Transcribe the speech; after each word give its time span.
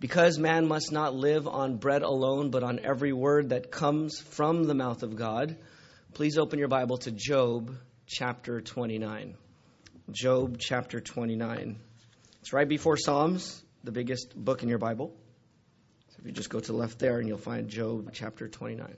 Because 0.00 0.38
man 0.38 0.68
must 0.68 0.92
not 0.92 1.14
live 1.14 1.48
on 1.48 1.76
bread 1.76 2.02
alone, 2.02 2.50
but 2.50 2.62
on 2.62 2.78
every 2.78 3.12
word 3.12 3.48
that 3.48 3.72
comes 3.72 4.20
from 4.20 4.62
the 4.64 4.74
mouth 4.74 5.02
of 5.02 5.16
God, 5.16 5.56
please 6.14 6.38
open 6.38 6.60
your 6.60 6.68
Bible 6.68 6.98
to 6.98 7.10
Job 7.10 7.74
chapter 8.06 8.60
29. 8.60 9.34
Job 10.12 10.56
chapter 10.60 11.00
29. 11.00 11.80
It's 12.40 12.52
right 12.52 12.68
before 12.68 12.96
Psalms, 12.96 13.60
the 13.82 13.90
biggest 13.90 14.36
book 14.36 14.62
in 14.62 14.68
your 14.68 14.78
Bible. 14.78 15.12
So 16.10 16.16
if 16.20 16.26
you 16.26 16.32
just 16.32 16.48
go 16.48 16.60
to 16.60 16.72
the 16.72 16.78
left 16.78 17.00
there, 17.00 17.18
and 17.18 17.26
you'll 17.26 17.36
find 17.36 17.68
Job 17.68 18.10
chapter 18.12 18.46
29. 18.46 18.96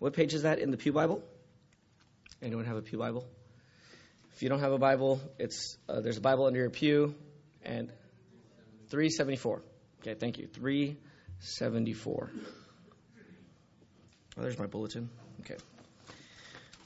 What 0.00 0.14
page 0.14 0.32
is 0.32 0.42
that 0.42 0.58
in 0.58 0.70
the 0.70 0.78
Pew 0.78 0.92
Bible? 0.92 1.22
Anyone 2.40 2.64
have 2.64 2.78
a 2.78 2.82
Pew 2.82 2.98
Bible? 2.98 3.26
If 4.32 4.42
you 4.42 4.48
don't 4.48 4.60
have 4.60 4.72
a 4.72 4.78
Bible, 4.78 5.20
it's 5.38 5.76
uh, 5.90 6.00
there's 6.00 6.16
a 6.16 6.22
Bible 6.22 6.46
under 6.46 6.58
your 6.58 6.70
pew, 6.70 7.14
and 7.62 7.90
374. 8.88 9.60
Okay, 10.00 10.14
thank 10.14 10.38
you. 10.38 10.46
374. 10.46 12.30
Oh, 14.38 14.40
there's 14.40 14.58
my 14.58 14.64
bulletin. 14.64 15.10
Okay. 15.40 15.56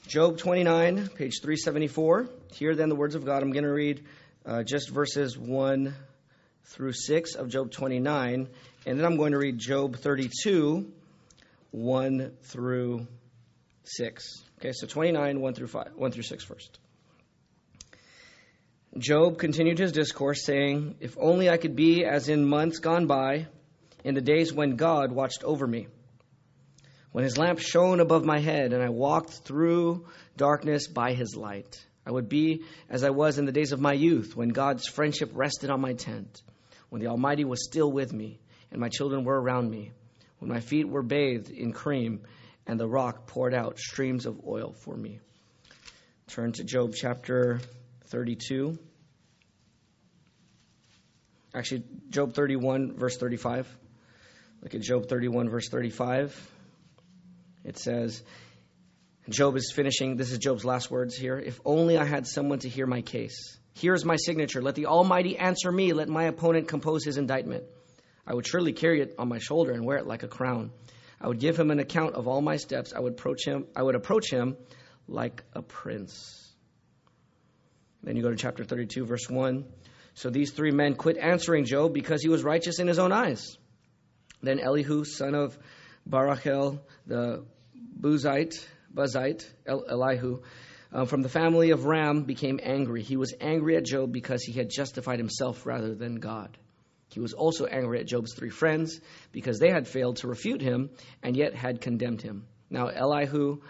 Job 0.07 0.37
29, 0.37 1.07
page 1.15 1.39
374. 1.41 2.27
Hear 2.51 2.75
then 2.75 2.89
the 2.89 2.95
words 2.95 3.15
of 3.15 3.23
God. 3.23 3.41
I'm 3.43 3.51
going 3.51 3.63
to 3.63 3.71
read 3.71 4.03
uh, 4.45 4.63
just 4.63 4.89
verses 4.89 5.37
1 5.37 5.95
through 6.65 6.91
6 6.91 7.35
of 7.35 7.47
Job 7.47 7.71
29, 7.71 8.49
and 8.85 8.99
then 8.99 9.05
I'm 9.05 9.15
going 9.15 9.31
to 9.31 9.37
read 9.37 9.57
Job 9.57 9.95
32 9.95 10.91
1 11.71 12.31
through 12.43 13.07
6. 13.83 14.43
Okay, 14.59 14.71
so 14.73 14.87
29, 14.87 15.39
1 15.39 15.53
through 15.53 15.67
5, 15.67 15.91
1 15.95 16.11
through 16.11 16.23
6 16.23 16.43
first. 16.43 16.79
Job 18.97 19.37
continued 19.37 19.77
his 19.77 19.91
discourse, 19.91 20.45
saying, 20.45 20.95
If 21.01 21.17
only 21.19 21.49
I 21.49 21.57
could 21.57 21.75
be 21.75 22.05
as 22.05 22.29
in 22.29 22.45
months 22.45 22.79
gone 22.79 23.07
by, 23.07 23.47
in 24.05 24.15
the 24.15 24.21
days 24.21 24.53
when 24.53 24.77
God 24.77 25.11
watched 25.11 25.43
over 25.43 25.67
me, 25.67 25.87
when 27.11 27.23
his 27.23 27.37
lamp 27.37 27.59
shone 27.59 27.99
above 27.99 28.23
my 28.23 28.39
head, 28.39 28.71
and 28.71 28.81
I 28.81 28.89
walked 28.89 29.31
through 29.31 30.07
darkness 30.37 30.87
by 30.87 31.13
his 31.13 31.35
light. 31.35 31.83
I 32.05 32.11
would 32.11 32.29
be 32.29 32.63
as 32.89 33.03
I 33.03 33.09
was 33.09 33.37
in 33.37 33.45
the 33.45 33.51
days 33.51 33.71
of 33.71 33.81
my 33.81 33.93
youth, 33.93 34.35
when 34.35 34.49
God's 34.49 34.87
friendship 34.87 35.31
rested 35.33 35.69
on 35.69 35.81
my 35.81 35.93
tent, 35.93 36.41
when 36.89 37.01
the 37.01 37.07
Almighty 37.07 37.43
was 37.43 37.65
still 37.65 37.91
with 37.91 38.13
me, 38.13 38.39
and 38.71 38.79
my 38.79 38.89
children 38.89 39.25
were 39.25 39.39
around 39.39 39.69
me 39.69 39.91
when 40.45 40.53
my 40.53 40.59
feet 40.59 40.87
were 40.87 41.01
bathed 41.01 41.49
in 41.49 41.73
cream 41.73 42.21
and 42.67 42.79
the 42.79 42.87
rock 42.87 43.25
poured 43.25 43.55
out 43.55 43.79
streams 43.79 44.27
of 44.27 44.41
oil 44.47 44.75
for 44.81 44.95
me. 44.95 45.19
Turn 46.27 46.51
to 46.51 46.63
Job 46.63 46.93
chapter 46.93 47.59
32. 48.09 48.77
Actually, 51.55 51.83
Job 52.11 52.35
31, 52.35 52.95
verse 52.95 53.17
35. 53.17 53.67
Look 54.61 54.75
at 54.75 54.81
Job 54.81 55.07
31, 55.07 55.49
verse 55.49 55.67
35. 55.69 56.51
It 57.63 57.79
says, 57.79 58.21
Job 59.27 59.55
is 59.55 59.71
finishing, 59.75 60.15
this 60.15 60.31
is 60.31 60.37
Job's 60.37 60.63
last 60.63 60.91
words 60.91 61.15
here. 61.15 61.39
If 61.39 61.59
only 61.65 61.97
I 61.97 62.05
had 62.05 62.27
someone 62.27 62.59
to 62.59 62.69
hear 62.69 62.85
my 62.85 63.01
case. 63.01 63.57
Here's 63.73 64.05
my 64.05 64.17
signature. 64.17 64.61
Let 64.61 64.75
the 64.75 64.85
Almighty 64.85 65.39
answer 65.39 65.71
me. 65.71 65.93
Let 65.93 66.07
my 66.07 66.25
opponent 66.25 66.67
compose 66.67 67.03
his 67.03 67.17
indictment. 67.17 67.63
I 68.27 68.33
would 68.33 68.47
surely 68.47 68.73
carry 68.73 69.01
it 69.01 69.15
on 69.19 69.27
my 69.29 69.39
shoulder 69.39 69.71
and 69.71 69.85
wear 69.85 69.97
it 69.97 70.07
like 70.07 70.23
a 70.23 70.27
crown. 70.27 70.71
I 71.21 71.27
would 71.27 71.39
give 71.39 71.57
him 71.57 71.71
an 71.71 71.79
account 71.79 72.15
of 72.15 72.27
all 72.27 72.41
my 72.41 72.57
steps. 72.57 72.93
I 72.93 72.99
would 72.99 73.13
approach 73.13 73.45
him, 73.45 73.65
I 73.75 73.83
would 73.83 73.95
approach 73.95 74.31
him 74.31 74.57
like 75.07 75.43
a 75.53 75.61
prince. 75.61 76.41
Then 78.03 78.15
you 78.15 78.23
go 78.23 78.29
to 78.29 78.35
chapter 78.35 78.63
32, 78.63 79.05
verse 79.05 79.29
1. 79.29 79.65
So 80.13 80.29
these 80.29 80.51
three 80.51 80.71
men 80.71 80.95
quit 80.95 81.17
answering 81.17 81.65
Job 81.65 81.93
because 81.93 82.21
he 82.21 82.29
was 82.29 82.43
righteous 82.43 82.79
in 82.79 82.87
his 82.87 82.99
own 82.99 83.11
eyes. 83.11 83.57
Then 84.41 84.59
Elihu, 84.59 85.03
son 85.03 85.35
of 85.35 85.57
Barachel, 86.07 86.79
the 87.07 87.45
Buzite, 87.99 88.53
Buzite, 88.93 89.45
El- 89.65 89.85
Elihu, 89.89 90.41
uh, 90.93 91.05
from 91.05 91.21
the 91.21 91.29
family 91.29 91.71
of 91.71 91.85
Ram, 91.85 92.23
became 92.23 92.59
angry. 92.61 93.01
He 93.01 93.17
was 93.17 93.33
angry 93.41 93.75
at 93.75 93.85
Job 93.85 94.11
because 94.11 94.43
he 94.43 94.53
had 94.53 94.69
justified 94.69 95.19
himself 95.19 95.65
rather 95.65 95.95
than 95.95 96.15
God. 96.15 96.57
He 97.15 97.21
was 97.21 97.31
also 97.31 97.65
angry 97.65 98.01
at 98.01 98.07
Job's 98.07 98.33
three 98.33 98.49
friends 98.49 98.99
because 99.31 99.57
they 99.57 99.69
had 99.69 99.87
failed 99.87 100.17
to 100.17 100.27
refute 100.27 100.59
him 100.59 100.89
and 101.23 101.37
yet 101.37 101.55
had 101.55 101.79
condemned 101.79 102.21
him. 102.21 102.45
Now, 102.69 102.87
Elihu 102.87 103.61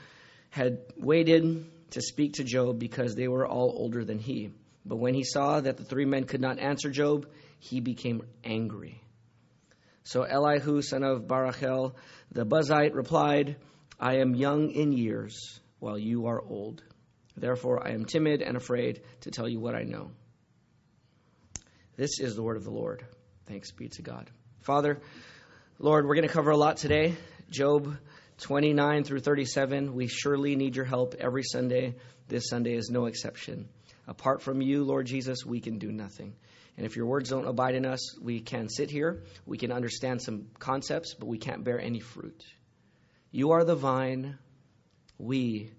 had 0.49 0.79
waited 0.97 1.67
to 1.91 2.01
speak 2.01 2.33
to 2.33 2.43
Job 2.43 2.79
because 2.79 3.13
they 3.13 3.27
were 3.27 3.45
all 3.45 3.71
older 3.77 4.03
than 4.03 4.17
he. 4.17 4.49
But 4.83 4.95
when 4.95 5.13
he 5.13 5.23
saw 5.23 5.61
that 5.61 5.77
the 5.77 5.83
three 5.83 6.05
men 6.05 6.23
could 6.23 6.41
not 6.41 6.57
answer 6.57 6.89
Job, 6.89 7.27
he 7.59 7.81
became 7.81 8.23
angry. 8.43 8.99
So 10.01 10.23
Elihu, 10.23 10.81
son 10.81 11.03
of 11.03 11.27
Barachel, 11.27 11.93
the 12.31 12.47
Buzite, 12.47 12.95
replied, 12.95 13.57
I 13.99 14.21
am 14.21 14.33
young 14.33 14.71
in 14.71 14.91
years, 14.91 15.59
while 15.77 15.99
you 15.99 16.25
are 16.25 16.41
old. 16.41 16.81
Therefore, 17.37 17.87
I 17.87 17.91
am 17.91 18.05
timid 18.05 18.41
and 18.41 18.57
afraid 18.57 19.03
to 19.21 19.29
tell 19.29 19.47
you 19.47 19.59
what 19.59 19.75
I 19.75 19.83
know. 19.83 20.09
This 21.95 22.19
is 22.19 22.35
the 22.35 22.41
word 22.41 22.57
of 22.57 22.63
the 22.63 22.71
Lord. 22.71 23.05
Thanks 23.47 23.71
be 23.71 23.89
to 23.89 24.01
God. 24.01 24.29
Father, 24.61 24.99
Lord, 25.77 26.07
we're 26.07 26.15
going 26.15 26.27
to 26.27 26.33
cover 26.33 26.49
a 26.49 26.57
lot 26.57 26.77
today. 26.77 27.15
Job 27.51 27.95
29 28.39 29.03
through 29.03 29.19
37. 29.19 29.93
We 29.93 30.07
surely 30.07 30.55
need 30.55 30.75
your 30.75 30.85
help 30.85 31.13
every 31.19 31.43
Sunday. 31.43 31.93
This 32.27 32.49
Sunday 32.49 32.73
is 32.73 32.89
no 32.89 33.05
exception. 33.05 33.69
Apart 34.07 34.41
from 34.41 34.61
you, 34.61 34.83
Lord 34.83 35.05
Jesus, 35.05 35.45
we 35.45 35.59
can 35.59 35.77
do 35.77 35.91
nothing. 35.91 36.33
And 36.75 36.87
if 36.87 36.95
your 36.95 37.05
words 37.05 37.29
don't 37.29 37.47
abide 37.47 37.75
in 37.75 37.85
us, 37.85 38.17
we 38.19 38.39
can 38.39 38.67
sit 38.67 38.89
here, 38.89 39.23
we 39.45 39.59
can 39.59 39.71
understand 39.71 40.23
some 40.23 40.47
concepts, 40.57 41.13
but 41.13 41.27
we 41.27 41.37
can't 41.37 41.63
bear 41.63 41.79
any 41.79 41.99
fruit. 41.99 42.43
You 43.31 43.51
are 43.51 43.63
the 43.63 43.75
vine, 43.75 44.39
we 45.19 45.71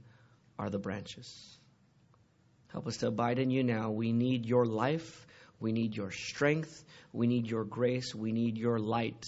are 0.57 0.71
the 0.71 0.79
branches. 0.79 1.59
Help 2.69 2.87
us 2.87 2.99
to 2.99 3.09
abide 3.09 3.39
in 3.39 3.51
you 3.51 3.65
now. 3.65 3.91
We 3.91 4.13
need 4.13 4.47
your 4.47 4.67
life, 4.67 5.27
we 5.59 5.73
need 5.73 5.97
your 5.97 6.11
strength, 6.11 6.85
we 7.17 7.27
need 7.27 7.47
your 7.47 7.65
grace. 7.65 8.15
We 8.15 8.33
need 8.33 8.59
your 8.59 8.79
light 8.79 9.25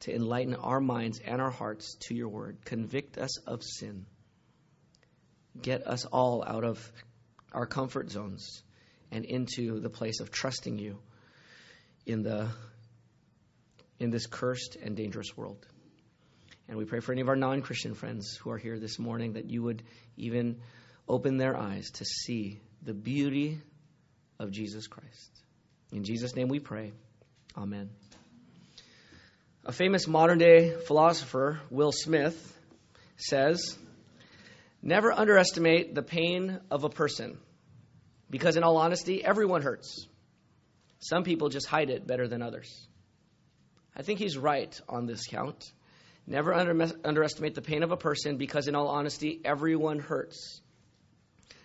to 0.00 0.14
enlighten 0.14 0.54
our 0.54 0.80
minds 0.80 1.20
and 1.22 1.42
our 1.42 1.50
hearts 1.50 1.96
to 2.08 2.14
your 2.14 2.28
word. 2.28 2.64
Convict 2.64 3.18
us 3.18 3.38
of 3.46 3.62
sin. 3.62 4.06
Get 5.60 5.86
us 5.86 6.06
all 6.06 6.42
out 6.42 6.64
of 6.64 6.92
our 7.52 7.66
comfort 7.66 8.10
zones 8.10 8.62
and 9.10 9.24
into 9.24 9.80
the 9.80 9.90
place 9.90 10.20
of 10.20 10.30
trusting 10.30 10.78
you 10.78 10.98
in 12.06 12.22
the 12.22 12.48
in 13.98 14.10
this 14.10 14.26
cursed 14.26 14.76
and 14.82 14.96
dangerous 14.96 15.36
world. 15.36 15.66
And 16.68 16.78
we 16.78 16.84
pray 16.84 17.00
for 17.00 17.12
any 17.12 17.20
of 17.20 17.28
our 17.28 17.36
non-Christian 17.36 17.94
friends 17.94 18.36
who 18.36 18.50
are 18.50 18.58
here 18.58 18.78
this 18.78 18.98
morning 18.98 19.32
that 19.32 19.50
you 19.50 19.62
would 19.64 19.82
even 20.16 20.60
open 21.08 21.36
their 21.36 21.56
eyes 21.56 21.90
to 21.94 22.04
see 22.04 22.60
the 22.82 22.94
beauty 22.94 23.60
of 24.38 24.52
Jesus 24.52 24.86
Christ. 24.86 25.42
In 25.92 26.04
Jesus' 26.04 26.36
name 26.36 26.48
we 26.48 26.58
pray. 26.58 26.92
Amen. 27.56 27.90
A 29.64 29.72
famous 29.72 30.06
modern 30.06 30.38
day 30.38 30.74
philosopher, 30.86 31.60
Will 31.70 31.92
Smith, 31.92 32.36
says, 33.16 33.78
Never 34.82 35.12
underestimate 35.12 35.94
the 35.94 36.02
pain 36.02 36.60
of 36.70 36.84
a 36.84 36.88
person, 36.88 37.38
because 38.30 38.56
in 38.56 38.62
all 38.62 38.76
honesty, 38.76 39.24
everyone 39.24 39.62
hurts. 39.62 40.06
Some 41.00 41.24
people 41.24 41.48
just 41.48 41.66
hide 41.66 41.90
it 41.90 42.06
better 42.06 42.28
than 42.28 42.42
others. 42.42 42.86
I 43.96 44.02
think 44.02 44.18
he's 44.18 44.36
right 44.36 44.78
on 44.88 45.06
this 45.06 45.26
count. 45.26 45.72
Never 46.26 46.52
under, 46.52 46.86
underestimate 47.04 47.54
the 47.54 47.62
pain 47.62 47.82
of 47.82 47.90
a 47.90 47.96
person, 47.96 48.36
because 48.36 48.68
in 48.68 48.74
all 48.74 48.88
honesty, 48.88 49.40
everyone 49.44 49.98
hurts. 49.98 50.60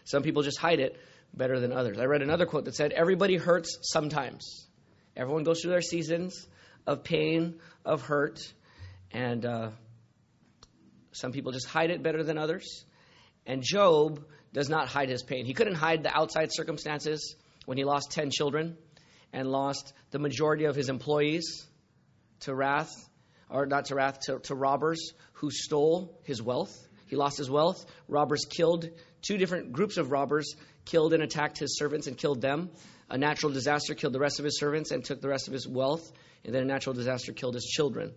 Some 0.06 0.24
people 0.24 0.44
just 0.44 0.57
hide 0.57 0.80
it 0.80 0.98
better 1.33 1.59
than 1.59 1.71
others. 1.71 1.97
I 2.00 2.06
read 2.06 2.21
another 2.21 2.45
quote 2.45 2.65
that 2.65 2.75
said, 2.75 2.91
Everybody 2.91 3.38
hurts 3.38 3.80
sometimes. 3.81 4.68
Everyone 5.15 5.44
goes 5.44 5.62
through 5.62 5.71
their 5.71 5.81
seasons 5.81 6.47
of 6.85 7.03
pain, 7.03 7.59
of 7.85 8.01
hurt, 8.01 8.39
and 9.12 9.45
uh, 9.45 9.69
some 11.12 11.31
people 11.31 11.51
just 11.51 11.68
hide 11.68 11.91
it 11.91 12.03
better 12.03 12.24
than 12.24 12.38
others. 12.38 12.85
And 13.45 13.62
Job 13.63 14.25
does 14.53 14.69
not 14.69 14.88
hide 14.88 15.09
his 15.09 15.24
pain. 15.24 15.45
He 15.45 15.53
couldn't 15.53 15.75
hide 15.75 16.03
the 16.03 16.15
outside 16.15 16.50
circumstances 16.51 17.36
when 17.65 17.77
he 17.77 17.83
lost 17.83 18.12
10 18.12 18.31
children 18.31 18.77
and 19.31 19.47
lost 19.50 19.94
the 20.12 20.19
majority 20.19 20.65
of 20.65 20.75
his 20.75 20.89
employees 20.89 21.65
to 22.41 22.53
wrath, 22.53 22.91
or 23.50 23.65
not 23.65 23.86
to 23.86 23.95
wrath, 23.95 24.19
to, 24.21 24.39
to 24.39 24.56
robbers 24.56 25.13
who 25.33 25.50
stole 25.50 26.19
his 26.24 26.41
wealth. 26.41 26.75
He 27.07 27.15
lost 27.15 27.38
his 27.38 27.50
wealth. 27.50 27.86
Robbers 28.07 28.45
killed, 28.50 28.89
two 29.21 29.38
different 29.38 29.71
groups 29.71 29.97
of 29.97 30.12
robbers 30.12 30.56
killed 30.85 31.13
and 31.13 31.24
attacked 31.24 31.57
his 31.57 31.77
servants 31.77 32.07
and 32.07 32.18
killed 32.18 32.41
them. 32.41 32.69
A 33.09 33.18
natural 33.18 33.51
disaster 33.51 33.95
killed 33.95 34.13
the 34.13 34.19
rest 34.19 34.39
of 34.39 34.45
his 34.45 34.57
servants 34.57 34.91
and 34.91 35.03
took 35.03 35.21
the 35.21 35.30
rest 35.30 35.47
of 35.47 35.53
his 35.53 35.68
wealth, 35.68 36.12
and 36.44 36.53
then 36.53 36.63
a 36.63 36.65
natural 36.65 36.94
disaster 36.94 37.31
killed 37.33 37.53
his 37.53 37.65
children. 37.65 38.13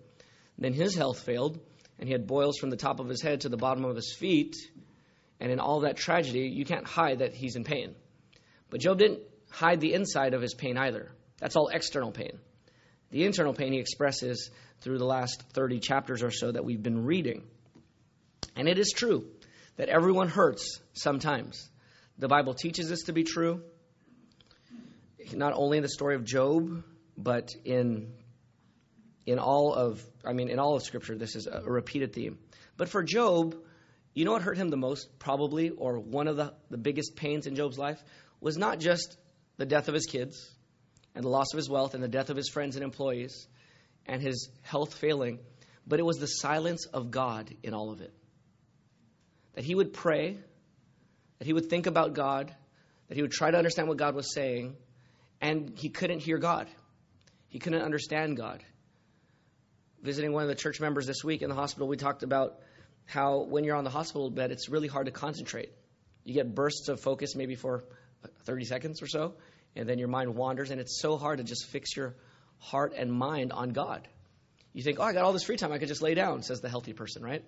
Then 0.58 0.72
his 0.72 0.94
health 0.94 1.20
failed, 1.20 1.60
and 1.98 2.08
he 2.08 2.12
had 2.12 2.26
boils 2.26 2.58
from 2.58 2.70
the 2.70 2.76
top 2.76 3.00
of 3.00 3.08
his 3.08 3.22
head 3.22 3.42
to 3.42 3.48
the 3.48 3.56
bottom 3.56 3.84
of 3.84 3.96
his 3.96 4.14
feet. 4.18 4.56
And 5.38 5.52
in 5.52 5.60
all 5.60 5.80
that 5.80 5.96
tragedy, 5.96 6.48
you 6.48 6.64
can't 6.64 6.86
hide 6.86 7.18
that 7.18 7.34
he's 7.34 7.56
in 7.56 7.64
pain. 7.64 7.94
But 8.70 8.80
Job 8.80 8.98
didn't 8.98 9.20
hide 9.50 9.80
the 9.80 9.92
inside 9.92 10.34
of 10.34 10.42
his 10.42 10.54
pain 10.54 10.78
either. 10.78 11.10
That's 11.38 11.56
all 11.56 11.68
external 11.68 12.10
pain. 12.10 12.38
The 13.10 13.24
internal 13.24 13.54
pain 13.54 13.72
he 13.72 13.78
expresses 13.78 14.50
through 14.80 14.98
the 14.98 15.04
last 15.04 15.42
30 15.52 15.80
chapters 15.80 16.22
or 16.22 16.30
so 16.30 16.52
that 16.52 16.64
we've 16.64 16.82
been 16.82 17.04
reading. 17.04 17.44
And 18.56 18.68
it 18.68 18.78
is 18.78 18.92
true 18.92 19.26
that 19.76 19.88
everyone 19.88 20.28
hurts 20.28 20.80
sometimes. 20.94 21.68
The 22.18 22.28
Bible 22.28 22.54
teaches 22.54 22.88
this 22.88 23.04
to 23.04 23.12
be 23.12 23.24
true, 23.24 23.62
not 25.32 25.52
only 25.54 25.76
in 25.76 25.82
the 25.82 25.88
story 25.88 26.14
of 26.14 26.24
Job, 26.24 26.82
but 27.16 27.54
in 27.64 28.14
in 29.26 29.38
all 29.38 29.74
of 29.74 30.02
I 30.24 30.32
mean 30.32 30.48
in 30.48 30.58
all 30.58 30.76
of 30.76 30.82
scripture 30.82 31.16
this 31.16 31.36
is 31.36 31.46
a 31.46 31.62
repeated 31.62 32.12
theme. 32.12 32.38
But 32.76 32.88
for 32.88 33.02
Job, 33.02 33.56
you 34.14 34.24
know 34.24 34.32
what 34.32 34.42
hurt 34.42 34.56
him 34.56 34.70
the 34.70 34.76
most 34.76 35.18
probably 35.18 35.70
or 35.70 35.98
one 35.98 36.26
of 36.26 36.36
the, 36.36 36.54
the 36.70 36.78
biggest 36.78 37.16
pains 37.16 37.46
in 37.46 37.54
Job's 37.54 37.78
life 37.78 38.02
was 38.40 38.56
not 38.56 38.78
just 38.78 39.18
the 39.58 39.66
death 39.66 39.88
of 39.88 39.94
his 39.94 40.06
kids 40.06 40.50
and 41.14 41.24
the 41.24 41.28
loss 41.28 41.52
of 41.52 41.58
his 41.58 41.68
wealth 41.68 41.94
and 41.94 42.02
the 42.02 42.08
death 42.08 42.30
of 42.30 42.36
his 42.36 42.48
friends 42.48 42.76
and 42.76 42.84
employees 42.84 43.46
and 44.06 44.22
his 44.22 44.48
health 44.62 44.94
failing, 44.94 45.38
but 45.86 45.98
it 45.98 46.04
was 46.04 46.16
the 46.16 46.26
silence 46.26 46.86
of 46.86 47.10
God 47.10 47.54
in 47.62 47.74
all 47.74 47.90
of 47.90 48.00
it. 48.00 48.14
That 49.54 49.64
he 49.64 49.74
would 49.74 49.92
pray, 49.92 50.38
that 51.38 51.46
he 51.46 51.52
would 51.52 51.68
think 51.68 51.86
about 51.86 52.14
God, 52.14 52.54
that 53.08 53.14
he 53.14 53.22
would 53.22 53.32
try 53.32 53.50
to 53.50 53.56
understand 53.56 53.88
what 53.88 53.96
God 53.96 54.14
was 54.14 54.32
saying, 54.32 54.76
and 55.40 55.72
he 55.76 55.88
couldn't 55.88 56.20
hear 56.20 56.38
God. 56.38 56.66
He 57.48 57.58
couldn't 57.58 57.82
understand 57.82 58.36
God. 58.36 58.62
Visiting 60.02 60.32
one 60.32 60.42
of 60.42 60.48
the 60.48 60.54
church 60.54 60.80
members 60.80 61.06
this 61.06 61.22
week 61.24 61.42
in 61.42 61.48
the 61.48 61.54
hospital, 61.54 61.88
we 61.88 61.96
talked 61.96 62.22
about 62.22 62.58
how 63.06 63.40
when 63.40 63.64
you're 63.64 63.76
on 63.76 63.84
the 63.84 63.90
hospital 63.90 64.30
bed, 64.30 64.50
it's 64.50 64.68
really 64.68 64.88
hard 64.88 65.06
to 65.06 65.12
concentrate. 65.12 65.70
You 66.24 66.34
get 66.34 66.54
bursts 66.54 66.88
of 66.88 67.00
focus 67.00 67.36
maybe 67.36 67.54
for 67.54 67.84
uh, 68.24 68.28
30 68.44 68.64
seconds 68.64 69.02
or 69.02 69.06
so, 69.06 69.34
and 69.74 69.88
then 69.88 69.98
your 69.98 70.08
mind 70.08 70.34
wanders, 70.34 70.70
and 70.70 70.80
it's 70.80 71.00
so 71.00 71.16
hard 71.16 71.38
to 71.38 71.44
just 71.44 71.66
fix 71.66 71.96
your 71.96 72.16
heart 72.58 72.94
and 72.96 73.12
mind 73.12 73.52
on 73.52 73.70
God. 73.70 74.08
You 74.72 74.82
think, 74.82 74.98
oh, 74.98 75.04
I 75.04 75.12
got 75.12 75.24
all 75.24 75.32
this 75.32 75.44
free 75.44 75.56
time, 75.56 75.72
I 75.72 75.78
could 75.78 75.88
just 75.88 76.02
lay 76.02 76.14
down, 76.14 76.42
says 76.42 76.60
the 76.60 76.68
healthy 76.68 76.92
person, 76.92 77.22
right? 77.22 77.44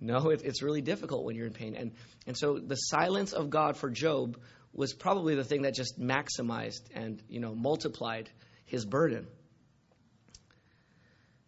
No, 0.00 0.30
it, 0.30 0.42
it's 0.42 0.62
really 0.62 0.82
difficult 0.82 1.24
when 1.24 1.36
you're 1.36 1.46
in 1.46 1.52
pain. 1.52 1.74
And, 1.74 1.92
and 2.26 2.36
so 2.36 2.58
the 2.58 2.76
silence 2.76 3.32
of 3.32 3.50
God 3.50 3.76
for 3.76 3.90
Job 3.90 4.38
was 4.72 4.92
probably 4.92 5.34
the 5.34 5.44
thing 5.44 5.62
that 5.62 5.74
just 5.74 6.00
maximized 6.00 6.82
and 6.94 7.22
you 7.28 7.40
know 7.40 7.54
multiplied 7.54 8.28
his 8.66 8.84
burden. 8.84 9.26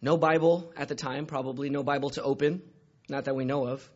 No 0.01 0.17
Bible 0.17 0.71
at 0.77 0.87
the 0.87 0.95
time, 0.95 1.25
probably 1.25 1.69
no 1.69 1.83
Bible 1.83 2.11
to 2.11 2.23
open, 2.23 2.61
not 3.09 3.25
that 3.25 3.35
we 3.35 3.45
know 3.45 3.67
of. 3.67 3.87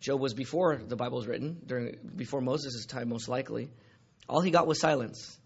Job 0.00 0.20
was 0.20 0.32
before 0.32 0.76
the 0.76 0.96
Bible 0.96 1.18
was 1.18 1.26
written, 1.26 1.60
during 1.66 1.98
before 2.16 2.40
Moses' 2.40 2.86
time, 2.86 3.08
most 3.08 3.28
likely. 3.28 3.70
All 4.28 4.40
he 4.40 4.50
got 4.50 4.66
was 4.66 4.80
silence, 4.80 5.38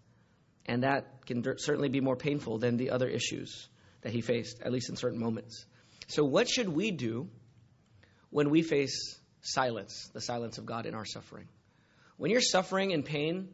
and 0.65 0.83
that 0.83 1.25
can 1.25 1.43
certainly 1.57 1.89
be 1.89 1.99
more 1.99 2.15
painful 2.15 2.59
than 2.59 2.77
the 2.77 2.91
other 2.91 3.07
issues 3.07 3.67
that 4.01 4.13
he 4.13 4.21
faced, 4.21 4.61
at 4.61 4.71
least 4.71 4.89
in 4.89 4.95
certain 4.95 5.19
moments. 5.19 5.65
So, 6.07 6.23
what 6.23 6.47
should 6.47 6.69
we 6.69 6.91
do 6.91 7.27
when 8.35 8.49
we 8.49 8.61
face 8.61 9.17
silence, 9.39 10.09
the 10.11 10.19
silence 10.19 10.57
of 10.57 10.65
God 10.65 10.85
in 10.85 10.93
our 10.93 11.05
suffering? 11.05 11.47
When 12.17 12.31
you're 12.31 12.41
suffering 12.41 12.91
in 12.91 13.01
pain, 13.01 13.47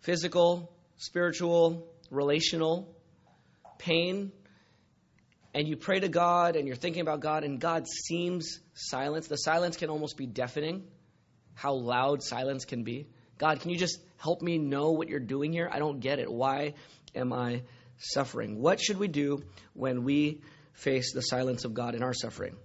physical, 0.00 0.70
spiritual, 0.98 1.88
relational 2.10 2.94
pain, 3.78 4.32
and 5.54 5.66
you 5.66 5.78
pray 5.78 5.98
to 5.98 6.08
God 6.08 6.56
and 6.56 6.66
you're 6.66 6.76
thinking 6.76 7.00
about 7.00 7.20
God 7.20 7.42
and 7.42 7.58
God 7.58 7.88
seems 7.88 8.60
silent, 8.74 9.30
the 9.30 9.38
silence 9.38 9.78
can 9.78 9.88
almost 9.88 10.18
be 10.18 10.26
deafening, 10.26 10.84
how 11.54 11.72
loud 11.72 12.22
silence 12.22 12.66
can 12.66 12.84
be. 12.84 13.06
God, 13.38 13.60
can 13.60 13.70
you 13.70 13.78
just 13.78 13.98
help 14.18 14.42
me 14.42 14.58
know 14.58 14.90
what 14.90 15.08
you're 15.08 15.20
doing 15.20 15.54
here? 15.54 15.70
I 15.72 15.78
don't 15.78 16.00
get 16.00 16.18
it. 16.18 16.30
Why 16.30 16.74
am 17.14 17.32
I 17.32 17.62
suffering? 17.96 18.60
What 18.60 18.78
should 18.78 18.98
we 18.98 19.08
do 19.08 19.42
when 19.72 20.04
we 20.04 20.42
face 20.74 21.14
the 21.14 21.22
silence 21.22 21.64
of 21.64 21.72
God 21.72 21.94
in 21.94 22.02
our 22.02 22.12
suffering? 22.12 22.56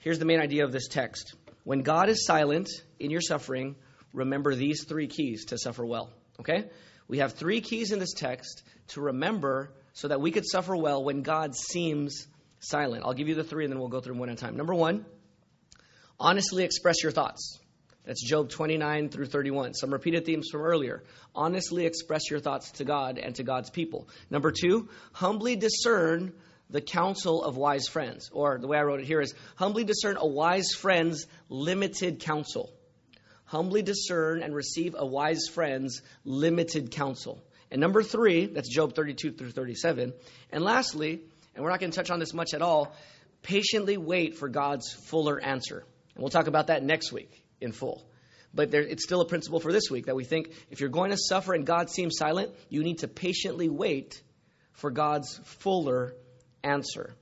Here's 0.00 0.18
the 0.18 0.24
main 0.24 0.40
idea 0.40 0.64
of 0.64 0.72
this 0.72 0.88
text. 0.88 1.34
When 1.64 1.82
God 1.82 2.08
is 2.08 2.24
silent 2.24 2.68
in 2.98 3.10
your 3.10 3.20
suffering, 3.20 3.76
remember 4.14 4.54
these 4.54 4.84
three 4.84 5.06
keys 5.06 5.46
to 5.46 5.58
suffer 5.58 5.84
well. 5.84 6.10
Okay? 6.40 6.70
We 7.06 7.18
have 7.18 7.34
three 7.34 7.60
keys 7.60 7.92
in 7.92 7.98
this 7.98 8.14
text 8.14 8.62
to 8.88 9.02
remember 9.02 9.72
so 9.92 10.08
that 10.08 10.20
we 10.20 10.30
could 10.30 10.46
suffer 10.46 10.74
well 10.74 11.04
when 11.04 11.22
God 11.22 11.54
seems 11.54 12.26
silent. 12.60 13.04
I'll 13.04 13.12
give 13.12 13.28
you 13.28 13.34
the 13.34 13.44
three 13.44 13.64
and 13.64 13.72
then 13.72 13.78
we'll 13.78 13.88
go 13.88 14.00
through 14.00 14.14
them 14.14 14.20
one 14.20 14.30
at 14.30 14.38
a 14.38 14.40
time. 14.40 14.56
Number 14.56 14.74
one, 14.74 15.04
honestly 16.18 16.64
express 16.64 17.02
your 17.02 17.12
thoughts. 17.12 17.58
That's 18.06 18.26
Job 18.26 18.48
29 18.48 19.10
through 19.10 19.26
31. 19.26 19.74
Some 19.74 19.92
repeated 19.92 20.24
themes 20.24 20.48
from 20.50 20.62
earlier. 20.62 21.04
Honestly 21.34 21.84
express 21.84 22.30
your 22.30 22.40
thoughts 22.40 22.70
to 22.72 22.84
God 22.84 23.18
and 23.18 23.34
to 23.34 23.42
God's 23.42 23.68
people. 23.68 24.08
Number 24.30 24.50
two, 24.50 24.88
humbly 25.12 25.56
discern 25.56 26.32
the 26.70 26.80
counsel 26.80 27.42
of 27.42 27.56
wise 27.56 27.88
friends. 27.88 28.30
Or 28.32 28.58
the 28.58 28.66
way 28.66 28.78
I 28.78 28.82
wrote 28.82 29.00
it 29.00 29.06
here 29.06 29.20
is 29.20 29.34
humbly 29.56 29.84
discern 29.84 30.16
a 30.16 30.26
wise 30.26 30.72
friend's 30.72 31.26
limited 31.48 32.20
counsel 32.20 32.72
humbly 33.50 33.82
discern 33.82 34.42
and 34.42 34.54
receive 34.54 34.94
a 34.96 35.04
wise 35.04 35.48
friend's 35.52 36.02
limited 36.24 36.92
counsel. 36.92 37.42
And 37.72 37.80
number 37.80 38.04
three, 38.04 38.46
that's 38.46 38.68
Job 38.68 38.94
32 38.94 39.32
through 39.32 39.50
37. 39.50 40.12
And 40.52 40.62
lastly, 40.62 41.20
and 41.54 41.64
we're 41.64 41.70
not 41.70 41.80
going 41.80 41.90
to 41.90 41.96
touch 41.96 42.10
on 42.10 42.20
this 42.20 42.32
much 42.32 42.54
at 42.54 42.62
all, 42.62 42.94
patiently 43.42 43.96
wait 43.96 44.36
for 44.36 44.48
God's 44.48 44.92
fuller 44.92 45.40
answer. 45.40 45.84
And 46.14 46.22
we'll 46.22 46.30
talk 46.30 46.46
about 46.46 46.68
that 46.68 46.84
next 46.84 47.10
week 47.10 47.42
in 47.60 47.72
full. 47.72 48.06
But 48.54 48.70
there, 48.70 48.82
it's 48.82 49.02
still 49.02 49.20
a 49.20 49.26
principle 49.26 49.58
for 49.58 49.72
this 49.72 49.90
week 49.90 50.06
that 50.06 50.14
we 50.14 50.24
think 50.24 50.52
if 50.70 50.78
you're 50.78 50.88
going 50.88 51.10
to 51.10 51.18
suffer 51.18 51.52
and 51.52 51.66
God 51.66 51.90
seems 51.90 52.18
silent, 52.18 52.52
you 52.68 52.84
need 52.84 52.98
to 52.98 53.08
patiently 53.08 53.68
wait 53.68 54.22
for 54.74 54.92
God's 54.92 55.40
fuller 55.44 56.14
answer. 56.62 57.14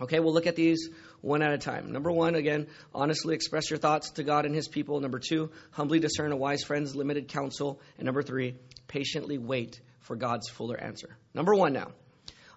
Okay, 0.00 0.20
we'll 0.20 0.32
look 0.32 0.46
at 0.46 0.56
these 0.56 0.90
one 1.20 1.42
at 1.42 1.52
a 1.52 1.58
time. 1.58 1.90
Number 1.92 2.10
one, 2.10 2.36
again, 2.36 2.68
honestly 2.94 3.34
express 3.34 3.70
your 3.70 3.78
thoughts 3.78 4.10
to 4.12 4.22
God 4.22 4.46
and 4.46 4.54
His 4.54 4.68
people. 4.68 5.00
Number 5.00 5.18
two, 5.18 5.50
humbly 5.72 5.98
discern 5.98 6.32
a 6.32 6.36
wise 6.36 6.62
friend's 6.62 6.94
limited 6.94 7.28
counsel. 7.28 7.80
And 7.96 8.06
number 8.06 8.22
three, 8.22 8.54
patiently 8.86 9.38
wait 9.38 9.80
for 10.00 10.14
God's 10.14 10.48
fuller 10.48 10.78
answer. 10.80 11.16
Number 11.34 11.54
one 11.54 11.72
now, 11.72 11.88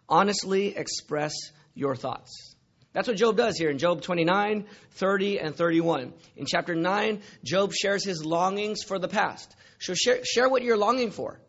honestly 0.08 0.78
express 0.78 1.34
your 1.74 1.96
thoughts. 1.96 2.56
That's 2.94 3.08
what 3.08 3.18
Job 3.18 3.38
does 3.38 3.58
here 3.58 3.70
in 3.70 3.78
Job 3.78 4.02
29, 4.02 4.66
30, 4.92 5.40
and 5.40 5.56
31. 5.56 6.14
In 6.36 6.46
chapter 6.46 6.76
9, 6.76 7.22
Job 7.44 7.72
shares 7.74 8.04
his 8.04 8.26
longings 8.26 8.84
for 8.84 9.00
the 9.00 9.08
past. 9.08 9.56
So 9.80 9.94
share, 9.94 10.24
share 10.26 10.50
what 10.50 10.62
you're 10.62 10.78
longing 10.78 11.12
for. 11.12 11.40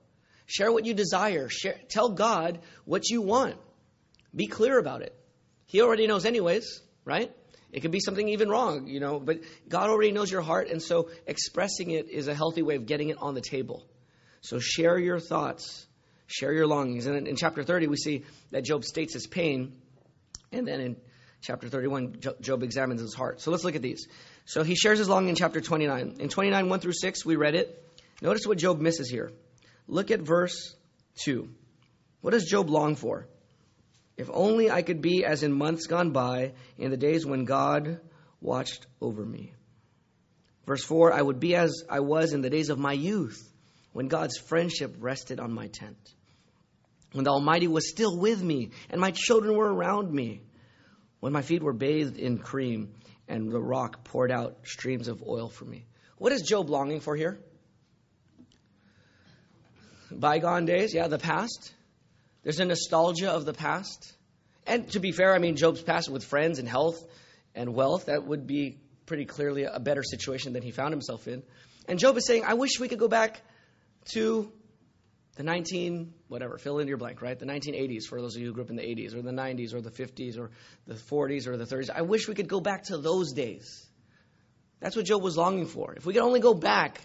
Share 0.46 0.70
what 0.72 0.86
you 0.86 0.94
desire. 0.94 1.48
Share, 1.48 1.76
tell 1.88 2.10
God 2.10 2.60
what 2.84 3.10
you 3.10 3.22
want. 3.22 3.56
Be 4.34 4.46
clear 4.46 4.78
about 4.78 5.02
it. 5.02 5.14
He 5.66 5.80
already 5.80 6.06
knows, 6.06 6.24
anyways 6.24 6.82
right? 7.04 7.30
It 7.72 7.80
could 7.80 7.90
be 7.90 8.00
something 8.00 8.28
even 8.28 8.48
wrong, 8.48 8.86
you 8.86 9.00
know, 9.00 9.18
but 9.18 9.40
God 9.68 9.88
already 9.88 10.12
knows 10.12 10.30
your 10.30 10.42
heart, 10.42 10.68
and 10.68 10.82
so 10.82 11.08
expressing 11.26 11.90
it 11.90 12.10
is 12.10 12.28
a 12.28 12.34
healthy 12.34 12.62
way 12.62 12.76
of 12.76 12.86
getting 12.86 13.08
it 13.08 13.16
on 13.18 13.34
the 13.34 13.40
table. 13.40 13.86
So 14.42 14.58
share 14.58 14.98
your 14.98 15.18
thoughts, 15.18 15.86
share 16.26 16.52
your 16.52 16.66
longings. 16.66 17.06
And 17.06 17.26
in 17.26 17.36
chapter 17.36 17.62
30, 17.62 17.86
we 17.86 17.96
see 17.96 18.24
that 18.50 18.62
Job 18.64 18.84
states 18.84 19.14
his 19.14 19.26
pain, 19.26 19.72
and 20.50 20.68
then 20.68 20.80
in 20.80 20.96
chapter 21.40 21.68
31, 21.68 22.20
Job 22.40 22.62
examines 22.62 23.00
his 23.00 23.14
heart. 23.14 23.40
So 23.40 23.50
let's 23.50 23.64
look 23.64 23.76
at 23.76 23.82
these. 23.82 24.06
So 24.44 24.62
he 24.62 24.74
shares 24.74 24.98
his 24.98 25.08
longing 25.08 25.30
in 25.30 25.36
chapter 25.36 25.60
29. 25.60 26.16
In 26.18 26.28
29, 26.28 26.68
1 26.68 26.80
through 26.80 26.92
6, 26.92 27.24
we 27.24 27.36
read 27.36 27.54
it. 27.54 27.78
Notice 28.20 28.46
what 28.46 28.58
Job 28.58 28.80
misses 28.80 29.08
here. 29.08 29.32
Look 29.88 30.10
at 30.10 30.20
verse 30.20 30.76
2. 31.24 31.48
What 32.20 32.32
does 32.32 32.44
Job 32.44 32.68
long 32.68 32.96
for? 32.96 33.26
If 34.16 34.28
only 34.32 34.70
I 34.70 34.82
could 34.82 35.00
be 35.00 35.24
as 35.24 35.42
in 35.42 35.52
months 35.52 35.86
gone 35.86 36.10
by, 36.10 36.52
in 36.76 36.90
the 36.90 36.96
days 36.96 37.24
when 37.24 37.44
God 37.44 38.00
watched 38.40 38.86
over 39.00 39.24
me. 39.24 39.52
Verse 40.66 40.84
4 40.84 41.12
I 41.12 41.22
would 41.22 41.40
be 41.40 41.54
as 41.56 41.82
I 41.88 42.00
was 42.00 42.32
in 42.32 42.40
the 42.40 42.50
days 42.50 42.68
of 42.68 42.78
my 42.78 42.92
youth, 42.92 43.52
when 43.92 44.08
God's 44.08 44.38
friendship 44.38 44.94
rested 44.98 45.40
on 45.40 45.52
my 45.52 45.68
tent, 45.68 46.14
when 47.12 47.24
the 47.24 47.30
Almighty 47.30 47.68
was 47.68 47.90
still 47.90 48.18
with 48.18 48.42
me, 48.42 48.70
and 48.90 49.00
my 49.00 49.10
children 49.10 49.56
were 49.56 49.72
around 49.72 50.12
me, 50.12 50.42
when 51.20 51.32
my 51.32 51.42
feet 51.42 51.62
were 51.62 51.72
bathed 51.72 52.18
in 52.18 52.38
cream, 52.38 52.94
and 53.28 53.50
the 53.50 53.60
rock 53.60 54.04
poured 54.04 54.30
out 54.30 54.58
streams 54.64 55.08
of 55.08 55.22
oil 55.26 55.48
for 55.48 55.64
me. 55.64 55.86
What 56.18 56.32
is 56.32 56.42
Job 56.42 56.70
longing 56.70 57.00
for 57.00 57.16
here? 57.16 57.40
Bygone 60.10 60.66
days, 60.66 60.94
yeah, 60.94 61.08
the 61.08 61.18
past. 61.18 61.72
There's 62.42 62.60
a 62.60 62.64
nostalgia 62.64 63.30
of 63.30 63.44
the 63.44 63.52
past. 63.52 64.12
And 64.66 64.88
to 64.92 65.00
be 65.00 65.12
fair, 65.12 65.34
I 65.34 65.38
mean, 65.38 65.56
Job's 65.56 65.82
past 65.82 66.08
with 66.08 66.24
friends 66.24 66.58
and 66.58 66.68
health 66.68 67.04
and 67.54 67.74
wealth, 67.74 68.06
that 68.06 68.24
would 68.24 68.46
be 68.46 68.78
pretty 69.06 69.24
clearly 69.24 69.64
a 69.64 69.80
better 69.80 70.02
situation 70.02 70.52
than 70.52 70.62
he 70.62 70.70
found 70.70 70.92
himself 70.92 71.28
in. 71.28 71.42
And 71.88 71.98
Job 71.98 72.16
is 72.16 72.26
saying, 72.26 72.44
I 72.44 72.54
wish 72.54 72.78
we 72.78 72.88
could 72.88 72.98
go 72.98 73.08
back 73.08 73.40
to 74.12 74.52
the 75.36 75.42
19, 75.42 76.12
whatever, 76.28 76.58
fill 76.58 76.78
in 76.78 76.88
your 76.88 76.98
blank, 76.98 77.22
right? 77.22 77.38
The 77.38 77.46
1980s 77.46 78.04
for 78.04 78.20
those 78.20 78.36
of 78.36 78.42
you 78.42 78.48
who 78.48 78.54
grew 78.54 78.64
up 78.64 78.70
in 78.70 78.76
the 78.76 78.82
80s, 78.82 79.14
or 79.14 79.22
the 79.22 79.30
90s, 79.30 79.74
or 79.74 79.80
the 79.80 79.90
50s, 79.90 80.38
or 80.38 80.50
the 80.86 80.94
40s, 80.94 81.46
or 81.46 81.56
the 81.56 81.64
30s. 81.64 81.90
I 81.90 82.02
wish 82.02 82.28
we 82.28 82.34
could 82.34 82.48
go 82.48 82.60
back 82.60 82.84
to 82.84 82.98
those 82.98 83.32
days. 83.32 83.86
That's 84.80 84.94
what 84.94 85.06
Job 85.06 85.22
was 85.22 85.36
longing 85.36 85.66
for. 85.66 85.94
If 85.94 86.04
we 86.04 86.12
could 86.12 86.22
only 86.22 86.40
go 86.40 86.54
back 86.54 87.00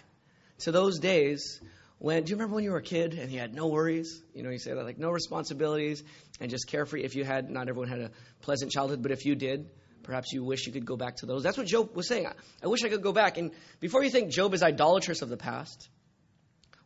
to 0.60 0.72
those 0.72 0.98
days 0.98 1.60
when, 1.98 2.22
do 2.22 2.30
you 2.30 2.36
remember 2.36 2.54
when 2.54 2.64
you 2.64 2.70
were 2.70 2.78
a 2.78 2.82
kid 2.82 3.14
and 3.14 3.30
you 3.32 3.40
had 3.40 3.54
no 3.54 3.66
worries? 3.66 4.22
You 4.32 4.42
know, 4.42 4.50
you 4.50 4.58
say 4.58 4.72
that, 4.72 4.84
like 4.84 4.98
no 4.98 5.10
responsibilities 5.10 6.04
and 6.40 6.50
just 6.50 6.68
carefree. 6.68 7.02
If 7.02 7.16
you 7.16 7.24
had, 7.24 7.50
not 7.50 7.68
everyone 7.68 7.88
had 7.88 8.00
a 8.00 8.10
pleasant 8.40 8.70
childhood, 8.70 9.02
but 9.02 9.10
if 9.10 9.26
you 9.26 9.34
did, 9.34 9.68
perhaps 10.04 10.32
you 10.32 10.44
wish 10.44 10.66
you 10.66 10.72
could 10.72 10.86
go 10.86 10.96
back 10.96 11.16
to 11.16 11.26
those. 11.26 11.42
That's 11.42 11.58
what 11.58 11.66
Job 11.66 11.96
was 11.96 12.06
saying. 12.06 12.26
I, 12.26 12.32
I 12.62 12.68
wish 12.68 12.84
I 12.84 12.88
could 12.88 13.02
go 13.02 13.12
back. 13.12 13.36
And 13.36 13.50
before 13.80 14.04
you 14.04 14.10
think 14.10 14.30
Job 14.30 14.54
is 14.54 14.62
idolatrous 14.62 15.22
of 15.22 15.28
the 15.28 15.36
past, 15.36 15.88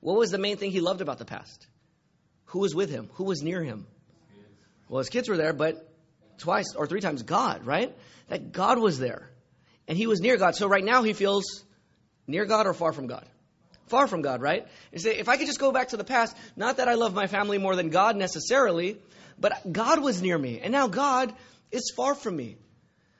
what 0.01 0.17
was 0.17 0.31
the 0.31 0.39
main 0.39 0.57
thing 0.57 0.71
he 0.71 0.81
loved 0.81 1.03
about 1.03 1.19
the 1.19 1.27
past? 1.27 1.67
Who 2.47 2.61
was 2.61 2.75
with 2.75 2.91
him? 2.91 3.11
Who 3.15 3.25
was 3.25 3.43
near 3.43 3.63
him? 3.63 3.87
Well, 4.89 4.99
his 4.99 5.11
kids 5.11 5.29
were 5.29 5.37
there, 5.37 5.53
but 5.53 5.89
twice 6.39 6.75
or 6.75 6.87
three 6.87 7.01
times 7.01 7.23
God, 7.23 7.67
right? 7.67 7.95
That 8.29 8.53
God 8.53 8.79
was 8.79 8.99
there. 8.99 9.31
And 9.87 9.99
he 9.99 10.07
was 10.07 10.21
near 10.21 10.37
God. 10.39 10.55
So 10.55 10.69
right 10.69 10.85
now 10.85 11.03
he 11.03 11.13
feels 11.13 11.65
near 12.27 12.45
God 12.45 12.67
or 12.67 12.75
far 12.75 12.93
from 12.93 13.07
God? 13.07 13.27
Far 13.93 14.07
from 14.07 14.23
God, 14.23 14.41
right? 14.41 14.67
You 14.91 15.01
say, 15.01 15.19
if 15.19 15.29
I 15.29 15.37
could 15.37 15.47
just 15.47 15.61
go 15.61 15.71
back 15.71 15.89
to 15.89 15.99
the 15.99 16.03
past, 16.03 16.35
not 16.57 16.79
that 16.79 16.89
I 16.89 16.95
love 16.95 17.13
my 17.13 17.27
family 17.27 17.59
more 17.59 17.77
than 17.77 17.91
God 17.91 18.17
necessarily, 18.17 18.97
but 19.39 19.71
God 19.71 20.03
was 20.03 20.23
near 20.23 20.39
me. 20.39 20.61
And 20.61 20.73
now 20.73 20.89
God 20.89 21.35
is 21.71 21.93
far 21.95 22.15
from 22.15 22.35
me. 22.35 22.57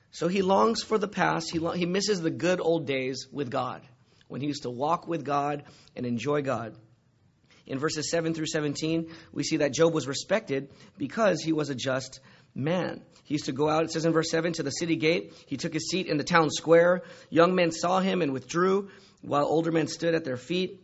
So 0.09 0.27
he 0.27 0.41
longs 0.41 0.81
for 0.81 0.97
the 0.97 1.07
past. 1.07 1.51
He, 1.51 1.59
lo- 1.59 1.73
he 1.73 1.85
misses 1.85 2.23
the 2.23 2.31
good 2.31 2.59
old 2.59 2.87
days 2.87 3.27
with 3.31 3.51
God 3.51 3.83
when 4.29 4.41
he 4.41 4.47
used 4.47 4.63
to 4.63 4.71
walk 4.71 5.07
with 5.07 5.23
God 5.23 5.61
and 5.95 6.07
enjoy 6.07 6.41
God. 6.41 6.75
In 7.67 7.77
verses 7.77 8.09
7 8.09 8.33
through 8.33 8.47
17, 8.47 9.11
we 9.31 9.43
see 9.43 9.57
that 9.57 9.73
Job 9.73 9.93
was 9.93 10.07
respected 10.07 10.71
because 10.97 11.43
he 11.43 11.53
was 11.53 11.69
a 11.69 11.75
just 11.75 12.19
man. 12.55 13.03
He 13.25 13.35
used 13.35 13.45
to 13.45 13.51
go 13.51 13.69
out, 13.69 13.83
it 13.83 13.91
says 13.91 14.05
in 14.05 14.11
verse 14.11 14.31
7, 14.31 14.53
to 14.53 14.63
the 14.63 14.71
city 14.71 14.95
gate. 14.95 15.33
He 15.45 15.55
took 15.55 15.73
his 15.73 15.87
seat 15.91 16.07
in 16.07 16.17
the 16.17 16.23
town 16.23 16.49
square. 16.49 17.03
Young 17.29 17.53
men 17.53 17.71
saw 17.71 17.99
him 17.99 18.23
and 18.23 18.33
withdrew, 18.33 18.89
while 19.23 19.45
older 19.45 19.71
men 19.71 19.87
stood 19.87 20.13
at 20.13 20.23
their 20.23 20.37
feet. 20.37 20.81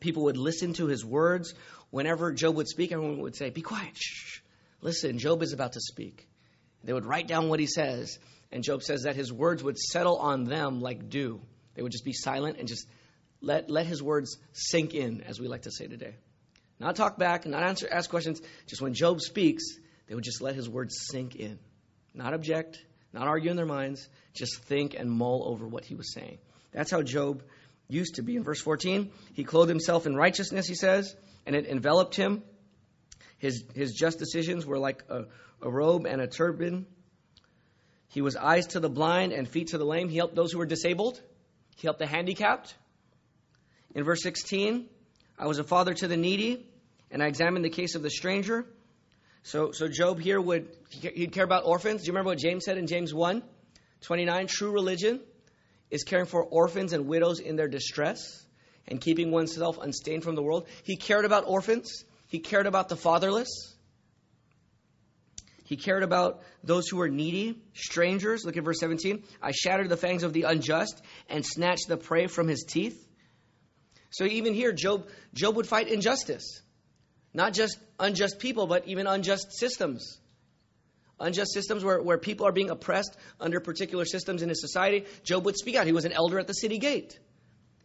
People 0.00 0.24
would 0.24 0.36
listen 0.36 0.72
to 0.74 0.86
his 0.86 1.04
words. 1.04 1.54
Whenever 1.90 2.32
Job 2.32 2.56
would 2.56 2.68
speak, 2.68 2.90
everyone 2.90 3.18
would 3.20 3.36
say, 3.36 3.50
Be 3.50 3.62
quiet. 3.62 3.96
Shh. 3.96 4.40
Listen, 4.80 5.18
Job 5.18 5.42
is 5.42 5.52
about 5.52 5.72
to 5.74 5.80
speak. 5.80 6.26
They 6.84 6.92
would 6.92 7.04
write 7.04 7.28
down 7.28 7.48
what 7.48 7.60
he 7.60 7.66
says. 7.66 8.18
And 8.52 8.62
Job 8.62 8.82
says 8.82 9.02
that 9.02 9.16
his 9.16 9.32
words 9.32 9.62
would 9.62 9.78
settle 9.78 10.16
on 10.16 10.44
them 10.44 10.80
like 10.80 11.08
dew. 11.08 11.40
They 11.74 11.82
would 11.82 11.92
just 11.92 12.04
be 12.04 12.12
silent 12.12 12.58
and 12.58 12.68
just 12.68 12.86
let, 13.40 13.68
let 13.70 13.86
his 13.86 14.02
words 14.02 14.38
sink 14.52 14.94
in, 14.94 15.22
as 15.22 15.40
we 15.40 15.48
like 15.48 15.62
to 15.62 15.70
say 15.70 15.86
today. 15.86 16.14
Not 16.78 16.96
talk 16.96 17.18
back, 17.18 17.46
not 17.46 17.62
answer, 17.62 17.88
ask 17.90 18.08
questions. 18.08 18.40
Just 18.66 18.82
when 18.82 18.94
Job 18.94 19.20
speaks, 19.20 19.64
they 20.06 20.14
would 20.14 20.24
just 20.24 20.40
let 20.40 20.54
his 20.54 20.68
words 20.68 20.96
sink 21.10 21.34
in. 21.34 21.58
Not 22.14 22.34
object, 22.34 22.78
not 23.12 23.26
argue 23.26 23.50
in 23.50 23.56
their 23.56 23.66
minds, 23.66 24.08
just 24.34 24.62
think 24.64 24.94
and 24.94 25.10
mull 25.10 25.42
over 25.46 25.66
what 25.66 25.84
he 25.84 25.94
was 25.94 26.12
saying. 26.12 26.38
That's 26.72 26.90
how 26.90 27.02
Job 27.02 27.42
used 27.88 28.16
to 28.16 28.22
be. 28.22 28.36
In 28.36 28.44
verse 28.44 28.60
14, 28.60 29.10
he 29.34 29.44
clothed 29.44 29.68
himself 29.68 30.06
in 30.06 30.16
righteousness, 30.16 30.66
he 30.66 30.74
says, 30.74 31.14
and 31.46 31.54
it 31.54 31.66
enveloped 31.66 32.16
him. 32.16 32.42
His, 33.38 33.64
his 33.74 33.92
just 33.92 34.18
decisions 34.18 34.66
were 34.66 34.78
like 34.78 35.04
a, 35.08 35.24
a 35.62 35.70
robe 35.70 36.06
and 36.06 36.20
a 36.20 36.26
turban. 36.26 36.86
He 38.08 38.22
was 38.22 38.36
eyes 38.36 38.68
to 38.68 38.80
the 38.80 38.88
blind 38.88 39.32
and 39.32 39.48
feet 39.48 39.68
to 39.68 39.78
the 39.78 39.84
lame. 39.84 40.08
He 40.08 40.16
helped 40.16 40.34
those 40.34 40.52
who 40.52 40.58
were 40.58 40.66
disabled. 40.66 41.20
He 41.76 41.86
helped 41.86 41.98
the 41.98 42.06
handicapped. 42.06 42.74
In 43.94 44.04
verse 44.04 44.22
16, 44.22 44.86
I 45.38 45.46
was 45.46 45.58
a 45.58 45.64
father 45.64 45.92
to 45.94 46.08
the 46.08 46.16
needy, 46.16 46.66
and 47.10 47.22
I 47.22 47.26
examined 47.26 47.64
the 47.64 47.70
case 47.70 47.94
of 47.94 48.02
the 48.02 48.10
stranger. 48.10 48.66
So, 49.42 49.70
so 49.72 49.86
Job 49.86 50.18
here 50.18 50.40
would 50.40 50.68
he'd 50.90 51.32
care 51.32 51.44
about 51.44 51.64
orphans. 51.66 52.02
Do 52.02 52.06
you 52.06 52.12
remember 52.12 52.30
what 52.30 52.38
James 52.38 52.64
said 52.64 52.78
in 52.78 52.86
James 52.86 53.14
1, 53.14 53.42
29? 54.00 54.46
True 54.48 54.72
religion 54.72 55.20
is 55.90 56.04
caring 56.04 56.26
for 56.26 56.42
orphans 56.42 56.92
and 56.92 57.06
widows 57.06 57.40
in 57.40 57.56
their 57.56 57.68
distress 57.68 58.44
and 58.88 59.00
keeping 59.00 59.30
oneself 59.30 59.78
unstained 59.78 60.22
from 60.22 60.34
the 60.34 60.42
world. 60.42 60.66
He 60.84 60.96
cared 60.96 61.24
about 61.24 61.44
orphans. 61.46 62.04
He 62.28 62.38
cared 62.38 62.66
about 62.66 62.88
the 62.88 62.96
fatherless. 62.96 63.74
He 65.64 65.76
cared 65.76 66.04
about 66.04 66.42
those 66.62 66.88
who 66.88 66.96
were 66.96 67.08
needy, 67.08 67.60
strangers. 67.74 68.44
Look 68.44 68.56
at 68.56 68.62
verse 68.62 68.78
17. 68.78 69.24
I 69.42 69.50
shattered 69.50 69.88
the 69.88 69.96
fangs 69.96 70.22
of 70.22 70.32
the 70.32 70.42
unjust 70.42 71.02
and 71.28 71.44
snatched 71.44 71.88
the 71.88 71.96
prey 71.96 72.28
from 72.28 72.46
his 72.46 72.64
teeth. 72.64 73.04
So 74.10 74.24
even 74.24 74.54
here, 74.54 74.72
Job, 74.72 75.08
Job 75.34 75.56
would 75.56 75.66
fight 75.66 75.88
injustice. 75.88 76.62
Not 77.34 77.52
just 77.52 77.78
unjust 77.98 78.38
people, 78.38 78.68
but 78.68 78.86
even 78.86 79.06
unjust 79.06 79.52
systems. 79.52 80.18
Unjust 81.18 81.52
systems 81.52 81.82
where, 81.82 82.02
where 82.02 82.18
people 82.18 82.46
are 82.46 82.52
being 82.52 82.70
oppressed 82.70 83.16
under 83.40 83.60
particular 83.60 84.04
systems 84.04 84.42
in 84.42 84.48
his 84.48 84.60
society. 84.60 85.06
Job 85.24 85.44
would 85.46 85.56
speak 85.56 85.76
out. 85.76 85.86
He 85.86 85.92
was 85.92 86.04
an 86.04 86.12
elder 86.12 86.38
at 86.38 86.46
the 86.46 86.52
city 86.52 86.78
gate. 86.78 87.18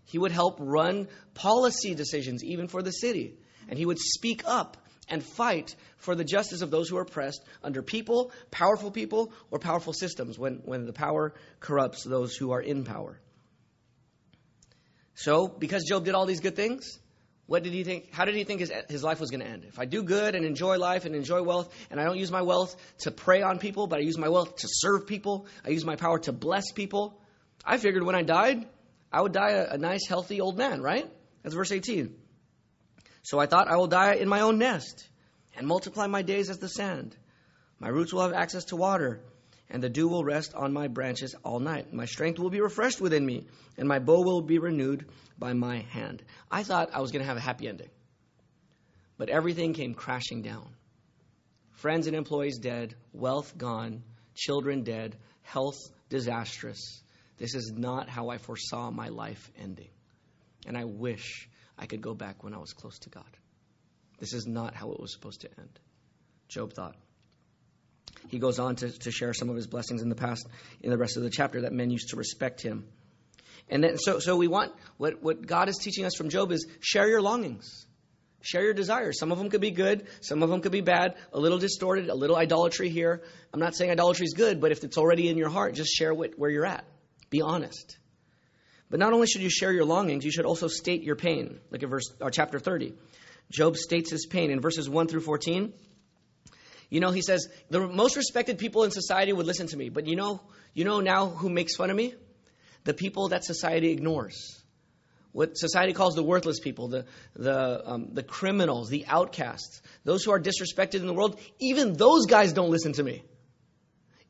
He 0.04 0.18
would 0.18 0.32
help 0.32 0.58
run 0.60 1.08
policy 1.34 1.96
decisions, 1.96 2.44
even 2.44 2.68
for 2.68 2.82
the 2.82 2.92
city. 2.92 3.38
And 3.70 3.80
he 3.80 3.86
would 3.86 4.00
speak 4.00 4.44
up 4.46 4.78
and 5.08 5.24
fight 5.24 5.76
for 5.98 6.16
the 6.16 6.24
justice 6.24 6.62
of 6.62 6.72
those 6.72 6.90
who 6.90 6.98
are 6.98 7.04
oppressed 7.04 7.42
under 7.64 7.82
people, 7.82 8.32
powerful 8.50 8.92
people, 8.92 9.32
or 9.50 9.60
powerful 9.60 9.94
systems 9.94 10.38
when, 10.38 10.62
when 10.66 10.86
the 10.86 10.94
power 10.94 11.34
corrupts 11.60 12.04
those 12.04 12.36
who 12.36 12.52
are 12.52 12.62
in 12.62 12.84
power. 12.84 13.20
So, 15.14 15.48
because 15.48 15.84
Job 15.84 16.06
did 16.06 16.16
all 16.16 16.26
these 16.26 16.40
good 16.40 16.56
things, 16.56 17.00
what 17.46 17.64
did 17.64 17.74
he 17.74 17.84
think? 17.84 18.14
How 18.14 18.26
did 18.26 18.36
he 18.36 18.44
think 18.44 18.62
his, 18.62 18.72
his 18.90 19.04
life 19.04 19.20
was 19.20 19.30
going 19.30 19.42
to 19.42 19.48
end? 19.48 19.66
If 19.66 19.80
I 19.80 19.86
do 19.86 20.04
good 20.04 20.36
and 20.36 20.46
enjoy 20.46 20.78
life 20.78 21.06
and 21.06 21.16
enjoy 21.16 21.42
wealth, 21.42 21.74
and 21.90 22.00
I 22.00 22.04
don't 22.04 22.18
use 22.18 22.32
my 22.32 22.42
wealth 22.42 22.76
to 23.00 23.12
prey 23.12 23.42
on 23.42 23.60
people, 23.60 23.88
but 23.88 24.00
I 24.00 24.04
use 24.04 24.18
my 24.18 24.30
wealth 24.30 24.58
to 24.58 24.68
serve 24.70 25.08
people, 25.08 25.48
I 25.66 25.70
use 25.70 25.84
my 25.84 25.96
power 25.96 26.20
to 26.20 26.32
bless 26.32 26.72
people, 26.72 27.20
I 27.66 27.78
figured 27.78 28.04
when 28.04 28.16
I 28.16 28.24
died, 28.24 28.66
I 29.12 29.22
would 29.22 29.34
die 29.34 29.52
a, 29.52 29.72
a 29.72 29.78
nice, 29.78 30.08
healthy 30.08 30.40
old 30.40 30.58
man, 30.58 30.82
right? 30.82 31.10
That's 31.44 31.56
verse 31.56 31.72
18. 31.72 32.16
So 33.24 33.40
I 33.40 33.46
thought, 33.46 33.68
I 33.68 33.76
will 33.76 33.88
die 33.88 34.14
in 34.14 34.30
my 34.30 34.42
own 34.42 34.58
nest 34.58 35.08
and 35.56 35.68
multiply 35.68 36.08
my 36.08 36.22
days 36.22 36.50
as 36.50 36.60
the 36.60 36.70
sand. 36.70 37.16
My 37.80 37.90
roots 37.90 38.14
will 38.14 38.22
have 38.22 38.34
access 38.34 38.66
to 38.66 38.76
water, 38.76 39.22
and 39.72 39.82
the 39.82 39.90
dew 39.90 40.08
will 40.08 40.24
rest 40.24 40.54
on 40.54 40.74
my 40.74 40.88
branches 40.90 41.34
all 41.44 41.60
night. 41.60 41.94
My 41.94 42.06
strength 42.06 42.40
will 42.40 42.50
be 42.50 42.60
refreshed 42.60 43.00
within 43.00 43.26
me, 43.26 43.48
and 43.78 43.88
my 43.88 44.00
bow 44.00 44.22
will 44.22 44.42
be 44.42 44.60
renewed 44.60 45.06
by 45.40 45.54
my 45.54 45.80
hand. 45.90 46.22
I 46.52 46.64
thought 46.64 46.94
I 46.94 47.00
was 47.00 47.12
going 47.12 47.22
to 47.22 47.28
have 47.28 47.38
a 47.38 47.42
happy 47.42 47.70
ending. 47.70 47.90
But 49.18 49.30
everything 49.30 49.74
came 49.74 49.94
crashing 49.94 50.42
down. 50.42 50.68
Friends 51.72 52.08
and 52.08 52.16
employees 52.16 52.60
dead, 52.60 52.96
wealth 53.14 53.58
gone, 53.58 54.04
children 54.36 54.84
dead, 54.84 55.16
health 55.42 55.78
disastrous. 56.10 57.02
This 57.38 57.56
is 57.56 57.72
not 57.76 58.10
how 58.10 58.30
I 58.30 58.38
foresaw 58.38 58.92
my 58.92 59.08
life 59.08 59.50
ending. 59.58 59.90
And 60.68 60.78
I 60.78 60.84
wish 60.84 61.50
I 61.78 61.86
could 61.86 62.02
go 62.02 62.14
back 62.14 62.44
when 62.44 62.54
I 62.54 62.58
was 62.58 62.74
close 62.74 63.00
to 63.00 63.10
God. 63.10 63.38
This 64.20 64.34
is 64.34 64.46
not 64.46 64.76
how 64.76 64.92
it 64.92 65.00
was 65.00 65.14
supposed 65.14 65.42
to 65.42 65.50
end. 65.58 65.80
Job 66.50 66.74
thought. 66.74 66.96
He 68.30 68.40
goes 68.40 68.60
on 68.60 68.76
to, 68.78 68.92
to 69.00 69.12
share 69.12 69.34
some 69.34 69.50
of 69.50 69.56
his 69.56 69.68
blessings 69.68 70.02
in 70.02 70.10
the 70.10 70.16
past 70.16 70.48
in 70.82 70.90
the 70.90 70.98
rest 70.98 71.18
of 71.18 71.24
the 71.24 71.30
chapter 71.30 71.62
that 71.62 71.74
men 71.74 71.90
used 71.90 72.10
to 72.10 72.16
respect 72.16 72.62
him. 72.62 72.86
And 73.70 73.84
then, 73.84 73.98
so, 73.98 74.20
so 74.20 74.36
we 74.36 74.48
want, 74.48 74.74
what, 74.98 75.24
what 75.24 75.46
God 75.46 75.70
is 75.70 75.78
teaching 75.78 76.06
us 76.06 76.16
from 76.16 76.30
Job 76.30 76.52
is 76.52 76.68
share 76.82 77.08
your 77.08 77.22
longings. 77.22 77.86
Share 78.42 78.64
your 78.64 78.74
desires. 78.74 79.20
Some 79.20 79.32
of 79.32 79.38
them 79.38 79.50
could 79.50 79.62
be 79.62 79.72
good, 79.72 80.08
some 80.22 80.42
of 80.42 80.50
them 80.50 80.62
could 80.62 80.72
be 80.72 80.82
bad, 80.82 81.16
a 81.32 81.40
little 81.40 81.60
distorted, 81.60 82.10
a 82.10 82.16
little 82.16 82.36
idolatry 82.36 82.90
here. 82.90 83.22
I'm 83.54 83.60
not 83.60 83.76
saying 83.76 83.92
idolatry 83.92 84.26
is 84.26 84.34
good, 84.34 84.60
but 84.60 84.72
if 84.72 84.84
it's 84.84 84.98
already 84.98 85.30
in 85.30 85.38
your 85.38 85.50
heart, 85.50 85.76
just 85.76 85.92
share 85.92 86.14
what, 86.14 86.38
where 86.38 86.50
you're 86.50 86.66
at. 86.66 86.84
Be 87.30 87.42
honest. 87.42 87.98
But 88.90 89.00
not 89.00 89.14
only 89.14 89.28
should 89.28 89.42
you 89.42 89.50
share 89.50 89.72
your 89.72 89.86
longings, 89.86 90.26
you 90.26 90.32
should 90.32 90.46
also 90.46 90.68
state 90.68 91.04
your 91.04 91.16
pain. 91.16 91.60
Look 91.70 91.84
at 91.84 91.90
verse 91.90 92.12
or 92.20 92.32
chapter 92.32 92.60
30. 92.60 92.94
Job 93.52 93.78
states 93.78 94.12
his 94.12 94.26
pain 94.26 94.50
in 94.50 94.60
verses 94.60 94.90
1 94.90 95.08
through 95.08 95.22
14. 95.22 95.72
You 96.92 97.00
know, 97.00 97.12
he 97.12 97.22
says, 97.22 97.48
the 97.70 97.88
most 97.88 98.18
respected 98.18 98.58
people 98.58 98.84
in 98.84 98.92
society 98.92 99.32
would 99.32 99.48
listen 99.48 99.66
to 99.68 99.78
me, 99.78 99.88
but 99.88 100.08
you 100.08 100.18
know, 100.18 100.42
you 100.74 100.84
know 100.84 101.00
now 101.00 101.28
who 101.28 101.50
makes 101.50 101.76
fun 101.76 101.90
of 101.90 101.96
me? 101.96 102.14
The 102.84 102.94
people 102.94 103.30
that 103.30 103.46
society 103.46 103.92
ignores. 103.92 104.62
What 105.32 105.58
society 105.58 105.94
calls 105.94 106.16
the 106.16 106.24
worthless 106.24 106.60
people, 106.60 106.90
the, 106.90 107.06
the, 107.34 107.90
um, 107.90 108.10
the 108.12 108.24
criminals, 108.24 108.90
the 108.90 109.06
outcasts, 109.08 109.82
those 110.04 110.26
who 110.26 110.32
are 110.32 110.40
disrespected 110.40 110.96
in 110.96 111.08
the 111.08 111.14
world, 111.14 111.40
even 111.60 111.94
those 111.94 112.26
guys 112.26 112.52
don't 112.52 112.70
listen 112.70 112.92
to 112.94 113.04
me. 113.04 113.24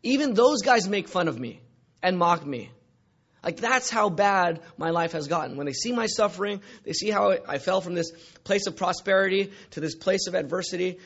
Even 0.04 0.36
those 0.36 0.62
guys 0.62 0.88
make 0.88 1.08
fun 1.08 1.28
of 1.28 1.40
me 1.40 1.62
and 2.04 2.16
mock 2.16 2.46
me. 2.46 2.70
Like 3.44 3.58
that's 3.58 3.90
how 3.90 4.10
bad 4.10 4.62
my 4.78 4.92
life 4.92 5.14
has 5.14 5.28
gotten. 5.28 5.58
When 5.58 5.66
they 5.66 5.74
see 5.74 5.92
my 5.92 6.06
suffering, 6.06 6.62
they 6.84 6.94
see 6.94 7.10
how 7.10 7.36
I 7.48 7.58
fell 7.58 7.82
from 7.82 7.96
this 7.96 8.12
place 8.44 8.68
of 8.68 8.76
prosperity 8.76 9.52
to 9.72 9.80
this 9.80 9.96
place 9.96 10.28
of 10.28 10.36
adversity. 10.36 11.00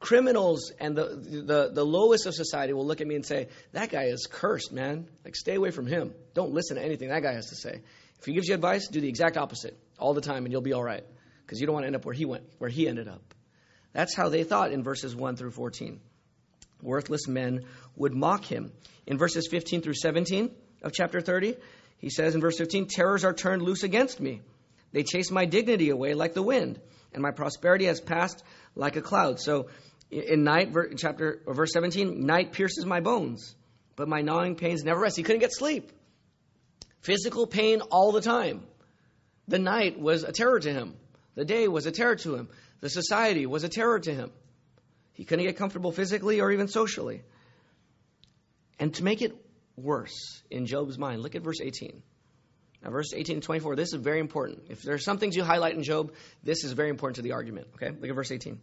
Criminals 0.00 0.72
and 0.80 0.96
the, 0.96 1.04
the, 1.44 1.70
the 1.72 1.84
lowest 1.84 2.26
of 2.26 2.34
society 2.34 2.72
will 2.72 2.86
look 2.86 3.00
at 3.00 3.06
me 3.06 3.14
and 3.14 3.24
say, 3.24 3.48
That 3.72 3.90
guy 3.90 4.04
is 4.04 4.26
cursed, 4.30 4.72
man. 4.72 5.06
Like, 5.24 5.36
stay 5.36 5.54
away 5.54 5.70
from 5.70 5.86
him. 5.86 6.14
Don't 6.34 6.52
listen 6.52 6.76
to 6.76 6.82
anything 6.82 7.10
that 7.10 7.22
guy 7.22 7.34
has 7.34 7.50
to 7.50 7.56
say. 7.56 7.82
If 8.18 8.24
he 8.24 8.32
gives 8.32 8.48
you 8.48 8.54
advice, 8.54 8.88
do 8.88 9.00
the 9.00 9.08
exact 9.08 9.36
opposite 9.36 9.78
all 9.98 10.14
the 10.14 10.20
time 10.20 10.44
and 10.44 10.52
you'll 10.52 10.62
be 10.62 10.72
all 10.72 10.82
right. 10.82 11.04
because 11.44 11.60
you 11.60 11.66
don't 11.66 11.74
want 11.74 11.84
to 11.84 11.88
end 11.88 11.96
up 11.96 12.04
where 12.04 12.14
he 12.14 12.24
went, 12.24 12.44
where 12.58 12.70
he 12.70 12.88
ended 12.88 13.08
up. 13.08 13.22
That's 13.92 14.14
how 14.14 14.28
they 14.28 14.44
thought 14.44 14.72
in 14.72 14.82
verses 14.82 15.14
1 15.14 15.36
through 15.36 15.50
14. 15.50 16.00
Worthless 16.82 17.28
men 17.28 17.64
would 17.96 18.14
mock 18.14 18.44
him. 18.44 18.72
In 19.06 19.18
verses 19.18 19.48
15 19.50 19.82
through 19.82 19.94
17 19.94 20.50
of 20.82 20.92
chapter 20.92 21.20
30, 21.20 21.56
he 21.98 22.08
says 22.08 22.34
in 22.34 22.40
verse 22.40 22.56
15, 22.56 22.86
Terrors 22.86 23.24
are 23.24 23.34
turned 23.34 23.62
loose 23.62 23.82
against 23.82 24.20
me. 24.20 24.40
They 24.92 25.02
chase 25.02 25.30
my 25.30 25.44
dignity 25.44 25.90
away 25.90 26.14
like 26.14 26.34
the 26.34 26.42
wind, 26.42 26.80
and 27.12 27.22
my 27.22 27.30
prosperity 27.30 27.86
has 27.86 28.00
passed 28.00 28.42
like 28.74 28.96
a 28.96 29.02
cloud. 29.02 29.40
So 29.40 29.68
in 30.10 30.44
night, 30.44 30.74
chapter 30.96 31.40
verse 31.46 31.72
17, 31.72 32.26
night 32.26 32.52
pierces 32.52 32.84
my 32.84 33.00
bones, 33.00 33.54
but 33.96 34.08
my 34.08 34.22
gnawing 34.22 34.56
pains 34.56 34.82
never 34.82 35.00
rest. 35.00 35.16
He 35.16 35.22
couldn't 35.22 35.40
get 35.40 35.52
sleep. 35.52 35.92
Physical 37.00 37.46
pain 37.46 37.80
all 37.80 38.12
the 38.12 38.20
time. 38.20 38.62
The 39.48 39.58
night 39.58 39.98
was 39.98 40.22
a 40.22 40.32
terror 40.32 40.60
to 40.60 40.72
him. 40.72 40.96
The 41.34 41.44
day 41.44 41.68
was 41.68 41.86
a 41.86 41.92
terror 41.92 42.16
to 42.16 42.34
him. 42.34 42.48
The 42.80 42.90
society 42.90 43.46
was 43.46 43.64
a 43.64 43.68
terror 43.68 43.98
to 43.98 44.12
him. 44.12 44.30
He 45.12 45.24
couldn't 45.24 45.44
get 45.44 45.56
comfortable 45.56 45.92
physically 45.92 46.40
or 46.40 46.50
even 46.50 46.68
socially. 46.68 47.22
And 48.78 48.94
to 48.94 49.04
make 49.04 49.22
it 49.22 49.34
worse 49.76 50.42
in 50.50 50.66
Job's 50.66 50.98
mind, 50.98 51.22
look 51.22 51.34
at 51.34 51.42
verse 51.42 51.60
18. 51.60 52.02
Now, 52.82 52.90
verse 52.90 53.12
18 53.12 53.36
and 53.36 53.42
24, 53.42 53.76
this 53.76 53.92
is 53.92 54.00
very 54.00 54.20
important. 54.20 54.62
If 54.70 54.82
there 54.82 54.94
are 54.94 54.98
some 54.98 55.18
things 55.18 55.36
you 55.36 55.44
highlight 55.44 55.74
in 55.74 55.82
Job, 55.82 56.14
this 56.42 56.64
is 56.64 56.72
very 56.72 56.88
important 56.88 57.16
to 57.16 57.22
the 57.22 57.32
argument. 57.32 57.68
Okay? 57.74 57.90
Look 57.90 58.08
at 58.08 58.14
verse 58.14 58.30
18. 58.30 58.58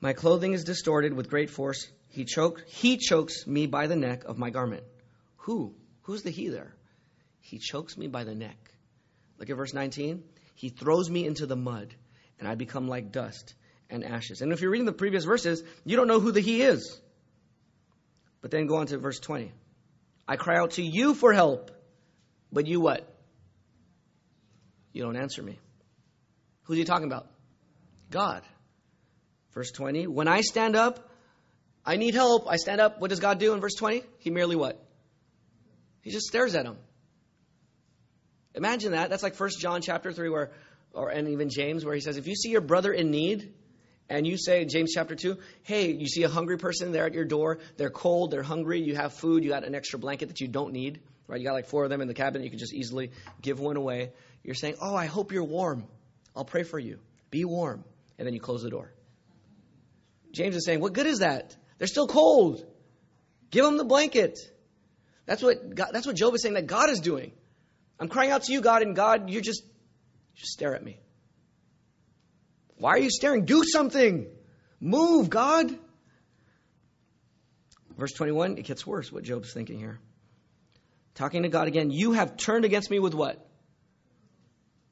My 0.00 0.14
clothing 0.14 0.52
is 0.52 0.64
distorted 0.64 1.12
with 1.12 1.28
great 1.28 1.50
force. 1.50 1.86
He, 2.08 2.26
he 2.66 2.96
chokes 2.96 3.46
me 3.46 3.66
by 3.66 3.86
the 3.86 3.96
neck 3.96 4.24
of 4.24 4.38
my 4.38 4.50
garment. 4.50 4.82
Who? 5.38 5.74
Who's 6.02 6.22
the 6.22 6.30
he 6.30 6.48
there? 6.48 6.74
He 7.40 7.58
chokes 7.58 7.96
me 7.96 8.08
by 8.08 8.24
the 8.24 8.34
neck. 8.34 8.56
Look 9.38 9.50
at 9.50 9.56
verse 9.56 9.74
19. 9.74 10.22
He 10.54 10.68
throws 10.70 11.08
me 11.10 11.26
into 11.26 11.46
the 11.46 11.56
mud, 11.56 11.94
and 12.38 12.48
I 12.48 12.54
become 12.54 12.88
like 12.88 13.12
dust 13.12 13.54
and 13.88 14.04
ashes. 14.04 14.40
And 14.40 14.52
if 14.52 14.60
you're 14.60 14.70
reading 14.70 14.86
the 14.86 14.92
previous 14.92 15.24
verses, 15.24 15.62
you 15.84 15.96
don't 15.96 16.08
know 16.08 16.20
who 16.20 16.32
the 16.32 16.40
he 16.40 16.62
is. 16.62 16.98
But 18.40 18.50
then 18.50 18.66
go 18.66 18.76
on 18.76 18.86
to 18.86 18.98
verse 18.98 19.20
20. 19.20 19.52
I 20.26 20.36
cry 20.36 20.56
out 20.58 20.72
to 20.72 20.82
you 20.82 21.14
for 21.14 21.32
help, 21.32 21.70
but 22.52 22.66
you 22.66 22.80
what? 22.80 23.06
You 24.92 25.02
don't 25.02 25.16
answer 25.16 25.42
me. 25.42 25.58
Who's 26.64 26.78
he 26.78 26.84
talking 26.84 27.06
about? 27.06 27.26
God. 28.10 28.42
Verse 29.52 29.70
20. 29.70 30.06
When 30.06 30.28
I 30.28 30.40
stand 30.40 30.76
up, 30.76 31.10
I 31.84 31.96
need 31.96 32.14
help. 32.14 32.46
I 32.48 32.56
stand 32.56 32.80
up. 32.80 33.00
What 33.00 33.10
does 33.10 33.20
God 33.20 33.38
do 33.38 33.54
in 33.54 33.60
verse 33.60 33.74
20? 33.74 34.02
He 34.18 34.30
merely 34.30 34.56
what? 34.56 34.82
He 36.02 36.10
just 36.10 36.26
stares 36.26 36.54
at 36.54 36.66
him. 36.66 36.76
Imagine 38.54 38.92
that. 38.92 39.10
That's 39.10 39.22
like 39.22 39.38
1 39.38 39.50
John 39.58 39.80
chapter 39.80 40.12
3 40.12 40.28
where 40.28 40.50
or 40.92 41.08
and 41.08 41.28
even 41.28 41.50
James 41.50 41.84
where 41.84 41.94
he 41.94 42.00
says 42.00 42.16
if 42.16 42.26
you 42.26 42.34
see 42.34 42.50
your 42.50 42.60
brother 42.60 42.92
in 42.92 43.10
need, 43.10 43.54
and 44.10 44.26
you 44.26 44.36
say, 44.36 44.64
James 44.64 44.92
chapter 44.92 45.14
2, 45.14 45.38
hey, 45.62 45.92
you 45.92 46.08
see 46.08 46.24
a 46.24 46.28
hungry 46.28 46.58
person 46.58 46.90
there 46.90 47.06
at 47.06 47.14
your 47.14 47.24
door, 47.24 47.60
they're 47.76 47.90
cold, 47.90 48.32
they're 48.32 48.42
hungry, 48.42 48.82
you 48.82 48.96
have 48.96 49.14
food, 49.14 49.44
you 49.44 49.50
got 49.50 49.64
an 49.64 49.76
extra 49.76 50.00
blanket 50.00 50.26
that 50.28 50.40
you 50.40 50.48
don't 50.48 50.72
need, 50.72 51.00
right? 51.28 51.40
You 51.40 51.46
got 51.46 51.52
like 51.52 51.68
four 51.68 51.84
of 51.84 51.90
them 51.90 52.00
in 52.00 52.08
the 52.08 52.14
cabinet, 52.14 52.42
you 52.42 52.50
can 52.50 52.58
just 52.58 52.74
easily 52.74 53.12
give 53.40 53.60
one 53.60 53.76
away. 53.76 54.10
You're 54.42 54.56
saying, 54.56 54.74
oh, 54.82 54.96
I 54.96 55.06
hope 55.06 55.30
you're 55.30 55.44
warm. 55.44 55.86
I'll 56.34 56.44
pray 56.44 56.64
for 56.64 56.78
you. 56.78 56.98
Be 57.30 57.44
warm. 57.44 57.84
And 58.18 58.26
then 58.26 58.34
you 58.34 58.40
close 58.40 58.62
the 58.62 58.70
door. 58.70 58.92
James 60.32 60.56
is 60.56 60.64
saying, 60.64 60.80
what 60.80 60.92
good 60.92 61.06
is 61.06 61.20
that? 61.20 61.56
They're 61.78 61.86
still 61.86 62.06
cold. 62.06 62.64
Give 63.50 63.64
them 63.64 63.76
the 63.76 63.84
blanket. 63.84 64.38
That's 65.26 65.42
what, 65.42 65.74
God, 65.74 65.90
that's 65.92 66.06
what 66.06 66.16
Job 66.16 66.34
is 66.34 66.42
saying 66.42 66.54
that 66.54 66.66
God 66.66 66.90
is 66.90 67.00
doing. 67.00 67.32
I'm 67.98 68.08
crying 68.08 68.30
out 68.30 68.44
to 68.44 68.52
you, 68.52 68.60
God, 68.60 68.82
and 68.82 68.96
God, 68.96 69.30
you 69.30 69.40
just, 69.40 69.62
just 70.34 70.52
stare 70.52 70.74
at 70.74 70.82
me. 70.82 70.98
Why 72.78 72.92
are 72.92 72.98
you 72.98 73.10
staring? 73.10 73.44
Do 73.44 73.62
something. 73.64 74.26
Move, 74.80 75.28
God. 75.28 75.78
Verse 77.98 78.12
21, 78.12 78.56
it 78.56 78.64
gets 78.64 78.86
worse 78.86 79.12
what 79.12 79.24
Job's 79.24 79.52
thinking 79.52 79.78
here. 79.78 80.00
Talking 81.14 81.42
to 81.42 81.50
God 81.50 81.68
again, 81.68 81.90
you 81.90 82.12
have 82.12 82.36
turned 82.36 82.64
against 82.64 82.90
me 82.90 82.98
with 82.98 83.12
what? 83.12 83.46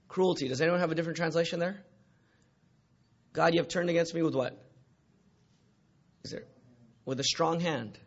Cruelty. 0.08 0.48
Does 0.48 0.60
anyone 0.60 0.80
have 0.80 0.90
a 0.90 0.94
different 0.94 1.16
translation 1.16 1.58
there? 1.58 1.82
God, 3.32 3.54
you 3.54 3.60
have 3.60 3.68
turned 3.68 3.88
against 3.88 4.14
me 4.14 4.20
with 4.20 4.34
what? 4.34 4.62
With 7.04 7.20
a 7.20 7.24
strong 7.24 7.60
hand. 7.60 7.98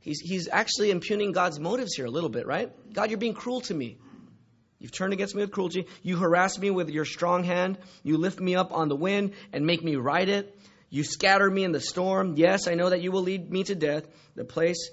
He's, 0.00 0.20
he's 0.20 0.48
actually 0.52 0.90
impugning 0.90 1.32
God's 1.32 1.58
motives 1.58 1.94
here 1.94 2.04
a 2.04 2.10
little 2.10 2.28
bit, 2.28 2.46
right? 2.46 2.70
God, 2.92 3.10
you're 3.10 3.18
being 3.18 3.34
cruel 3.34 3.62
to 3.62 3.74
me. 3.74 3.96
You've 4.78 4.92
turned 4.92 5.14
against 5.14 5.34
me 5.34 5.40
with 5.40 5.50
cruelty. 5.50 5.86
You 6.02 6.18
harass 6.18 6.58
me 6.58 6.70
with 6.70 6.90
your 6.90 7.06
strong 7.06 7.42
hand. 7.42 7.78
You 8.02 8.18
lift 8.18 8.38
me 8.38 8.54
up 8.54 8.70
on 8.70 8.88
the 8.88 8.96
wind 8.96 9.32
and 9.52 9.64
make 9.64 9.82
me 9.82 9.96
ride 9.96 10.28
it. 10.28 10.58
You 10.90 11.04
scatter 11.04 11.50
me 11.50 11.64
in 11.64 11.72
the 11.72 11.80
storm. 11.80 12.34
Yes, 12.36 12.68
I 12.68 12.74
know 12.74 12.90
that 12.90 13.00
you 13.00 13.10
will 13.10 13.22
lead 13.22 13.50
me 13.50 13.64
to 13.64 13.74
death, 13.74 14.06
the 14.34 14.44
place 14.44 14.90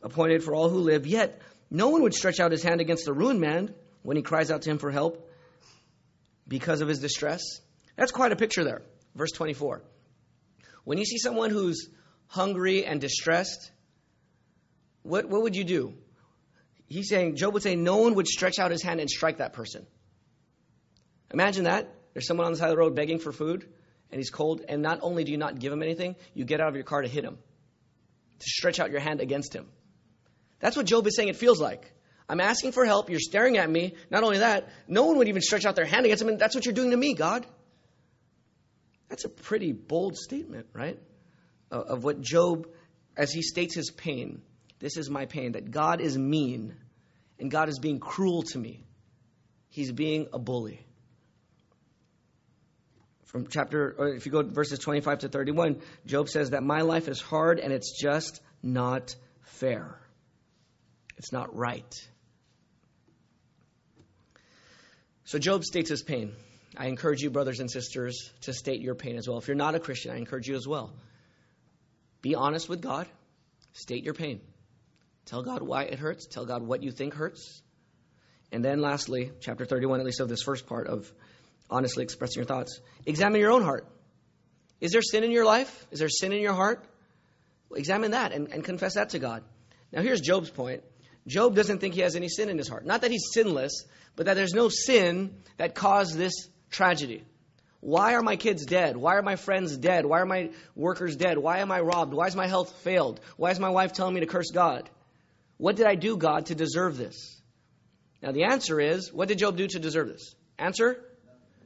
appointed 0.00 0.44
for 0.44 0.54
all 0.54 0.68
who 0.68 0.78
live. 0.78 1.06
Yet, 1.06 1.40
no 1.70 1.88
one 1.88 2.02
would 2.02 2.14
stretch 2.14 2.38
out 2.38 2.52
his 2.52 2.62
hand 2.62 2.80
against 2.80 3.04
the 3.04 3.12
ruined 3.12 3.40
man 3.40 3.74
when 4.02 4.16
he 4.16 4.22
cries 4.22 4.50
out 4.50 4.62
to 4.62 4.70
him 4.70 4.78
for 4.78 4.90
help 4.90 5.28
because 6.46 6.80
of 6.80 6.88
his 6.88 7.00
distress. 7.00 7.42
That's 7.96 8.12
quite 8.12 8.32
a 8.32 8.36
picture 8.36 8.62
there. 8.62 8.82
Verse 9.14 9.32
24. 9.32 9.82
When 10.84 10.98
you 10.98 11.04
see 11.04 11.18
someone 11.18 11.50
who's 11.50 11.88
hungry 12.26 12.84
and 12.84 13.00
distressed, 13.00 13.70
what, 15.02 15.28
what 15.28 15.42
would 15.42 15.56
you 15.56 15.64
do? 15.64 15.94
he's 16.92 17.08
saying, 17.08 17.36
Job 17.36 17.54
would 17.54 17.62
say, 17.62 17.74
no 17.74 17.96
one 17.98 18.14
would 18.14 18.28
stretch 18.28 18.58
out 18.58 18.70
his 18.70 18.82
hand 18.82 19.00
and 19.00 19.08
strike 19.08 19.38
that 19.38 19.52
person. 19.52 19.86
Imagine 21.32 21.64
that. 21.64 21.88
There's 22.12 22.26
someone 22.26 22.46
on 22.46 22.52
the 22.52 22.58
side 22.58 22.68
of 22.68 22.72
the 22.72 22.78
road 22.78 22.94
begging 22.94 23.18
for 23.18 23.32
food, 23.32 23.66
and 24.10 24.18
he's 24.18 24.30
cold, 24.30 24.62
and 24.68 24.82
not 24.82 24.98
only 25.00 25.24
do 25.24 25.32
you 25.32 25.38
not 25.38 25.58
give 25.58 25.72
him 25.72 25.82
anything, 25.82 26.16
you 26.34 26.44
get 26.44 26.60
out 26.60 26.68
of 26.68 26.74
your 26.74 26.84
car 26.84 27.00
to 27.00 27.08
hit 27.08 27.24
him, 27.24 27.38
to 28.38 28.46
stretch 28.46 28.78
out 28.78 28.90
your 28.90 29.00
hand 29.00 29.20
against 29.20 29.54
him. 29.54 29.66
That's 30.60 30.76
what 30.76 30.84
Job 30.84 31.06
is 31.06 31.16
saying 31.16 31.28
it 31.28 31.36
feels 31.36 31.60
like. 31.60 31.90
I'm 32.28 32.40
asking 32.40 32.72
for 32.72 32.84
help. 32.84 33.10
You're 33.10 33.20
staring 33.20 33.56
at 33.56 33.68
me. 33.68 33.94
Not 34.10 34.22
only 34.22 34.38
that, 34.38 34.68
no 34.86 35.06
one 35.06 35.16
would 35.18 35.28
even 35.28 35.42
stretch 35.42 35.64
out 35.64 35.74
their 35.74 35.86
hand 35.86 36.04
against 36.04 36.22
him, 36.22 36.28
and 36.28 36.38
that's 36.38 36.54
what 36.54 36.66
you're 36.66 36.74
doing 36.74 36.90
to 36.90 36.96
me, 36.96 37.14
God. 37.14 37.46
That's 39.12 39.26
a 39.26 39.28
pretty 39.28 39.72
bold 39.72 40.16
statement, 40.16 40.68
right? 40.72 40.98
Of 41.70 42.02
what 42.02 42.22
Job, 42.22 42.66
as 43.14 43.30
he 43.30 43.42
states 43.42 43.74
his 43.74 43.90
pain, 43.90 44.40
this 44.78 44.96
is 44.96 45.10
my 45.10 45.26
pain, 45.26 45.52
that 45.52 45.70
God 45.70 46.00
is 46.00 46.16
mean 46.16 46.74
and 47.38 47.50
God 47.50 47.68
is 47.68 47.78
being 47.78 48.00
cruel 48.00 48.42
to 48.44 48.58
me. 48.58 48.86
He's 49.68 49.92
being 49.92 50.28
a 50.32 50.38
bully. 50.38 50.80
From 53.26 53.48
chapter, 53.48 53.94
or 53.98 54.14
if 54.14 54.24
you 54.24 54.32
go 54.32 54.44
verses 54.44 54.78
25 54.78 55.18
to 55.18 55.28
31, 55.28 55.82
Job 56.06 56.30
says 56.30 56.52
that 56.52 56.62
my 56.62 56.80
life 56.80 57.06
is 57.06 57.20
hard 57.20 57.60
and 57.60 57.70
it's 57.70 58.00
just 58.00 58.40
not 58.62 59.14
fair. 59.42 60.00
It's 61.18 61.32
not 61.32 61.54
right. 61.54 62.08
So 65.24 65.38
Job 65.38 65.64
states 65.64 65.90
his 65.90 66.02
pain. 66.02 66.32
I 66.76 66.86
encourage 66.86 67.20
you, 67.20 67.30
brothers 67.30 67.60
and 67.60 67.70
sisters, 67.70 68.30
to 68.42 68.52
state 68.52 68.80
your 68.80 68.94
pain 68.94 69.16
as 69.16 69.28
well. 69.28 69.38
If 69.38 69.46
you're 69.46 69.56
not 69.56 69.74
a 69.74 69.80
Christian, 69.80 70.12
I 70.12 70.16
encourage 70.16 70.48
you 70.48 70.56
as 70.56 70.66
well. 70.66 70.92
Be 72.22 72.34
honest 72.34 72.68
with 72.68 72.80
God, 72.80 73.06
state 73.72 74.04
your 74.04 74.14
pain. 74.14 74.40
Tell 75.26 75.42
God 75.42 75.62
why 75.62 75.84
it 75.84 75.98
hurts. 75.98 76.26
Tell 76.26 76.46
God 76.46 76.62
what 76.62 76.82
you 76.82 76.90
think 76.90 77.14
hurts. 77.14 77.62
And 78.50 78.64
then, 78.64 78.80
lastly, 78.80 79.32
chapter 79.40 79.64
31, 79.64 80.00
at 80.00 80.06
least 80.06 80.20
of 80.20 80.28
this 80.28 80.42
first 80.42 80.66
part 80.66 80.86
of 80.86 81.10
honestly 81.70 82.04
expressing 82.04 82.40
your 82.40 82.46
thoughts, 82.46 82.80
examine 83.06 83.40
your 83.40 83.50
own 83.50 83.62
heart. 83.62 83.86
Is 84.80 84.92
there 84.92 85.02
sin 85.02 85.24
in 85.24 85.30
your 85.30 85.44
life? 85.44 85.86
Is 85.90 86.00
there 86.00 86.08
sin 86.08 86.32
in 86.32 86.40
your 86.40 86.52
heart? 86.54 86.84
Well, 87.68 87.78
examine 87.78 88.10
that 88.10 88.32
and, 88.32 88.48
and 88.48 88.64
confess 88.64 88.94
that 88.94 89.10
to 89.10 89.18
God. 89.18 89.42
Now, 89.92 90.02
here's 90.02 90.20
Job's 90.20 90.50
point 90.50 90.82
Job 91.26 91.54
doesn't 91.54 91.78
think 91.78 91.94
he 91.94 92.00
has 92.00 92.16
any 92.16 92.28
sin 92.28 92.48
in 92.48 92.58
his 92.58 92.68
heart. 92.68 92.84
Not 92.84 93.02
that 93.02 93.10
he's 93.10 93.30
sinless, 93.32 93.84
but 94.16 94.26
that 94.26 94.34
there's 94.34 94.54
no 94.54 94.68
sin 94.68 95.36
that 95.56 95.74
caused 95.74 96.16
this 96.16 96.48
tragedy. 96.72 97.24
Why 97.80 98.14
are 98.14 98.22
my 98.22 98.36
kids 98.36 98.64
dead? 98.64 98.96
Why 98.96 99.16
are 99.16 99.22
my 99.22 99.36
friends 99.36 99.76
dead? 99.76 100.06
Why 100.06 100.20
are 100.20 100.26
my 100.26 100.50
workers 100.74 101.16
dead? 101.16 101.38
Why 101.38 101.58
am 101.58 101.70
I 101.72 101.80
robbed? 101.80 102.14
Why 102.14 102.26
is 102.26 102.36
my 102.36 102.46
health 102.46 102.72
failed? 102.82 103.20
Why 103.36 103.50
is 103.50 103.60
my 103.60 103.70
wife 103.70 103.92
telling 103.92 104.14
me 104.14 104.20
to 104.20 104.26
curse 104.26 104.50
God? 104.50 104.88
What 105.58 105.76
did 105.76 105.86
I 105.86 105.94
do, 105.94 106.16
God, 106.16 106.46
to 106.46 106.54
deserve 106.54 106.96
this? 106.96 107.40
Now, 108.22 108.32
the 108.32 108.44
answer 108.44 108.80
is 108.80 109.12
what 109.12 109.28
did 109.28 109.38
Job 109.38 109.56
do 109.56 109.66
to 109.66 109.78
deserve 109.78 110.08
this? 110.08 110.34
Answer? 110.58 111.04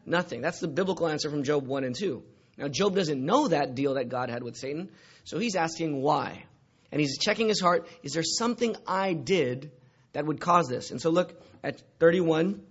Nothing. 0.07 0.41
That's 0.41 0.61
the 0.61 0.69
biblical 0.69 1.07
answer 1.07 1.29
from 1.29 1.43
Job 1.43 1.67
1 1.67 1.85
and 1.85 1.95
2. 1.95 2.23
Now, 2.57 2.69
Job 2.69 2.95
doesn't 2.95 3.23
know 3.23 3.49
that 3.49 3.75
deal 3.75 3.95
that 3.95 4.09
God 4.09 4.31
had 4.31 4.43
with 4.43 4.57
Satan, 4.57 4.91
so 5.25 5.39
he's 5.39 5.55
asking 5.57 6.01
why. 6.01 6.45
And 6.91 7.01
he's 7.01 7.19
checking 7.19 7.49
his 7.49 7.61
heart 7.61 7.87
is 8.03 8.13
there 8.13 8.23
something 8.23 8.75
I 8.87 9.13
did 9.13 9.71
that 10.15 10.25
would 10.25 10.41
cause 10.41 10.67
this? 10.69 10.91
And 10.91 11.01
so 11.01 11.11
look 11.11 11.39
at 11.63 11.83
31, 11.99 12.63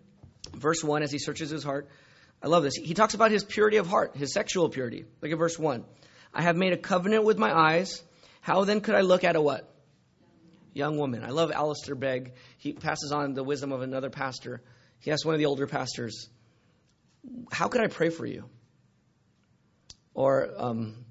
verse 0.53 0.83
1, 0.83 1.03
as 1.03 1.11
he 1.11 1.19
searches 1.19 1.51
his 1.51 1.63
heart. 1.63 1.87
I 2.41 2.47
love 2.47 2.63
this. 2.63 2.75
He 2.75 2.93
talks 2.93 3.13
about 3.13 3.31
his 3.31 3.43
purity 3.43 3.77
of 3.77 3.87
heart, 3.87 4.15
his 4.15 4.33
sexual 4.33 4.69
purity. 4.69 5.05
Look 5.21 5.31
at 5.31 5.37
verse 5.37 5.57
1. 5.57 5.83
I 6.33 6.41
have 6.41 6.55
made 6.55 6.73
a 6.73 6.77
covenant 6.77 7.23
with 7.23 7.37
my 7.37 7.53
eyes. 7.53 8.03
How 8.41 8.65
then 8.65 8.81
could 8.81 8.95
I 8.95 9.01
look 9.01 9.23
at 9.23 9.35
a 9.35 9.41
what? 9.41 9.71
young 10.75 10.97
woman. 10.97 11.23
I 11.23 11.29
love 11.29 11.51
Alistair 11.51 11.95
Begg. 11.95 12.33
He 12.57 12.73
passes 12.73 13.11
on 13.11 13.33
the 13.33 13.43
wisdom 13.43 13.71
of 13.71 13.81
another 13.81 14.11
pastor. 14.11 14.61
He 14.99 15.09
asked 15.09 15.25
one 15.25 15.33
of 15.33 15.39
the 15.39 15.45
older 15.45 15.65
pastors, 15.65 16.29
how 17.51 17.69
could 17.69 17.81
I 17.81 17.87
pray 17.87 18.09
for 18.09 18.25
you? 18.25 18.43
Or, 20.13 20.51
um, 20.57 21.05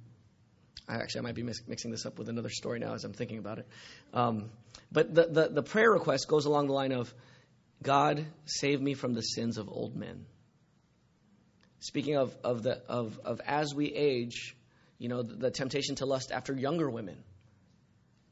actually, 0.88 1.20
I 1.20 1.22
might 1.22 1.34
be 1.34 1.42
mixing 1.42 1.90
this 1.90 2.06
up 2.06 2.18
with 2.18 2.28
another 2.28 2.50
story 2.50 2.78
now 2.78 2.94
as 2.94 3.04
I'm 3.04 3.14
thinking 3.14 3.38
about 3.38 3.58
it. 3.58 3.66
Um, 4.12 4.50
but 4.92 5.14
the, 5.14 5.26
the, 5.26 5.48
the 5.48 5.62
prayer 5.62 5.90
request 5.90 6.28
goes 6.28 6.44
along 6.44 6.68
the 6.68 6.74
line 6.74 6.92
of 6.92 7.12
God, 7.82 8.24
save 8.44 8.80
me 8.80 8.94
from 8.94 9.14
the 9.14 9.22
sins 9.22 9.58
of 9.58 9.68
old 9.68 9.96
men. 9.96 10.26
Speaking 11.84 12.16
of, 12.16 12.34
of, 12.42 12.62
the, 12.62 12.80
of, 12.88 13.20
of 13.26 13.42
as 13.46 13.74
we 13.74 13.92
age, 13.92 14.56
you 14.96 15.10
know, 15.10 15.20
the, 15.20 15.34
the 15.34 15.50
temptation 15.50 15.96
to 15.96 16.06
lust 16.06 16.32
after 16.32 16.54
younger 16.54 16.88
women 16.88 17.22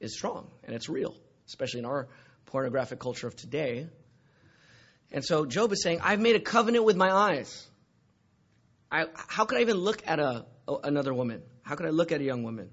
is 0.01 0.15
strong 0.15 0.51
and 0.65 0.75
it's 0.75 0.89
real, 0.89 1.15
especially 1.49 1.81
in 1.81 1.85
our 1.85 2.09
pornographic 2.47 2.99
culture 2.99 3.27
of 3.27 3.37
today. 3.37 3.89
And 5.11 5.23
so 5.23 5.45
Job 5.45 5.71
is 5.73 5.83
saying, 5.83 6.01
I've 6.03 6.19
made 6.19 6.35
a 6.35 6.41
covenant 6.41 6.87
with 6.87 6.97
my 6.97 7.13
eyes. 7.13 7.69
I, 8.91 9.05
how 9.15 9.45
could 9.45 9.59
I 9.59 9.61
even 9.61 9.77
look 9.77 10.03
at 10.07 10.19
a, 10.19 10.47
another 10.83 11.13
woman? 11.13 11.43
How 11.61 11.75
could 11.75 11.85
I 11.85 11.91
look 11.91 12.11
at 12.11 12.23
a 12.23 12.25
young 12.25 12.45
woman? 12.45 12.71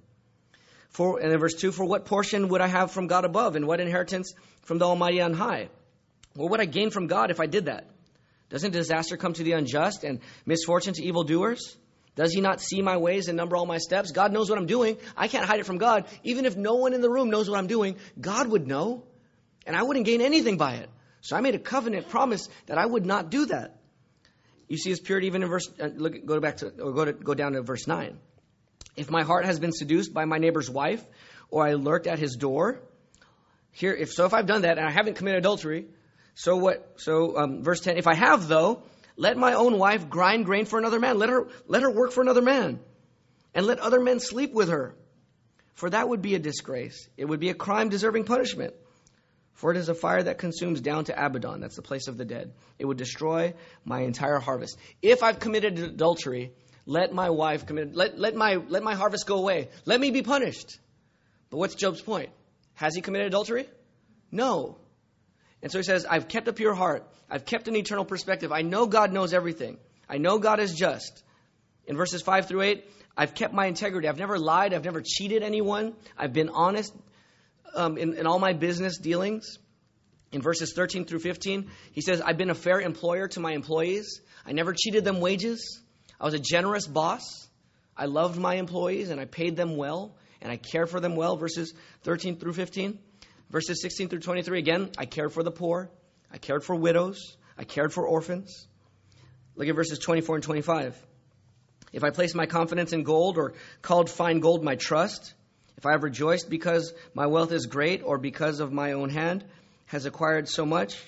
For, 0.92 1.20
and 1.20 1.38
verse 1.42 1.56
2, 1.56 1.74
for 1.74 1.84
what 1.84 2.06
portion 2.06 2.48
would 2.48 2.62
I 2.62 2.68
have 2.68 2.92
from 2.92 3.08
God 3.08 3.26
above, 3.26 3.58
and 3.58 3.68
what 3.68 3.82
inheritance 3.82 4.34
from 4.62 4.78
the 4.78 4.86
Almighty 4.86 5.20
on 5.20 5.34
high? 5.34 5.68
What 6.36 6.52
would 6.52 6.62
I 6.62 6.66
gain 6.66 6.90
from 6.90 7.08
God 7.08 7.32
if 7.32 7.42
I 7.42 7.48
did 7.48 7.66
that? 7.66 7.90
Doesn't 8.50 8.72
disaster 8.72 9.18
come 9.18 9.34
to 9.34 9.44
the 9.44 9.54
unjust 9.54 10.04
and 10.04 10.20
misfortune 10.46 10.94
to 10.94 11.04
evildoers? 11.04 11.78
Does 12.16 12.34
he 12.34 12.42
not 12.42 12.60
see 12.60 12.82
my 12.82 12.98
ways 12.98 13.28
and 13.28 13.38
number 13.38 13.56
all 13.56 13.66
my 13.66 13.78
steps? 13.78 14.12
God 14.12 14.34
knows 14.34 14.50
what 14.50 14.58
I'm 14.58 14.66
doing. 14.66 14.98
I 15.16 15.28
can't 15.28 15.46
hide 15.46 15.60
it 15.60 15.66
from 15.66 15.78
God. 15.78 16.06
Even 16.24 16.46
if 16.46 16.58
no 16.58 16.76
one 16.76 16.94
in 16.94 17.02
the 17.02 17.10
room 17.10 17.30
knows 17.30 17.50
what 17.50 17.58
I'm 17.58 17.68
doing, 17.68 17.96
God 18.20 18.48
would 18.48 18.68
know. 18.68 19.04
And 19.66 19.76
I 19.76 19.84
wouldn't 19.84 20.06
gain 20.06 20.22
anything 20.22 20.58
by 20.58 20.76
it. 20.76 20.90
So 21.22 21.36
I 21.36 21.42
made 21.42 21.56
a 21.56 21.60
covenant 21.60 22.10
promise 22.10 22.50
that 22.66 22.78
I 22.78 22.86
would 22.86 23.06
not 23.06 23.30
do 23.30 23.46
that. 23.46 23.78
You 24.68 24.78
see 24.78 24.90
his 24.90 25.00
purity 25.00 25.28
even 25.28 25.44
in 25.44 25.50
verse, 25.50 25.70
uh, 25.80 25.90
look, 25.96 26.26
go 26.26 26.40
back 26.40 26.58
to, 26.58 26.68
or 26.68 26.94
go, 26.94 27.06
to, 27.06 27.14
go 27.14 27.34
down 27.34 27.54
to 27.54 27.62
verse 27.62 27.88
9. 27.88 28.18
If 28.96 29.10
my 29.10 29.24
heart 29.24 29.46
has 29.46 29.60
been 29.60 29.72
seduced 29.72 30.14
by 30.14 30.26
my 30.26 30.38
neighbor's 30.38 30.70
wife, 30.70 31.04
or 31.50 31.66
I 31.66 31.74
lurked 31.74 32.08
at 32.08 32.20
his 32.20 32.36
door, 32.36 32.82
here, 33.72 33.94
if 33.94 34.12
so, 34.12 34.26
if 34.26 34.34
I've 34.34 34.46
done 34.46 34.64
that 34.64 34.78
and 34.78 34.88
I 34.88 34.92
haven't 34.92 35.16
committed 35.16 35.40
adultery, 35.40 35.88
so 36.40 36.56
what? 36.56 36.94
So 36.96 37.38
um, 37.38 37.64
verse 37.64 37.82
ten. 37.82 37.98
If 37.98 38.08
I 38.08 38.16
have 38.16 38.48
though, 38.48 38.84
let 39.18 39.36
my 39.36 39.56
own 39.56 39.78
wife 39.78 40.10
grind 40.10 40.46
grain 40.46 40.64
for 40.64 40.80
another 40.80 40.98
man. 40.98 41.20
Let 41.20 41.28
her 41.28 41.50
let 41.68 41.82
her 41.82 41.92
work 41.92 42.14
for 42.14 42.22
another 42.22 42.42
man, 42.42 42.80
and 43.54 43.66
let 43.66 43.80
other 43.80 44.00
men 44.00 44.22
sleep 44.22 44.54
with 44.54 44.70
her. 44.70 44.96
For 45.74 45.90
that 45.90 46.08
would 46.08 46.22
be 46.22 46.36
a 46.36 46.40
disgrace. 46.40 47.10
It 47.18 47.26
would 47.26 47.42
be 47.42 47.50
a 47.50 47.54
crime 47.54 47.90
deserving 47.90 48.24
punishment. 48.24 48.74
For 49.52 49.72
it 49.72 49.76
is 49.76 49.90
a 49.90 49.94
fire 49.94 50.24
that 50.24 50.38
consumes 50.38 50.80
down 50.80 51.04
to 51.06 51.26
Abaddon. 51.26 51.60
That's 51.60 51.76
the 51.76 51.82
place 51.82 52.08
of 52.08 52.16
the 52.16 52.24
dead. 52.24 52.54
It 52.78 52.86
would 52.86 52.96
destroy 52.96 53.54
my 53.84 54.04
entire 54.04 54.40
harvest. 54.40 54.78
If 55.02 55.24
I've 55.24 55.42
committed 55.42 55.78
adultery, 55.78 56.54
let 56.86 57.12
my 57.12 57.32
wife 57.32 57.66
commit. 57.66 57.94
Let, 57.94 58.18
let 58.18 58.34
my 58.36 58.62
let 58.70 58.82
my 58.82 58.96
harvest 58.96 59.28
go 59.28 59.36
away. 59.40 59.68
Let 59.84 60.00
me 60.00 60.12
be 60.12 60.22
punished. 60.22 60.80
But 61.50 61.58
what's 61.58 61.76
Job's 61.76 62.02
point? 62.02 62.30
Has 62.76 62.96
he 62.96 63.02
committed 63.02 63.28
adultery? 63.28 63.68
No. 64.32 64.78
And 65.62 65.72
so 65.72 65.80
he 65.80 65.84
says, 65.84 66.06
I've 66.06 66.28
kept 66.28 66.48
a 66.48 66.54
pure 66.54 66.74
heart. 66.74 67.08
I've 67.30 67.46
kept 67.46 67.68
an 67.68 67.76
eternal 67.76 68.06
perspective. 68.06 68.52
I 68.52 68.62
know 68.62 68.88
God 68.88 69.12
knows 69.12 69.34
everything. 69.34 69.78
I 70.08 70.18
know 70.18 70.40
God 70.40 70.60
is 70.60 70.74
just. 70.74 71.24
In 71.86 71.98
verses 71.98 72.22
5 72.22 72.48
through 72.48 72.62
8, 72.62 72.86
I've 73.18 73.34
kept 73.34 73.54
my 73.54 73.66
integrity. 73.66 74.08
I've 74.08 74.18
never 74.18 74.40
lied. 74.40 74.74
I've 74.74 74.86
never 74.86 75.02
cheated 75.06 75.44
anyone. 75.44 75.94
I've 76.18 76.34
been 76.34 76.50
honest 76.50 76.94
um, 77.76 77.98
in, 77.98 78.16
in 78.16 78.26
all 78.26 78.40
my 78.40 78.54
business 78.54 78.98
dealings. 78.98 79.58
In 80.32 80.42
verses 80.42 80.74
13 80.76 81.06
through 81.06 81.20
15, 81.20 81.70
he 81.92 82.02
says, 82.02 82.22
I've 82.22 82.38
been 82.38 82.52
a 82.52 82.56
fair 82.56 82.80
employer 82.80 83.28
to 83.30 83.40
my 83.40 83.54
employees. 83.54 84.22
I 84.46 84.52
never 84.52 84.74
cheated 84.74 85.04
them 85.04 85.20
wages. 85.20 85.82
I 86.20 86.26
was 86.26 86.34
a 86.34 86.40
generous 86.40 86.88
boss. 86.88 87.24
I 87.98 88.06
loved 88.06 88.40
my 88.40 88.56
employees 88.56 89.10
and 89.10 89.20
I 89.20 89.26
paid 89.26 89.56
them 89.56 89.76
well 89.76 90.16
and 90.42 90.52
I 90.52 90.58
cared 90.58 90.90
for 90.90 91.00
them 91.00 91.16
well. 91.16 91.36
Verses 91.36 91.74
13 92.04 92.38
through 92.38 92.54
15. 92.54 93.00
Verses 93.50 93.82
16 93.82 94.10
through 94.10 94.20
23, 94.20 94.60
again, 94.60 94.90
I 94.98 95.06
cared 95.06 95.34
for 95.34 95.44
the 95.44 95.52
poor, 95.52 95.90
I 96.32 96.38
cared 96.38 96.64
for 96.64 96.76
widows, 96.76 97.36
I 97.58 97.64
cared 97.64 97.92
for 97.92 98.08
orphans. 98.08 98.68
Look 99.56 99.68
at 99.68 99.76
verses 99.76 100.00
24 100.00 100.36
and 100.36 100.44
25. 100.44 101.06
If 101.92 102.04
I 102.04 102.12
placed 102.12 102.36
my 102.36 102.46
confidence 102.46 102.94
in 102.94 103.04
gold 103.04 103.38
or 103.38 103.54
called 103.82 104.10
fine 104.10 104.40
gold 104.40 104.64
my 104.64 104.76
trust, 104.76 105.34
if 105.78 105.86
I 105.86 105.94
have 105.94 106.04
rejoiced 106.04 106.50
because 106.50 106.94
my 107.14 107.26
wealth 107.26 107.52
is 107.52 107.66
great 107.66 108.04
or 108.04 108.18
because 108.18 108.60
of 108.60 108.72
my 108.72 108.92
own 108.92 109.10
hand 109.10 109.44
has 109.88 110.06
acquired 110.06 110.48
so 110.48 110.66
much. 110.66 111.02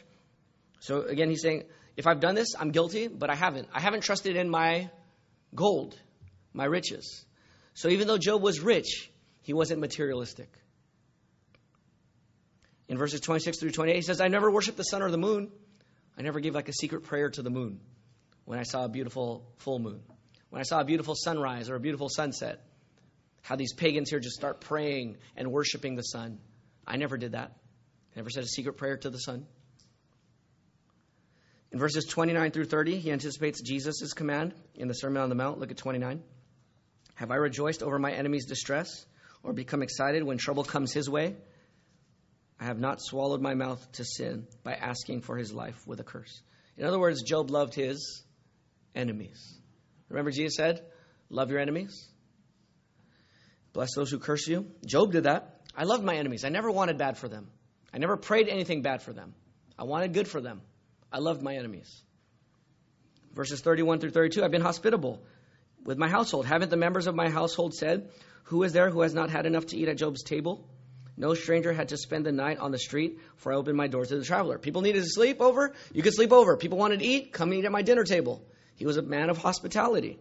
So 0.80 1.04
again, 1.04 1.30
he's 1.30 1.41
saying, 1.41 1.65
if 1.95 2.08
I've 2.08 2.19
done 2.19 2.36
this, 2.36 2.56
I'm 2.58 2.71
guilty, 2.71 3.08
but 3.08 3.30
I 3.30 3.36
haven't. 3.36 3.67
I 3.73 3.80
haven't 3.80 4.01
trusted 4.01 4.36
in 4.36 4.49
my 4.49 4.89
gold, 5.54 5.95
my 6.54 6.65
riches. 6.65 7.23
So 7.75 7.89
even 7.89 8.08
though 8.08 8.17
Job 8.17 8.41
was 8.41 8.60
rich, 8.60 9.12
he 9.43 9.54
wasn't 9.54 9.82
materialistic. 9.82 10.49
In 12.91 12.97
verses 12.97 13.21
26 13.21 13.58
through 13.58 13.71
28, 13.71 13.95
he 13.95 14.01
says, 14.01 14.19
I 14.19 14.27
never 14.27 14.51
worshiped 14.51 14.75
the 14.75 14.84
sun 14.84 15.01
or 15.01 15.10
the 15.10 15.17
moon. 15.17 15.49
I 16.17 16.23
never 16.23 16.41
gave 16.41 16.54
like 16.54 16.67
a 16.67 16.73
secret 16.73 17.04
prayer 17.04 17.30
to 17.30 17.41
the 17.41 17.49
moon 17.49 17.80
when 18.43 18.60
I 18.60 18.63
saw 18.63 18.84
a 18.84 18.89
beautiful 18.89 19.49
full 19.60 19.80
moon. 19.80 20.01
When 20.49 20.60
I 20.60 20.63
saw 20.63 20.82
a 20.82 20.84
beautiful 20.84 21.15
sunrise 21.15 21.69
or 21.69 21.75
a 21.75 21.80
beautiful 21.80 22.10
sunset. 22.10 22.65
How 23.43 23.56
these 23.56 23.71
pagans 23.71 24.10
here 24.10 24.19
just 24.19 24.36
start 24.36 24.60
praying 24.60 25.15
and 25.38 25.54
worshiping 25.54 25.95
the 25.95 26.01
sun. 26.01 26.39
I 26.86 26.97
never 26.97 27.15
did 27.15 27.32
that. 27.32 27.54
I 28.13 28.19
never 28.19 28.30
said 28.30 28.43
a 28.43 28.47
secret 28.47 28.73
prayer 28.73 28.97
to 28.97 29.10
the 29.10 29.19
sun. 29.19 29.45
In 31.71 31.80
verses 31.80 32.04
29 32.04 32.51
through 32.51 32.65
30, 32.65 32.99
he 32.99 33.13
anticipates 33.13 33.62
Jesus' 33.62 34.12
command 34.12 34.54
in 34.75 34.89
the 34.89 34.95
Sermon 34.95 35.23
on 35.23 35.30
the 35.30 35.36
Mount. 35.36 35.60
Look 35.60 35.71
at 35.71 35.77
29. 35.77 36.21
Have 37.15 37.32
I 37.32 37.36
rejoiced 37.36 37.84
over 37.84 37.97
my 37.97 38.12
enemy's 38.12 38.47
distress 38.47 39.06
or 39.43 39.54
become 39.54 39.82
excited 39.82 40.23
when 40.23 40.38
trouble 40.38 40.65
comes 40.65 40.91
his 40.91 41.10
way? 41.10 41.38
I 42.62 42.65
have 42.65 42.80
not 42.80 43.02
swallowed 43.02 43.41
my 43.41 43.56
mouth 43.56 43.91
to 43.93 44.06
sin 44.06 44.45
by 44.63 44.76
asking 44.76 45.21
for 45.21 45.36
his 45.36 45.52
life 45.52 45.82
with 45.88 46.00
a 46.00 46.04
curse. 46.04 46.41
In 46.78 46.86
other 46.86 47.00
words, 47.00 47.24
Job 47.24 47.50
loved 47.50 47.74
his 47.74 48.24
enemies. 48.93 49.58
Remember, 50.10 50.30
Jesus 50.30 50.58
said, 50.58 50.86
Love 51.32 51.50
your 51.50 51.60
enemies, 51.60 52.08
bless 53.74 53.95
those 53.95 54.12
who 54.12 54.19
curse 54.19 54.47
you. 54.47 54.67
Job 54.86 55.12
did 55.12 55.24
that. 55.24 55.62
I 55.76 55.86
loved 55.86 56.04
my 56.04 56.15
enemies. 56.15 56.43
I 56.45 56.50
never 56.50 56.69
wanted 56.69 57.00
bad 57.00 57.17
for 57.17 57.28
them, 57.28 57.50
I 57.91 57.97
never 57.97 58.15
prayed 58.15 58.47
anything 58.47 58.84
bad 58.84 59.02
for 59.02 59.12
them. 59.12 59.34
I 59.80 59.86
wanted 59.86 60.13
good 60.13 60.28
for 60.28 60.39
them. 60.39 60.62
I 61.12 61.17
loved 61.17 61.41
my 61.41 61.56
enemies. 61.56 62.04
Verses 63.34 63.62
31 63.62 64.00
through 64.00 64.12
32 64.12 64.43
I've 64.43 64.52
been 64.52 64.62
hospitable 64.62 65.24
with 65.84 65.97
my 65.97 66.10
household. 66.10 66.45
Haven't 66.45 66.69
the 66.69 66.78
members 66.78 67.08
of 67.08 67.15
my 67.15 67.30
household 67.30 67.74
said, 67.74 68.12
Who 68.43 68.62
is 68.62 68.71
there 68.74 68.91
who 68.91 69.02
has 69.02 69.15
not 69.15 69.32
had 69.32 69.47
enough 69.47 69.65
to 69.67 69.78
eat 69.78 69.88
at 69.88 69.97
Job's 69.97 70.21
table? 70.21 70.69
No 71.17 71.34
stranger 71.34 71.74
had 71.74 71.89
to 71.89 71.97
spend 71.97 72.26
the 72.26 72.32
night 72.32 72.58
on 72.58 72.71
the 72.71 72.80
street, 72.80 73.19
for 73.36 73.52
I 73.52 73.56
opened 73.56 73.78
my 73.78 73.88
doors 73.88 74.10
to 74.10 74.17
the 74.17 74.24
traveler. 74.26 74.58
People 74.58 74.82
needed 74.82 75.04
to 75.04 75.10
sleep 75.10 75.41
over, 75.41 75.74
you 75.93 76.02
could 76.02 76.13
sleep 76.13 76.32
over. 76.32 76.58
People 76.58 76.78
wanted 76.78 77.00
to 77.00 77.06
eat, 77.06 77.34
come 77.34 77.54
eat 77.54 77.65
at 77.65 77.71
my 77.71 77.82
dinner 77.82 78.04
table. 78.04 78.43
He 78.76 78.86
was 78.86 78.97
a 78.97 79.02
man 79.02 79.30
of 79.30 79.38
hospitality. 79.38 80.19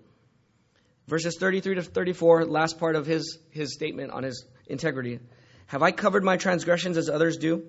Verses 1.07 1.37
33 1.39 1.77
to 1.77 1.83
34, 1.83 2.45
last 2.45 2.79
part 2.79 2.97
of 2.97 3.07
his, 3.07 3.39
his 3.51 3.73
statement 3.73 4.13
on 4.13 4.23
his 4.23 4.45
integrity. 4.67 5.21
Have 5.67 5.83
I 5.83 5.93
covered 5.93 6.25
my 6.25 6.37
transgressions 6.37 6.97
as 6.97 7.09
others 7.09 7.37
do, 7.37 7.65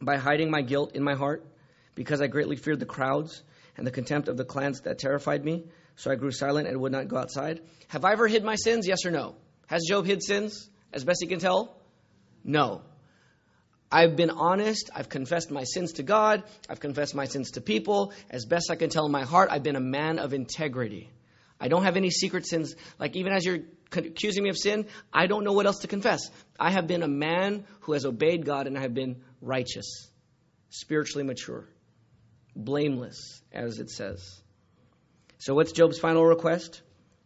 by 0.00 0.16
hiding 0.16 0.50
my 0.50 0.62
guilt 0.62 0.94
in 0.94 1.02
my 1.02 1.14
heart, 1.14 1.46
because 1.94 2.20
I 2.20 2.26
greatly 2.26 2.56
feared 2.56 2.80
the 2.80 2.86
crowds 2.86 3.42
and 3.76 3.86
the 3.86 3.90
contempt 3.90 4.28
of 4.28 4.36
the 4.36 4.44
clans 4.44 4.82
that 4.82 4.98
terrified 4.98 5.44
me? 5.44 5.64
So 5.96 6.10
I 6.10 6.14
grew 6.14 6.30
silent 6.30 6.68
and 6.68 6.80
would 6.80 6.92
not 6.92 7.08
go 7.08 7.16
outside. 7.16 7.60
Have 7.88 8.04
I 8.04 8.12
ever 8.12 8.26
hid 8.26 8.44
my 8.44 8.56
sins? 8.56 8.86
Yes 8.86 9.04
or 9.04 9.10
no? 9.10 9.36
Has 9.66 9.82
Job 9.88 10.06
hid 10.06 10.22
sins, 10.22 10.68
as 10.92 11.04
best 11.04 11.18
he 11.20 11.28
can 11.28 11.40
tell? 11.40 11.79
No. 12.44 12.82
I've 13.92 14.14
been 14.16 14.30
honest. 14.30 14.90
I've 14.94 15.08
confessed 15.08 15.50
my 15.50 15.64
sins 15.64 15.94
to 15.94 16.02
God. 16.02 16.44
I've 16.68 16.80
confessed 16.80 17.14
my 17.14 17.24
sins 17.24 17.52
to 17.52 17.60
people. 17.60 18.12
As 18.30 18.44
best 18.44 18.70
I 18.70 18.76
can 18.76 18.88
tell 18.88 19.06
in 19.06 19.12
my 19.12 19.24
heart, 19.24 19.48
I've 19.50 19.64
been 19.64 19.76
a 19.76 19.80
man 19.80 20.18
of 20.18 20.32
integrity. 20.32 21.10
I 21.60 21.68
don't 21.68 21.82
have 21.82 21.96
any 21.96 22.10
secret 22.10 22.46
sins. 22.46 22.74
Like, 22.98 23.16
even 23.16 23.32
as 23.32 23.44
you're 23.44 23.60
accusing 23.92 24.44
me 24.44 24.50
of 24.50 24.56
sin, 24.56 24.86
I 25.12 25.26
don't 25.26 25.44
know 25.44 25.52
what 25.52 25.66
else 25.66 25.80
to 25.80 25.88
confess. 25.88 26.30
I 26.58 26.70
have 26.70 26.86
been 26.86 27.02
a 27.02 27.08
man 27.08 27.64
who 27.80 27.92
has 27.92 28.06
obeyed 28.06 28.46
God 28.46 28.66
and 28.66 28.78
I 28.78 28.82
have 28.82 28.94
been 28.94 29.22
righteous, 29.42 30.08
spiritually 30.70 31.24
mature, 31.24 31.68
blameless, 32.54 33.42
as 33.52 33.78
it 33.78 33.90
says. 33.90 34.40
So, 35.38 35.54
what's 35.54 35.72
Job's 35.72 35.98
final 35.98 36.24
request? 36.24 36.80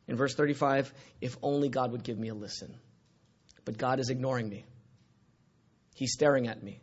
In 0.07 0.17
verse 0.17 0.35
35 0.35 0.93
if 1.21 1.37
only 1.43 1.69
God 1.69 1.93
would 1.93 2.03
give 2.03 2.19
me 2.19 2.29
a 2.29 2.35
listen. 2.35 2.75
But 3.65 3.79
God 3.79 4.01
is 4.01 4.11
ignoring 4.11 4.49
me. 4.49 4.65
He's 5.95 6.13
staring 6.13 6.49
at 6.49 6.63
me. 6.63 6.81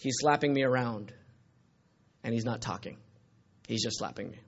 He's 0.00 0.16
slapping 0.18 0.52
me 0.52 0.62
around. 0.62 1.12
And 2.24 2.34
he's 2.34 2.44
not 2.44 2.60
talking. 2.60 2.96
He's 3.68 3.82
just 3.82 3.98
slapping 3.98 4.30
me. 4.30 4.38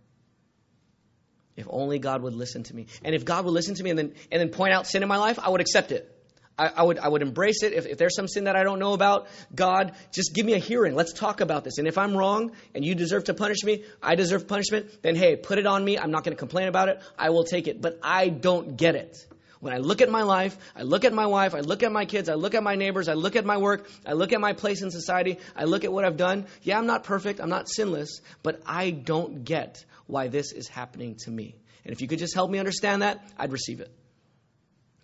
If 1.56 1.66
only 1.68 1.98
God 1.98 2.22
would 2.22 2.34
listen 2.34 2.62
to 2.64 2.74
me. 2.74 2.86
And 3.04 3.14
if 3.14 3.24
God 3.24 3.44
would 3.44 3.52
listen 3.52 3.74
to 3.76 3.82
me 3.82 3.90
and 3.90 3.98
then, 3.98 4.14
and 4.30 4.40
then 4.40 4.50
point 4.50 4.72
out 4.72 4.86
sin 4.86 5.02
in 5.02 5.08
my 5.08 5.16
life, 5.16 5.38
I 5.38 5.48
would 5.48 5.60
accept 5.60 5.92
it. 5.92 6.14
I, 6.58 6.68
I, 6.76 6.82
would, 6.82 6.98
I 6.98 7.08
would 7.08 7.22
embrace 7.22 7.62
it. 7.62 7.72
If, 7.72 7.86
if 7.86 7.98
there's 7.98 8.16
some 8.16 8.26
sin 8.26 8.44
that 8.44 8.56
I 8.56 8.64
don't 8.64 8.78
know 8.78 8.92
about, 8.92 9.28
God, 9.54 9.92
just 10.12 10.34
give 10.34 10.44
me 10.44 10.54
a 10.54 10.58
hearing. 10.58 10.94
Let's 10.94 11.12
talk 11.12 11.40
about 11.40 11.64
this. 11.64 11.78
And 11.78 11.86
if 11.86 11.98
I'm 11.98 12.16
wrong 12.16 12.52
and 12.74 12.84
you 12.84 12.94
deserve 12.94 13.24
to 13.24 13.34
punish 13.34 13.62
me, 13.64 13.84
I 14.02 14.14
deserve 14.14 14.48
punishment, 14.48 15.02
then 15.02 15.14
hey, 15.14 15.36
put 15.36 15.58
it 15.58 15.66
on 15.66 15.84
me. 15.84 15.98
I'm 15.98 16.10
not 16.10 16.24
going 16.24 16.36
to 16.36 16.38
complain 16.38 16.68
about 16.68 16.88
it. 16.88 17.00
I 17.16 17.30
will 17.30 17.44
take 17.44 17.68
it. 17.68 17.80
But 17.80 17.98
I 18.02 18.28
don't 18.28 18.76
get 18.76 18.96
it. 18.96 19.16
When 19.60 19.74
I 19.74 19.78
look 19.78 20.00
at 20.00 20.08
my 20.08 20.22
life, 20.22 20.56
I 20.76 20.82
look 20.82 21.04
at 21.04 21.12
my 21.12 21.26
wife, 21.26 21.54
I 21.54 21.60
look 21.60 21.82
at 21.82 21.90
my 21.90 22.04
kids, 22.04 22.28
I 22.28 22.34
look 22.34 22.54
at 22.54 22.62
my 22.62 22.76
neighbors, 22.76 23.08
I 23.08 23.14
look 23.14 23.34
at 23.34 23.44
my 23.44 23.56
work, 23.56 23.90
I 24.06 24.12
look 24.12 24.32
at 24.32 24.40
my 24.40 24.52
place 24.52 24.82
in 24.82 24.90
society, 24.90 25.38
I 25.56 25.64
look 25.64 25.84
at 25.84 25.92
what 25.92 26.04
I've 26.04 26.16
done. 26.16 26.46
Yeah, 26.62 26.78
I'm 26.78 26.86
not 26.86 27.02
perfect, 27.02 27.40
I'm 27.40 27.48
not 27.48 27.68
sinless, 27.68 28.20
but 28.42 28.60
I 28.64 28.90
don't 28.90 29.44
get 29.44 29.84
why 30.06 30.28
this 30.28 30.52
is 30.52 30.68
happening 30.68 31.16
to 31.24 31.30
me. 31.30 31.56
And 31.84 31.92
if 31.92 32.00
you 32.00 32.06
could 32.06 32.20
just 32.20 32.34
help 32.34 32.50
me 32.50 32.58
understand 32.58 33.02
that, 33.02 33.20
I'd 33.36 33.50
receive 33.50 33.80
it. 33.80 33.90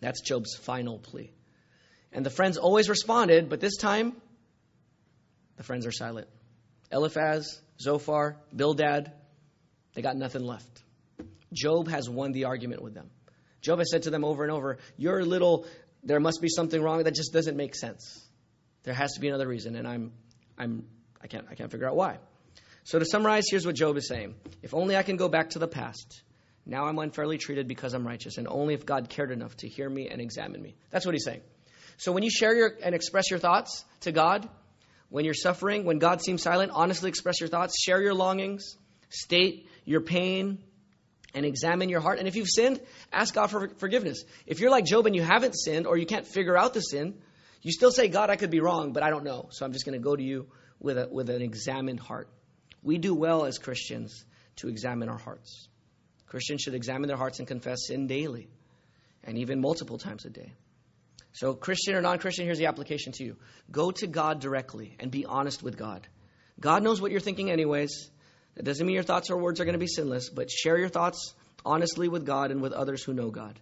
That's 0.01 0.21
Job's 0.21 0.55
final 0.55 0.99
plea. 0.99 1.33
And 2.13 2.25
the 2.25 2.31
friends 2.31 2.57
always 2.57 2.89
responded, 2.89 3.49
but 3.49 3.61
this 3.61 3.77
time, 3.77 4.15
the 5.57 5.65
friends 5.65 5.85
are 5.85 5.93
silent. 5.93 6.29
Eliphaz, 6.93 7.61
Zophar, 7.81 8.37
Bildad, 8.55 9.13
they 9.95 10.03
got 10.03 10.17
nothing 10.17 10.43
left. 10.43 10.83
Job 11.53 11.89
has 11.89 12.09
won 12.09 12.33
the 12.33 12.45
argument 12.45 12.83
with 12.83 12.95
them. 12.95 13.11
Job 13.65 13.79
has 13.79 13.91
said 13.91 14.03
to 14.03 14.11
them 14.11 14.25
over 14.25 14.43
and 14.43 14.53
over, 14.53 14.77
Your 14.99 15.25
little, 15.25 15.67
there 16.03 16.21
must 16.21 16.43
be 16.43 16.49
something 16.49 16.81
wrong 16.81 17.03
that 17.05 17.15
just 17.15 17.33
doesn't 17.33 17.57
make 17.57 17.75
sense. 17.75 18.23
There 18.83 18.93
has 18.93 19.15
to 19.15 19.21
be 19.21 19.29
another 19.29 19.49
reason, 19.49 19.75
and 19.75 19.89
I'm, 19.89 20.13
I'm, 20.59 20.85
I 21.23 21.29
can't, 21.29 21.47
I 21.51 21.55
can't 21.55 21.71
figure 21.71 21.89
out 21.89 21.97
why. 21.97 22.19
So 22.85 22.99
to 22.99 23.07
summarize, 23.07 23.45
here's 23.51 23.65
what 23.65 23.75
Job 23.75 23.97
is 23.97 24.07
saying: 24.07 24.35
If 24.63 24.75
only 24.75 24.97
I 24.97 25.03
can 25.03 25.17
go 25.17 25.29
back 25.31 25.51
to 25.51 25.59
the 25.59 25.67
past. 25.67 26.23
Now 26.67 26.85
I'm 26.85 26.99
unfairly 26.99 27.39
treated 27.39 27.67
because 27.67 27.95
I'm 27.95 28.07
righteous, 28.07 28.37
and 28.37 28.47
only 28.49 28.75
if 28.75 28.85
God 28.85 29.09
cared 29.09 29.31
enough 29.31 29.57
to 29.59 29.69
hear 29.69 29.89
me 29.89 30.09
and 30.09 30.21
examine 30.21 30.63
me. 30.63 30.75
That's 30.91 31.07
what 31.07 31.15
he's 31.15 31.25
saying. 31.25 31.41
So 31.97 32.13
when 32.13 32.23
you 32.23 32.31
share 32.31 32.55
your 32.55 32.71
and 32.83 32.95
express 32.95 33.31
your 33.31 33.39
thoughts 33.39 33.85
to 34.01 34.13
God, 34.13 34.47
when 35.09 35.25
you're 35.25 35.33
suffering, 35.35 35.85
when 35.85 35.99
God 35.99 36.23
seems 36.23 36.43
silent, 36.43 36.73
honestly 36.75 37.09
express 37.09 37.41
your 37.41 37.49
thoughts, 37.49 37.83
share 37.83 38.03
your 38.03 38.15
longings, 38.15 38.77
state 39.09 39.69
your 39.85 40.03
pain, 40.03 40.59
and 41.35 41.45
examine 41.45 41.89
your 41.89 42.01
heart. 42.01 42.19
And 42.19 42.29
if 42.29 42.37
you've 42.37 42.49
sinned, 42.49 42.81
ask 43.13 43.35
God 43.35 43.49
for 43.49 43.69
forgiveness. 43.77 44.25
If 44.47 44.61
you're 44.61 44.71
like 44.71 44.85
Job 44.85 45.07
and 45.07 45.15
you 45.15 45.23
haven't 45.23 45.55
sinned 45.55 45.87
or 45.87 45.97
you 45.97 46.07
can't 46.07 46.27
figure 46.27 46.57
out 46.57 46.75
the 46.75 46.81
sin, 46.81 47.15
you 47.63 47.73
still 47.73 47.91
say, 47.91 48.09
God, 48.09 48.31
I 48.31 48.37
could 48.37 48.51
be 48.51 48.61
wrong, 48.61 48.93
but 48.93 49.03
I 49.03 49.11
don't 49.11 49.25
know. 49.25 49.49
So 49.51 49.65
I'm 49.65 49.73
just 49.73 49.85
going 49.85 49.99
to 49.99 50.03
go 50.03 50.15
to 50.15 50.23
you 50.23 50.47
with, 50.79 50.99
a, 50.99 51.09
with 51.11 51.31
an 51.31 51.43
examined 51.43 51.99
heart. 51.99 52.29
We 52.83 52.99
do 52.99 53.15
well 53.15 53.47
as 53.47 53.59
Christians 53.59 54.25
to 54.57 54.69
examine 54.69 55.09
our 55.09 55.19
hearts. 55.19 55.69
Christians 56.27 56.63
should 56.63 56.75
examine 56.75 57.09
their 57.09 57.17
hearts 57.17 57.39
and 57.39 57.49
confess 57.49 57.87
sin 57.87 58.07
daily, 58.07 58.49
and 59.23 59.39
even 59.39 59.61
multiple 59.61 59.99
times 59.99 60.25
a 60.25 60.31
day. 60.31 60.53
So, 61.33 61.55
Christian 61.55 61.95
or 61.95 62.01
non 62.01 62.19
Christian, 62.19 62.45
here's 62.45 62.59
the 62.59 62.67
application 62.67 63.13
to 63.13 63.25
you 63.25 63.37
go 63.71 63.91
to 63.91 64.07
God 64.07 64.41
directly 64.41 64.97
and 65.01 65.11
be 65.11 65.25
honest 65.25 65.63
with 65.63 65.77
God. 65.77 66.07
God 66.61 66.83
knows 66.83 67.01
what 67.01 67.11
you're 67.11 67.21
thinking, 67.21 67.51
anyways. 67.51 68.11
That 68.55 68.65
doesn't 68.65 68.87
mean 68.87 68.95
your 68.95 69.03
thoughts 69.03 69.31
or 69.31 69.37
words 69.37 69.61
are 69.61 69.65
going 69.65 69.75
to 69.75 69.79
be 69.79 69.87
sinless, 69.87 70.29
but 70.29 70.51
share 70.51 70.79
your 70.79 70.89
thoughts 70.89 71.35
honestly 71.65 72.09
with 72.09 72.25
God 72.25 72.51
and 72.51 72.61
with 72.61 72.73
others 72.73 73.03
who 73.03 73.13
know 73.13 73.31
God. 73.31 73.59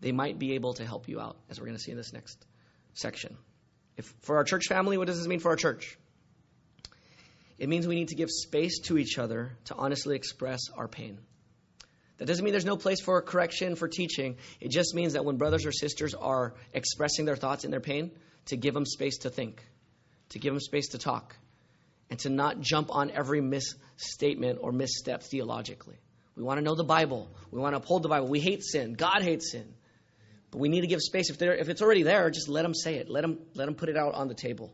They 0.00 0.12
might 0.12 0.38
be 0.38 0.54
able 0.54 0.74
to 0.74 0.84
help 0.84 1.08
you 1.08 1.20
out, 1.20 1.36
as 1.48 1.58
we're 1.58 1.66
going 1.66 1.78
to 1.78 1.82
see 1.82 1.92
in 1.92 1.96
this 1.96 2.12
next 2.12 2.44
section. 2.92 3.36
If 3.96 4.12
for 4.22 4.36
our 4.36 4.44
church 4.44 4.64
family, 4.68 4.98
what 4.98 5.06
does 5.06 5.18
this 5.18 5.26
mean 5.26 5.40
for 5.40 5.50
our 5.50 5.56
church? 5.56 5.96
It 7.58 7.68
means 7.68 7.86
we 7.86 7.94
need 7.94 8.08
to 8.08 8.16
give 8.16 8.30
space 8.30 8.80
to 8.86 8.98
each 8.98 9.18
other 9.18 9.52
to 9.66 9.74
honestly 9.74 10.16
express 10.16 10.68
our 10.76 10.88
pain. 10.88 11.18
That 12.18 12.26
doesn't 12.26 12.44
mean 12.44 12.52
there's 12.52 12.64
no 12.64 12.76
place 12.76 13.00
for 13.00 13.20
correction, 13.22 13.76
for 13.76 13.88
teaching. 13.88 14.36
It 14.60 14.70
just 14.70 14.94
means 14.94 15.14
that 15.14 15.24
when 15.24 15.36
brothers 15.36 15.66
or 15.66 15.72
sisters 15.72 16.14
are 16.14 16.54
expressing 16.72 17.24
their 17.24 17.36
thoughts 17.36 17.64
and 17.64 17.72
their 17.72 17.80
pain, 17.80 18.10
to 18.46 18.56
give 18.56 18.74
them 18.74 18.84
space 18.84 19.18
to 19.18 19.30
think, 19.30 19.64
to 20.30 20.38
give 20.38 20.52
them 20.52 20.60
space 20.60 20.88
to 20.88 20.98
talk, 20.98 21.36
and 22.10 22.18
to 22.20 22.28
not 22.28 22.60
jump 22.60 22.94
on 22.94 23.10
every 23.10 23.40
misstatement 23.96 24.58
or 24.60 24.72
misstep 24.72 25.22
theologically. 25.22 25.96
We 26.36 26.42
want 26.42 26.58
to 26.58 26.64
know 26.64 26.74
the 26.74 26.84
Bible. 26.84 27.30
We 27.50 27.60
want 27.60 27.74
to 27.74 27.76
uphold 27.78 28.02
the 28.02 28.08
Bible. 28.08 28.28
We 28.28 28.40
hate 28.40 28.64
sin. 28.64 28.94
God 28.94 29.22
hates 29.22 29.52
sin. 29.52 29.74
But 30.50 30.58
we 30.58 30.68
need 30.68 30.82
to 30.82 30.86
give 30.86 31.00
space. 31.00 31.30
If, 31.30 31.40
if 31.40 31.68
it's 31.68 31.82
already 31.82 32.02
there, 32.02 32.30
just 32.30 32.48
let 32.48 32.62
them 32.62 32.74
say 32.74 32.96
it. 32.96 33.08
Let 33.08 33.22
them, 33.22 33.38
let 33.54 33.66
them 33.66 33.74
put 33.74 33.88
it 33.88 33.96
out 33.96 34.14
on 34.14 34.28
the 34.28 34.34
table. 34.34 34.72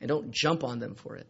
And 0.00 0.08
don't 0.08 0.30
jump 0.30 0.64
on 0.64 0.78
them 0.78 0.94
for 0.94 1.16
it. 1.16 1.26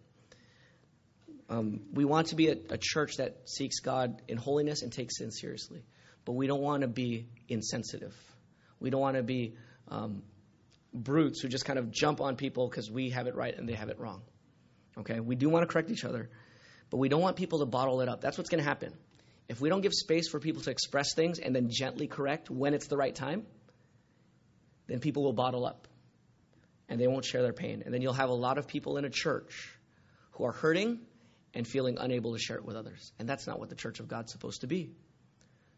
Um, 1.48 1.82
we 1.92 2.04
want 2.04 2.28
to 2.28 2.34
be 2.34 2.48
a, 2.48 2.56
a 2.70 2.78
church 2.78 3.16
that 3.18 3.48
seeks 3.48 3.80
God 3.80 4.20
in 4.26 4.36
holiness 4.36 4.82
and 4.82 4.92
takes 4.92 5.18
sin 5.18 5.30
seriously. 5.30 5.84
But 6.24 6.32
we 6.32 6.46
don't 6.46 6.60
want 6.60 6.82
to 6.82 6.88
be 6.88 7.28
insensitive. 7.48 8.14
We 8.80 8.90
don't 8.90 9.00
want 9.00 9.16
to 9.16 9.22
be 9.22 9.54
um, 9.88 10.22
brutes 10.92 11.40
who 11.40 11.48
just 11.48 11.64
kind 11.64 11.78
of 11.78 11.90
jump 11.90 12.20
on 12.20 12.36
people 12.36 12.68
because 12.68 12.90
we 12.90 13.10
have 13.10 13.26
it 13.26 13.34
right 13.34 13.56
and 13.56 13.68
they 13.68 13.74
have 13.74 13.88
it 13.88 14.00
wrong. 14.00 14.22
Okay? 14.98 15.20
We 15.20 15.36
do 15.36 15.48
want 15.48 15.62
to 15.62 15.72
correct 15.72 15.90
each 15.90 16.04
other, 16.04 16.28
but 16.90 16.98
we 16.98 17.08
don't 17.08 17.20
want 17.20 17.36
people 17.36 17.60
to 17.60 17.66
bottle 17.66 18.00
it 18.00 18.08
up. 18.08 18.20
That's 18.20 18.38
what's 18.38 18.50
going 18.50 18.62
to 18.62 18.68
happen. 18.68 18.92
If 19.48 19.60
we 19.60 19.68
don't 19.68 19.80
give 19.80 19.92
space 19.92 20.28
for 20.28 20.40
people 20.40 20.62
to 20.62 20.70
express 20.70 21.14
things 21.14 21.38
and 21.38 21.54
then 21.54 21.68
gently 21.70 22.06
correct 22.06 22.50
when 22.50 22.74
it's 22.74 22.88
the 22.88 22.96
right 22.96 23.14
time, 23.14 23.46
then 24.86 25.00
people 25.00 25.22
will 25.22 25.32
bottle 25.32 25.64
up 25.64 25.86
and 26.88 27.00
they 27.00 27.06
won't 27.06 27.24
share 27.24 27.42
their 27.42 27.52
pain. 27.52 27.82
And 27.84 27.94
then 27.94 28.02
you'll 28.02 28.12
have 28.12 28.28
a 28.28 28.34
lot 28.34 28.58
of 28.58 28.66
people 28.66 28.96
in 28.96 29.04
a 29.04 29.10
church 29.10 29.72
who 30.32 30.44
are 30.44 30.52
hurting 30.52 31.00
and 31.54 31.66
feeling 31.66 31.96
unable 31.98 32.32
to 32.32 32.38
share 32.38 32.56
it 32.56 32.64
with 32.64 32.76
others. 32.76 33.12
And 33.18 33.28
that's 33.28 33.46
not 33.46 33.58
what 33.58 33.68
the 33.68 33.76
church 33.76 34.00
of 34.00 34.08
God's 34.08 34.32
supposed 34.32 34.60
to 34.60 34.66
be. 34.66 34.90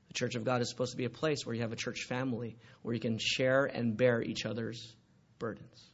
The 0.09 0.15
church 0.15 0.35
of 0.35 0.45
God 0.45 0.63
is 0.63 0.71
supposed 0.71 0.93
to 0.93 0.97
be 0.97 1.05
a 1.05 1.11
place 1.11 1.45
where 1.45 1.55
you 1.55 1.63
have 1.63 1.73
a 1.73 1.77
church 1.77 2.05
family 2.05 2.57
where 2.83 2.95
you 2.95 3.01
can 3.01 3.19
share 3.19 3.67
and 3.67 3.97
bear 3.97 4.23
each 4.23 4.47
other's 4.47 4.95
burdens. 5.39 5.91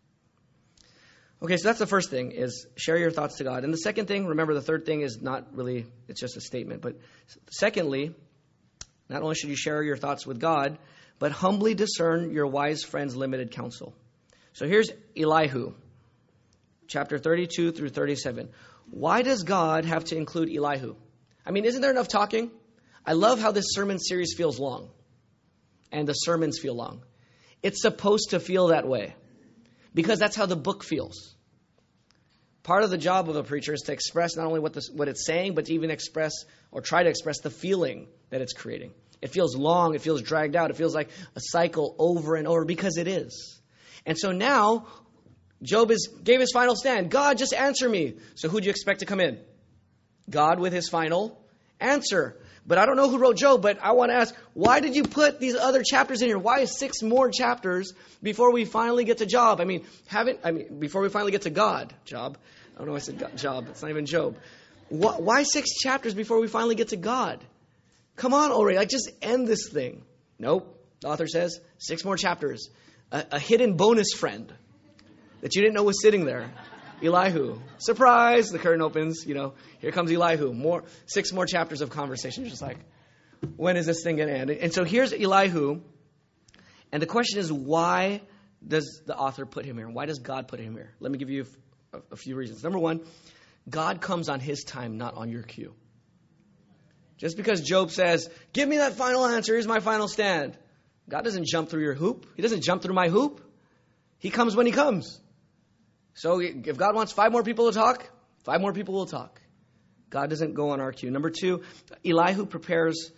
Okay, 1.42 1.56
so 1.56 1.68
that's 1.68 1.78
the 1.78 1.86
first 1.86 2.10
thing 2.10 2.32
is 2.32 2.66
share 2.76 2.96
your 2.96 3.10
thoughts 3.10 3.36
to 3.36 3.44
God. 3.44 3.64
And 3.64 3.72
the 3.72 3.78
second 3.78 4.06
thing, 4.06 4.26
remember 4.26 4.54
the 4.54 4.62
third 4.62 4.86
thing 4.86 5.02
is 5.02 5.20
not 5.20 5.54
really 5.54 5.86
it's 6.08 6.20
just 6.20 6.36
a 6.36 6.40
statement, 6.40 6.80
but 6.80 6.96
secondly, 7.50 8.14
not 9.08 9.22
only 9.22 9.34
should 9.34 9.50
you 9.50 9.56
share 9.56 9.82
your 9.82 9.96
thoughts 9.96 10.26
with 10.26 10.40
God, 10.40 10.78
but 11.18 11.32
humbly 11.32 11.74
discern 11.74 12.32
your 12.32 12.46
wise 12.46 12.82
friend's 12.82 13.14
limited 13.14 13.50
counsel. 13.50 13.94
So 14.54 14.66
here's 14.66 14.90
Elihu, 15.16 15.74
chapter 16.86 17.18
32 17.18 17.72
through 17.72 17.90
37. 17.90 18.48
Why 18.90 19.22
does 19.22 19.42
God 19.42 19.84
have 19.84 20.04
to 20.04 20.16
include 20.16 20.48
Elihu? 20.50 20.96
I 21.44 21.50
mean, 21.50 21.64
isn't 21.64 21.82
there 21.82 21.90
enough 21.90 22.08
talking? 22.08 22.50
I 23.04 23.12
love 23.12 23.40
how 23.40 23.52
this 23.52 23.66
sermon 23.70 23.98
series 23.98 24.34
feels 24.34 24.58
long, 24.58 24.88
and 25.92 26.08
the 26.08 26.14
sermons 26.14 26.58
feel 26.58 26.74
long. 26.74 27.02
It's 27.62 27.82
supposed 27.82 28.30
to 28.30 28.40
feel 28.40 28.68
that 28.68 28.86
way 28.86 29.14
because 29.94 30.18
that's 30.18 30.36
how 30.36 30.46
the 30.46 30.56
book 30.56 30.84
feels. 30.84 31.34
Part 32.62 32.82
of 32.82 32.90
the 32.90 32.98
job 32.98 33.28
of 33.28 33.36
a 33.36 33.42
preacher 33.42 33.74
is 33.74 33.82
to 33.82 33.92
express 33.92 34.36
not 34.36 34.46
only 34.46 34.60
what, 34.60 34.76
what 34.94 35.08
it's 35.08 35.26
saying, 35.26 35.54
but 35.54 35.66
to 35.66 35.74
even 35.74 35.90
express 35.90 36.32
or 36.72 36.80
try 36.80 37.02
to 37.02 37.10
express 37.10 37.40
the 37.40 37.50
feeling 37.50 38.08
that 38.30 38.40
it's 38.40 38.54
creating. 38.54 38.92
It 39.20 39.28
feels 39.28 39.56
long, 39.56 39.94
it 39.94 40.00
feels 40.00 40.22
dragged 40.22 40.56
out, 40.56 40.70
it 40.70 40.76
feels 40.76 40.94
like 40.94 41.10
a 41.36 41.40
cycle 41.40 41.94
over 41.98 42.36
and 42.36 42.48
over 42.48 42.64
because 42.64 42.96
it 42.96 43.06
is. 43.06 43.60
And 44.06 44.18
so 44.18 44.32
now, 44.32 44.86
Job 45.62 45.90
is, 45.90 46.08
gave 46.22 46.40
his 46.40 46.52
final 46.52 46.76
stand. 46.76 47.10
God, 47.10 47.38
just 47.38 47.54
answer 47.54 47.88
me. 47.88 48.14
So 48.34 48.48
who 48.48 48.60
do 48.60 48.66
you 48.66 48.70
expect 48.70 49.00
to 49.00 49.06
come 49.06 49.20
in? 49.20 49.38
God 50.28 50.60
with 50.60 50.72
his 50.72 50.88
final 50.88 51.40
answer. 51.80 52.38
But 52.66 52.78
I 52.78 52.86
don't 52.86 52.96
know 52.96 53.10
who 53.10 53.18
wrote 53.18 53.36
Job, 53.36 53.60
but 53.60 53.78
I 53.82 53.92
want 53.92 54.10
to 54.10 54.16
ask, 54.16 54.34
why 54.54 54.80
did 54.80 54.96
you 54.96 55.02
put 55.02 55.38
these 55.38 55.54
other 55.54 55.82
chapters 55.82 56.22
in 56.22 56.28
here? 56.28 56.38
Why 56.38 56.64
six 56.64 57.02
more 57.02 57.30
chapters 57.30 57.92
before 58.22 58.52
we 58.52 58.64
finally 58.64 59.04
get 59.04 59.18
to 59.18 59.26
Job? 59.26 59.60
I 59.60 59.64
mean, 59.64 59.84
haven't 60.06 60.40
I 60.44 60.50
mean 60.50 60.78
before 60.78 61.02
we 61.02 61.10
finally 61.10 61.32
get 61.32 61.42
to 61.42 61.50
God, 61.50 61.92
Job. 62.06 62.38
I 62.74 62.78
don't 62.78 62.88
know. 62.88 62.96
I 62.96 63.00
said 63.00 63.18
God, 63.18 63.36
Job. 63.36 63.68
It's 63.68 63.82
not 63.82 63.90
even 63.90 64.06
Job. 64.06 64.36
Why, 64.88 65.12
why 65.12 65.42
six 65.42 65.74
chapters 65.74 66.14
before 66.14 66.40
we 66.40 66.48
finally 66.48 66.74
get 66.74 66.88
to 66.88 66.96
God? 66.96 67.44
Come 68.16 68.32
on 68.32 68.50
already. 68.50 68.78
Like 68.78 68.88
just 68.88 69.10
end 69.20 69.46
this 69.46 69.68
thing. 69.68 70.02
Nope. 70.38 70.70
The 71.00 71.08
author 71.08 71.26
says 71.26 71.60
six 71.78 72.04
more 72.04 72.16
chapters. 72.16 72.70
A, 73.12 73.26
a 73.32 73.38
hidden 73.38 73.76
bonus 73.76 74.12
friend 74.14 74.50
that 75.42 75.54
you 75.54 75.60
didn't 75.60 75.74
know 75.74 75.82
was 75.82 76.00
sitting 76.00 76.24
there. 76.24 76.50
Elihu. 77.02 77.58
Surprise! 77.78 78.48
The 78.48 78.58
curtain 78.58 78.82
opens. 78.82 79.24
You 79.26 79.34
know, 79.34 79.54
here 79.78 79.90
comes 79.90 80.10
Elihu. 80.10 80.52
More 80.52 80.84
six 81.06 81.32
more 81.32 81.46
chapters 81.46 81.80
of 81.80 81.90
conversation. 81.90 82.48
Just 82.48 82.62
like, 82.62 82.78
when 83.56 83.76
is 83.76 83.86
this 83.86 84.02
thing 84.02 84.16
going 84.16 84.28
to 84.28 84.34
end? 84.34 84.50
And 84.50 84.72
so 84.72 84.84
here's 84.84 85.12
Elihu. 85.12 85.80
And 86.92 87.02
the 87.02 87.06
question 87.06 87.40
is, 87.40 87.52
why 87.52 88.22
does 88.66 89.02
the 89.06 89.16
author 89.16 89.46
put 89.46 89.64
him 89.64 89.76
here? 89.76 89.88
Why 89.88 90.06
does 90.06 90.20
God 90.20 90.48
put 90.48 90.60
him 90.60 90.74
here? 90.74 90.94
Let 91.00 91.10
me 91.10 91.18
give 91.18 91.30
you 91.30 91.46
a, 91.92 91.98
a 92.12 92.16
few 92.16 92.36
reasons. 92.36 92.62
Number 92.62 92.78
one, 92.78 93.00
God 93.68 94.00
comes 94.00 94.28
on 94.28 94.40
his 94.40 94.64
time, 94.64 94.96
not 94.96 95.14
on 95.14 95.30
your 95.30 95.42
cue. 95.42 95.74
Just 97.16 97.36
because 97.36 97.60
Job 97.62 97.90
says, 97.90 98.28
Give 98.52 98.68
me 98.68 98.78
that 98.78 98.94
final 98.94 99.26
answer, 99.26 99.54
here's 99.54 99.66
my 99.66 99.80
final 99.80 100.08
stand. 100.08 100.56
God 101.08 101.24
doesn't 101.24 101.46
jump 101.46 101.68
through 101.68 101.82
your 101.82 101.94
hoop. 101.94 102.26
He 102.36 102.42
doesn't 102.42 102.62
jump 102.62 102.82
through 102.82 102.94
my 102.94 103.08
hoop. 103.08 103.40
He 104.18 104.30
comes 104.30 104.56
when 104.56 104.66
he 104.66 104.72
comes. 104.72 105.20
So 106.14 106.40
if 106.40 106.76
God 106.76 106.94
wants 106.94 107.12
five 107.12 107.32
more 107.32 107.42
people 107.42 107.70
to 107.70 107.76
talk, 107.76 108.08
five 108.44 108.60
more 108.60 108.72
people 108.72 108.94
will 108.94 109.06
talk. 109.06 109.40
God 110.10 110.30
doesn't 110.30 110.54
go 110.54 110.70
on 110.70 110.80
our 110.80 110.92
cue. 110.92 111.10
Number 111.10 111.30
two, 111.30 111.62
Elihu 112.04 112.46
prepares 112.46 113.10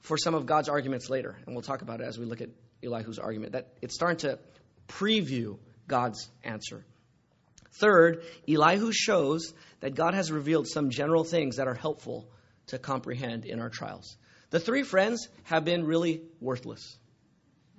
for 0.00 0.18
some 0.18 0.34
of 0.34 0.46
God's 0.46 0.68
arguments 0.68 1.08
later, 1.08 1.36
and 1.46 1.54
we'll 1.54 1.62
talk 1.62 1.82
about 1.82 2.00
it 2.00 2.04
as 2.04 2.18
we 2.18 2.26
look 2.26 2.42
at 2.42 2.50
Elihu's 2.82 3.18
argument. 3.18 3.52
That 3.52 3.68
it's 3.80 3.94
starting 3.94 4.18
to 4.18 4.38
preview 4.86 5.58
God's 5.88 6.28
answer. 6.44 6.84
Third, 7.72 8.22
Elihu 8.48 8.92
shows 8.92 9.52
that 9.80 9.94
God 9.94 10.14
has 10.14 10.30
revealed 10.30 10.66
some 10.66 10.90
general 10.90 11.24
things 11.24 11.56
that 11.56 11.68
are 11.68 11.74
helpful 11.74 12.28
to 12.68 12.78
comprehend 12.78 13.44
in 13.44 13.60
our 13.60 13.70
trials. 13.70 14.16
The 14.50 14.60
three 14.60 14.82
friends 14.82 15.28
have 15.44 15.64
been 15.64 15.84
really 15.84 16.22
worthless. 16.40 16.98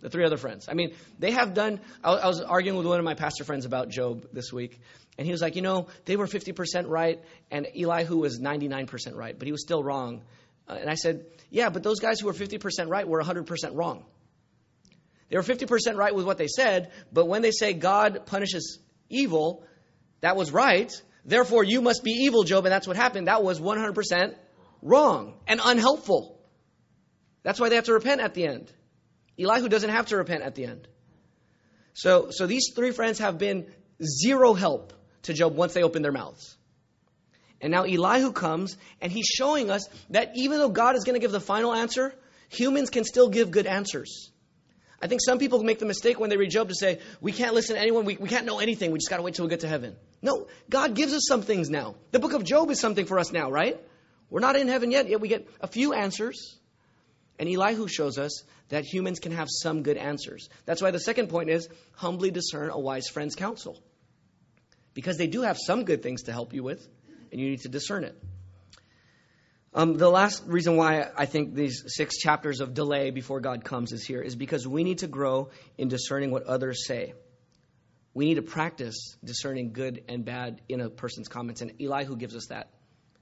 The 0.01 0.09
three 0.09 0.25
other 0.25 0.37
friends. 0.37 0.67
I 0.69 0.73
mean, 0.73 0.93
they 1.17 1.31
have 1.31 1.55
done. 1.55 1.79
I 2.03 2.27
was 2.27 2.39
arguing 2.41 2.77
with 2.77 2.85
one 2.85 2.99
of 2.99 3.05
my 3.05 3.15
pastor 3.15 3.43
friends 3.43 3.65
about 3.65 3.89
Job 3.89 4.27
this 4.31 4.53
week, 4.53 4.79
and 5.17 5.25
he 5.25 5.31
was 5.31 5.41
like, 5.41 5.55
you 5.55 5.63
know, 5.63 5.87
they 6.05 6.15
were 6.15 6.27
50% 6.27 6.87
right, 6.87 7.19
and 7.49 7.67
Elihu 7.75 8.17
was 8.17 8.39
99% 8.39 9.15
right, 9.15 9.37
but 9.37 9.47
he 9.47 9.51
was 9.51 9.61
still 9.61 9.83
wrong. 9.83 10.21
Uh, 10.69 10.77
and 10.79 10.89
I 10.89 10.93
said, 10.93 11.25
yeah, 11.49 11.69
but 11.69 11.81
those 11.81 11.99
guys 11.99 12.19
who 12.19 12.27
were 12.27 12.33
50% 12.33 12.89
right 12.89 13.07
were 13.07 13.21
100% 13.21 13.75
wrong. 13.75 14.05
They 15.29 15.37
were 15.37 15.43
50% 15.43 15.95
right 15.95 16.13
with 16.13 16.25
what 16.25 16.37
they 16.37 16.47
said, 16.47 16.91
but 17.11 17.25
when 17.25 17.41
they 17.41 17.51
say 17.51 17.73
God 17.73 18.25
punishes 18.27 18.79
evil, 19.09 19.63
that 20.21 20.35
was 20.35 20.51
right. 20.51 20.91
Therefore, 21.25 21.63
you 21.63 21.81
must 21.81 22.03
be 22.03 22.11
evil, 22.11 22.43
Job, 22.43 22.65
and 22.65 22.71
that's 22.71 22.87
what 22.87 22.95
happened. 22.95 23.27
That 23.27 23.43
was 23.43 23.59
100% 23.59 24.35
wrong 24.81 25.33
and 25.47 25.59
unhelpful. 25.63 26.39
That's 27.43 27.59
why 27.59 27.69
they 27.69 27.75
have 27.75 27.85
to 27.85 27.93
repent 27.93 28.21
at 28.21 28.33
the 28.33 28.45
end. 28.47 28.71
Elihu 29.39 29.69
doesn't 29.69 29.89
have 29.89 30.07
to 30.07 30.17
repent 30.17 30.43
at 30.43 30.55
the 30.55 30.65
end. 30.65 30.87
So, 31.93 32.29
so 32.31 32.47
these 32.47 32.71
three 32.75 32.91
friends 32.91 33.19
have 33.19 33.37
been 33.37 33.67
zero 34.03 34.53
help 34.53 34.93
to 35.23 35.33
Job 35.33 35.55
once 35.55 35.73
they 35.73 35.83
open 35.83 36.01
their 36.01 36.11
mouths. 36.11 36.55
And 37.59 37.71
now 37.71 37.83
Elihu 37.83 38.31
comes 38.31 38.77
and 39.01 39.11
he's 39.11 39.25
showing 39.25 39.71
us 39.71 39.87
that 40.11 40.31
even 40.35 40.59
though 40.59 40.69
God 40.69 40.95
is 40.95 41.03
going 41.03 41.15
to 41.15 41.19
give 41.19 41.31
the 41.31 41.39
final 41.39 41.73
answer, 41.73 42.13
humans 42.49 42.89
can 42.89 43.03
still 43.03 43.29
give 43.29 43.51
good 43.51 43.65
answers. 43.65 44.31
I 45.01 45.07
think 45.07 45.21
some 45.23 45.37
people 45.37 45.61
make 45.63 45.79
the 45.79 45.85
mistake 45.85 46.19
when 46.19 46.29
they 46.29 46.37
read 46.37 46.49
Job 46.49 46.69
to 46.69 46.75
say, 46.75 46.99
we 47.21 47.31
can't 47.31 47.53
listen 47.53 47.75
to 47.75 47.81
anyone, 47.81 48.05
we, 48.05 48.17
we 48.17 48.29
can't 48.29 48.45
know 48.45 48.59
anything, 48.59 48.91
we 48.91 48.97
just 48.97 49.09
got 49.09 49.17
to 49.17 49.23
wait 49.23 49.35
till 49.35 49.45
we 49.45 49.49
get 49.49 49.59
to 49.59 49.67
heaven. 49.67 49.95
No, 50.23 50.47
God 50.69 50.95
gives 50.95 51.13
us 51.13 51.23
some 51.27 51.43
things 51.43 51.69
now. 51.69 51.95
The 52.11 52.19
book 52.19 52.33
of 52.33 52.43
Job 52.43 52.71
is 52.71 52.79
something 52.79 53.05
for 53.05 53.19
us 53.19 53.31
now, 53.31 53.51
right? 53.51 53.79
We're 54.29 54.39
not 54.39 54.55
in 54.55 54.67
heaven 54.67 54.89
yet, 54.89 55.07
yet 55.07 55.21
we 55.21 55.27
get 55.27 55.47
a 55.61 55.67
few 55.67 55.93
answers. 55.93 56.57
And 57.39 57.47
Elihu 57.47 57.87
shows 57.87 58.17
us 58.17 58.43
that 58.69 58.83
humans 58.83 59.19
can 59.19 59.31
have 59.31 59.47
some 59.49 59.83
good 59.83 59.97
answers. 59.97 60.49
That's 60.65 60.81
why 60.81 60.91
the 60.91 60.99
second 60.99 61.29
point 61.29 61.49
is 61.49 61.69
humbly 61.93 62.31
discern 62.31 62.69
a 62.69 62.79
wise 62.79 63.07
friend's 63.07 63.35
counsel. 63.35 63.81
Because 64.93 65.17
they 65.17 65.27
do 65.27 65.43
have 65.43 65.57
some 65.57 65.85
good 65.85 66.01
things 66.01 66.23
to 66.23 66.31
help 66.31 66.53
you 66.53 66.63
with, 66.63 66.87
and 67.31 67.39
you 67.39 67.49
need 67.49 67.61
to 67.61 67.69
discern 67.69 68.03
it. 68.03 68.17
Um, 69.73 69.95
the 69.95 70.09
last 70.09 70.43
reason 70.47 70.75
why 70.75 71.07
I 71.15 71.27
think 71.27 71.53
these 71.53 71.83
six 71.85 72.17
chapters 72.17 72.61
of 72.61 72.73
delay 72.73 73.11
before 73.11 73.39
God 73.39 73.63
comes 73.63 73.91
is 73.91 74.03
here 74.03 74.21
is 74.21 74.35
because 74.35 74.67
we 74.67 74.83
need 74.83 74.99
to 74.99 75.07
grow 75.07 75.51
in 75.77 75.87
discerning 75.87 76.31
what 76.31 76.43
others 76.43 76.87
say. 76.87 77.13
We 78.15 78.25
need 78.25 78.35
to 78.35 78.41
practice 78.41 79.15
discerning 79.23 79.73
good 79.73 80.03
and 80.09 80.25
bad 80.25 80.61
in 80.67 80.81
a 80.81 80.89
person's 80.89 81.27
comments, 81.27 81.61
and 81.61 81.73
Elihu 81.79 82.15
gives 82.15 82.35
us 82.35 82.47
that 82.47 82.71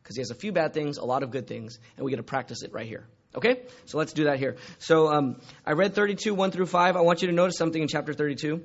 because 0.02 0.16
he 0.16 0.22
has 0.22 0.32
a 0.32 0.36
few 0.36 0.54
bad 0.54 0.74
things, 0.74 0.98
a 0.98 1.04
lot 1.04 1.24
of 1.24 1.32
good 1.32 1.48
things, 1.48 1.78
and 1.98 2.06
we 2.06 2.12
get 2.12 2.18
to 2.18 2.24
practice 2.24 2.64
it 2.64 2.72
right 2.72 2.88
here. 2.88 3.06
Okay? 3.36 3.62
So 3.86 3.98
let's 3.98 4.14
do 4.14 4.26
that 4.26 4.40
here. 4.40 4.58
So 4.80 5.08
um, 5.08 5.42
I 5.66 5.74
read 5.74 5.94
32, 5.94 6.34
1 6.34 6.52
through 6.52 6.68
5. 6.68 6.96
I 6.96 7.02
want 7.02 7.22
you 7.22 7.28
to 7.28 7.34
notice 7.34 7.58
something 7.58 7.82
in 7.82 7.88
chapter 7.88 8.14
32. 8.14 8.64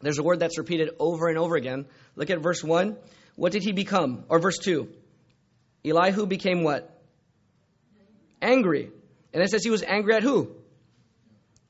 There's 0.00 0.18
a 0.18 0.22
word 0.22 0.40
that's 0.40 0.58
repeated 0.58 0.90
over 0.98 1.28
and 1.28 1.36
over 1.36 1.56
again. 1.56 1.86
Look 2.16 2.30
at 2.30 2.40
verse 2.40 2.64
1. 2.64 2.96
What 3.36 3.52
did 3.52 3.62
he 3.62 3.72
become? 3.72 4.24
Or 4.28 4.38
verse 4.38 4.58
2. 4.58 4.88
Elihu 5.84 6.26
became 6.26 6.62
what? 6.62 6.96
angry. 8.42 8.90
And 9.32 9.42
it 9.42 9.50
says 9.50 9.62
he 9.62 9.70
was 9.70 9.82
angry 9.82 10.14
at 10.14 10.22
who? 10.22 10.54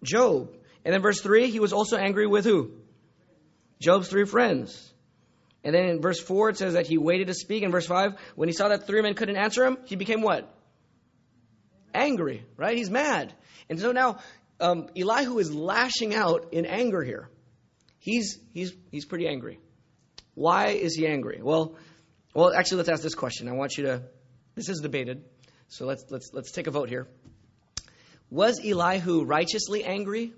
Job. 0.02 0.54
And 0.84 0.94
then 0.94 1.02
verse 1.02 1.20
3, 1.20 1.50
he 1.50 1.60
was 1.60 1.72
also 1.72 1.96
angry 1.96 2.26
with 2.26 2.44
who? 2.44 2.72
Job's 3.80 4.08
three 4.08 4.24
friends. 4.24 4.92
And 5.62 5.74
then 5.74 5.86
in 5.86 6.00
verse 6.00 6.20
4, 6.20 6.50
it 6.50 6.56
says 6.56 6.74
that 6.74 6.86
he 6.86 6.96
waited 6.96 7.26
to 7.26 7.34
speak. 7.34 7.62
In 7.62 7.70
verse 7.70 7.86
5, 7.86 8.14
when 8.34 8.48
he 8.48 8.54
saw 8.54 8.68
that 8.68 8.86
three 8.86 9.02
men 9.02 9.14
couldn't 9.14 9.36
answer 9.36 9.64
him, 9.64 9.76
he 9.84 9.96
became 9.96 10.22
what? 10.22 10.50
Angry, 11.94 12.44
right? 12.56 12.76
He's 12.76 12.90
mad. 12.90 13.32
And 13.68 13.78
so 13.78 13.92
now 13.92 14.18
um, 14.60 14.88
Elihu 14.96 15.38
is 15.38 15.52
lashing 15.54 16.14
out 16.14 16.52
in 16.52 16.66
anger 16.66 17.02
here. 17.02 17.28
He's, 17.98 18.38
he's, 18.52 18.72
he's 18.90 19.04
pretty 19.04 19.26
angry. 19.26 19.58
Why 20.34 20.68
is 20.68 20.94
he 20.94 21.06
angry? 21.06 21.40
Well, 21.42 21.76
well, 22.34 22.52
actually, 22.52 22.78
let's 22.78 22.88
ask 22.88 23.02
this 23.02 23.14
question. 23.14 23.48
I 23.48 23.52
want 23.52 23.76
you 23.76 23.84
to, 23.84 24.02
this 24.54 24.68
is 24.68 24.80
debated. 24.80 25.24
So 25.68 25.86
let's, 25.86 26.04
let's, 26.10 26.30
let's 26.32 26.52
take 26.52 26.66
a 26.66 26.70
vote 26.70 26.88
here. 26.88 27.08
Was 28.30 28.60
Elihu 28.64 29.24
righteously 29.24 29.84
angry 29.84 30.32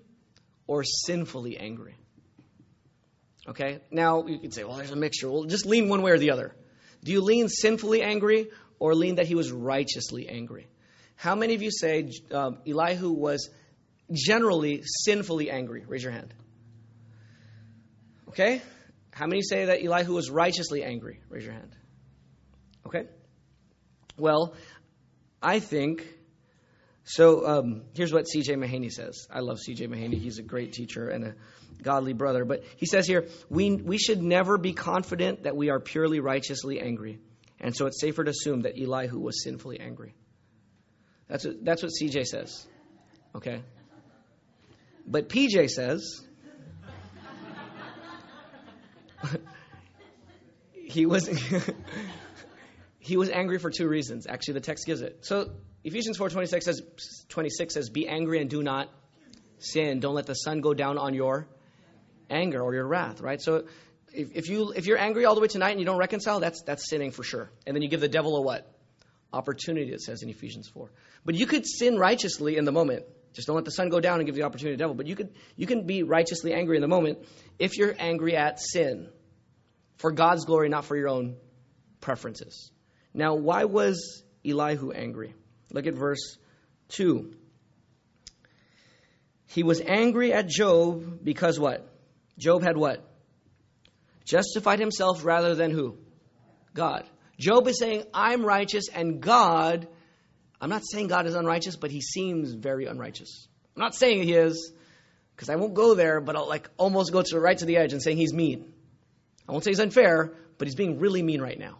or 0.67 0.83
sinfully 0.85 1.59
angry? 1.59 1.95
Okay, 3.49 3.81
now 3.91 4.27
you 4.27 4.39
could 4.39 4.55
say, 4.55 4.65
well, 4.65 4.77
there's 4.77 4.93
a 4.93 4.97
mixture. 4.97 5.31
Well, 5.31 5.45
just 5.45 5.67
lean 5.67 5.89
one 5.89 6.03
way 6.03 6.13
or 6.13 6.19
the 6.19 6.31
other. 6.31 6.55
Do 7.05 7.13
you 7.13 7.21
lean 7.21 7.49
sinfully 7.49 8.03
angry 8.03 8.51
or 8.79 8.95
lean 8.95 9.17
that 9.17 9.27
he 9.27 9.35
was 9.35 9.51
righteously 9.51 10.29
angry? 10.29 10.69
How 11.17 11.35
many 11.35 11.55
of 11.55 11.63
you 11.63 11.71
say 11.71 12.11
um, 12.33 12.59
Elihu 12.67 13.13
was 13.13 13.51
generally 14.13 14.83
sinfully 14.85 15.51
angry? 15.51 15.85
Raise 15.87 16.03
your 16.03 16.13
hand. 16.13 16.35
Okay? 18.29 18.63
How 19.13 19.27
many 19.27 19.43
say 19.43 19.67
that 19.67 19.85
Elihu 19.85 20.15
was 20.15 20.31
righteously 20.31 20.83
angry? 20.83 21.21
Raise 21.29 21.45
your 21.45 21.53
hand. 21.53 21.77
Okay? 22.87 23.05
Well, 24.17 24.55
I 25.43 25.61
think. 25.61 26.07
So 27.05 27.47
um, 27.47 27.83
here's 27.95 28.13
what 28.13 28.29
C.J. 28.29 28.55
Mahaney 28.55 28.91
says. 28.91 29.27
I 29.31 29.41
love 29.41 29.59
C.J. 29.59 29.87
Mahaney. 29.89 30.21
He's 30.21 30.39
a 30.39 30.43
great 30.43 30.73
teacher 30.73 31.09
and 31.09 31.25
a 31.25 31.35
godly 31.83 32.13
brother. 32.13 32.45
But 32.45 32.65
he 32.77 32.87
says 32.87 33.07
here, 33.07 33.27
we, 33.51 33.75
we 33.75 33.99
should 33.99 34.23
never 34.23 34.57
be 34.57 34.73
confident 34.73 35.43
that 35.43 35.57
we 35.57 35.71
are 35.71 35.81
purely 35.81 36.21
righteously 36.21 36.81
angry. 36.81 37.19
And 37.61 37.77
so 37.77 37.87
it's 37.87 38.01
safer 38.01 38.25
to 38.25 38.31
assume 38.31 38.63
that 38.63 38.75
Elihu 38.81 39.19
was 39.19 39.43
sinfully 39.43 39.81
angry. 39.81 40.15
That's 41.33 41.47
what, 41.47 41.65
that's 41.65 41.83
what 41.83 41.93
CJ 41.99 42.27
says. 42.27 42.67
Okay? 43.35 43.63
But 45.07 45.31
PJ 45.31 45.71
says 45.71 46.21
he 50.73 51.07
was 51.07 51.27
he 52.99 53.17
was 53.17 53.31
angry 53.31 53.59
for 53.59 53.71
two 53.71 53.89
reasons. 53.89 54.27
Actually, 54.27 54.55
the 54.55 54.61
text 54.61 54.85
gives 54.85 55.01
it. 55.01 55.25
So 55.25 55.53
Ephesians 55.85 56.19
4:26 56.19 56.63
says 56.65 56.83
26 57.31 57.73
says 57.73 57.89
be 57.89 58.07
angry 58.07 58.39
and 58.43 58.51
do 58.51 58.63
not 58.63 58.91
sin. 59.59 60.01
Don't 60.01 60.15
let 60.15 60.27
the 60.27 60.35
sun 60.35 60.61
go 60.61 60.75
down 60.75 60.99
on 60.99 61.15
your 61.15 61.49
anger 62.29 62.61
or 62.61 62.75
your 62.75 62.87
wrath, 62.87 63.23
right? 63.23 63.41
So 63.41 63.65
if, 64.13 64.33
if 64.35 64.51
you 64.51 64.75
if 64.77 64.85
you're 64.85 64.99
angry 64.99 65.25
all 65.25 65.35
the 65.35 65.41
way 65.41 65.49
tonight 65.49 65.71
and 65.71 65.81
you 65.81 65.87
don't 65.87 65.99
reconcile, 65.99 66.41
that's 66.41 66.61
that's 66.61 66.91
sinning 66.91 67.11
for 67.11 67.23
sure. 67.23 67.51
And 67.67 67.75
then 67.75 67.83
you 67.83 67.89
give 67.89 68.03
the 68.03 68.09
devil 68.09 68.37
a 68.37 68.43
what? 68.43 68.71
Opportunity, 69.33 69.93
it 69.93 70.01
says 70.01 70.23
in 70.23 70.29
Ephesians 70.29 70.69
4. 70.69 70.91
But 71.25 71.35
you 71.35 71.47
could 71.47 71.67
sin 71.67 71.97
righteously 71.97 72.57
in 72.57 72.65
the 72.65 72.73
moment. 72.73 73.05
Just 73.33 73.47
don't 73.47 73.57
let 73.57 73.65
the 73.65 73.71
sun 73.71 73.89
go 73.89 73.99
down 73.99 74.19
and 74.19 74.27
give 74.27 74.35
the 74.35 74.43
opportunity 74.43 74.75
to 74.75 74.77
the 74.77 74.83
devil. 74.83 74.95
But 74.95 75.07
you 75.07 75.17
could 75.17 75.33
you 75.57 75.67
can 75.67 75.87
be 75.87 76.03
righteously 76.03 76.53
angry 76.53 76.77
in 76.77 76.83
the 76.83 76.89
moment 76.89 77.19
if 77.59 77.79
you're 77.79 77.95
angry 77.99 78.37
at 78.37 78.61
sin. 78.61 79.09
For 79.97 80.13
God's 80.13 80.45
glory, 80.45 80.69
not 80.69 80.85
for 80.85 80.97
your 80.97 81.09
own 81.09 81.37
preferences. 82.01 82.71
Now, 83.15 83.35
why 83.35 83.65
was 83.65 84.23
Elihu 84.45 84.91
angry? 84.91 85.35
Look 85.71 85.87
at 85.87 85.95
verse 85.95 86.37
2. 86.89 87.35
He 89.47 89.63
was 89.63 89.81
angry 89.81 90.33
at 90.33 90.49
Job 90.49 91.23
because 91.23 91.59
what? 91.59 91.87
Job 92.39 92.63
had 92.63 92.77
what? 92.77 93.07
Justified 94.25 94.79
himself 94.79 95.25
rather 95.25 95.55
than 95.55 95.71
who? 95.71 95.99
God. 96.75 97.05
Job 97.43 97.67
is 97.67 97.77
saying, 97.79 98.05
I'm 98.15 98.47
righteous, 98.47 98.89
and 98.89 99.21
God, 99.21 99.89
I'm 100.61 100.71
not 100.71 100.83
saying 100.89 101.09
God 101.09 101.27
is 101.27 101.35
unrighteous, 101.35 101.75
but 101.75 101.91
he 101.91 102.01
seems 102.01 102.53
very 102.53 102.87
unrighteous. 102.87 103.49
I'm 103.75 103.81
not 103.81 103.97
saying 103.97 104.23
he 104.23 104.33
is, 104.33 104.73
because 105.35 105.51
I 105.51 105.57
won't 105.57 105.75
go 105.75 105.95
there, 105.95 106.21
but 106.21 106.37
I'll 106.37 106.49
like 106.49 106.71
almost 106.77 107.13
go 107.13 107.21
to 107.21 107.35
the 107.35 107.41
right 107.41 107.59
to 107.59 107.65
the 107.65 107.79
edge 107.79 107.93
and 107.93 108.01
saying 108.01 108.17
he's 108.17 108.33
mean. 108.33 108.73
I 109.49 109.51
won't 109.51 109.65
say 109.65 109.73
he's 109.73 109.81
unfair, 109.81 110.35
but 110.57 110.69
he's 110.69 110.77
being 110.77 111.01
really 111.01 111.21
mean 111.21 111.41
right 111.43 111.59
now. 111.59 111.79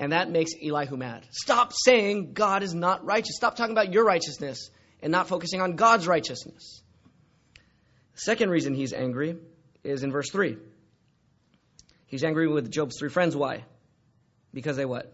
And 0.00 0.10
that 0.10 0.28
makes 0.28 0.50
Elihu 0.60 0.96
mad. 0.96 1.24
Stop 1.30 1.72
saying 1.72 2.32
God 2.32 2.64
is 2.64 2.74
not 2.74 3.04
righteous. 3.04 3.36
Stop 3.36 3.54
talking 3.54 3.72
about 3.72 3.92
your 3.92 4.04
righteousness 4.04 4.70
and 5.00 5.12
not 5.12 5.28
focusing 5.28 5.60
on 5.60 5.76
God's 5.76 6.08
righteousness. 6.08 6.82
Second 8.14 8.50
reason 8.50 8.74
he's 8.74 8.92
angry 8.92 9.36
is 9.84 10.02
in 10.02 10.10
verse 10.10 10.28
3. 10.32 10.56
He's 12.06 12.24
angry 12.24 12.48
with 12.48 12.68
Job's 12.68 12.98
three 12.98 13.10
friends. 13.10 13.36
Why? 13.36 13.64
Because 14.52 14.76
they 14.76 14.84
what? 14.84 15.12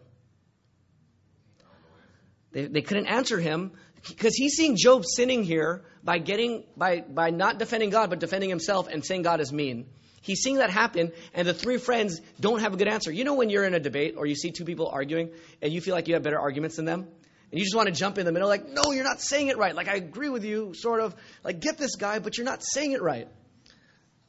They, 2.52 2.66
they 2.66 2.82
couldn't 2.82 3.06
answer 3.06 3.38
him 3.38 3.72
because 4.08 4.34
he's 4.34 4.54
seeing 4.54 4.76
Job 4.76 5.04
sinning 5.04 5.42
here 5.42 5.82
by 6.02 6.18
getting 6.18 6.64
by 6.76 7.00
by 7.00 7.30
not 7.30 7.58
defending 7.58 7.90
God 7.90 8.10
but 8.10 8.20
defending 8.20 8.48
himself 8.48 8.88
and 8.88 9.04
saying 9.04 9.22
God 9.22 9.40
is 9.40 9.52
mean. 9.52 9.86
He's 10.22 10.40
seeing 10.40 10.56
that 10.56 10.70
happen, 10.70 11.12
and 11.34 11.46
the 11.46 11.52
three 11.52 11.76
friends 11.76 12.18
don't 12.40 12.60
have 12.60 12.72
a 12.72 12.78
good 12.78 12.88
answer. 12.88 13.12
You 13.12 13.24
know 13.24 13.34
when 13.34 13.50
you're 13.50 13.64
in 13.64 13.74
a 13.74 13.80
debate 13.80 14.14
or 14.16 14.24
you 14.24 14.34
see 14.34 14.52
two 14.52 14.64
people 14.64 14.88
arguing 14.88 15.30
and 15.60 15.70
you 15.70 15.82
feel 15.82 15.94
like 15.94 16.08
you 16.08 16.14
have 16.14 16.22
better 16.22 16.40
arguments 16.40 16.76
than 16.76 16.86
them? 16.86 17.06
And 17.50 17.58
you 17.58 17.64
just 17.64 17.76
want 17.76 17.88
to 17.88 17.94
jump 17.94 18.16
in 18.16 18.24
the 18.24 18.32
middle, 18.32 18.48
like, 18.48 18.66
no, 18.66 18.90
you're 18.90 19.04
not 19.04 19.20
saying 19.20 19.48
it 19.48 19.58
right. 19.58 19.74
Like, 19.74 19.86
I 19.86 19.96
agree 19.96 20.30
with 20.30 20.44
you, 20.44 20.72
sort 20.74 21.00
of. 21.00 21.14
Like, 21.44 21.60
get 21.60 21.76
this 21.76 21.94
guy, 21.94 22.18
but 22.18 22.36
you're 22.36 22.46
not 22.46 22.64
saying 22.64 22.92
it 22.92 23.02
right. 23.02 23.28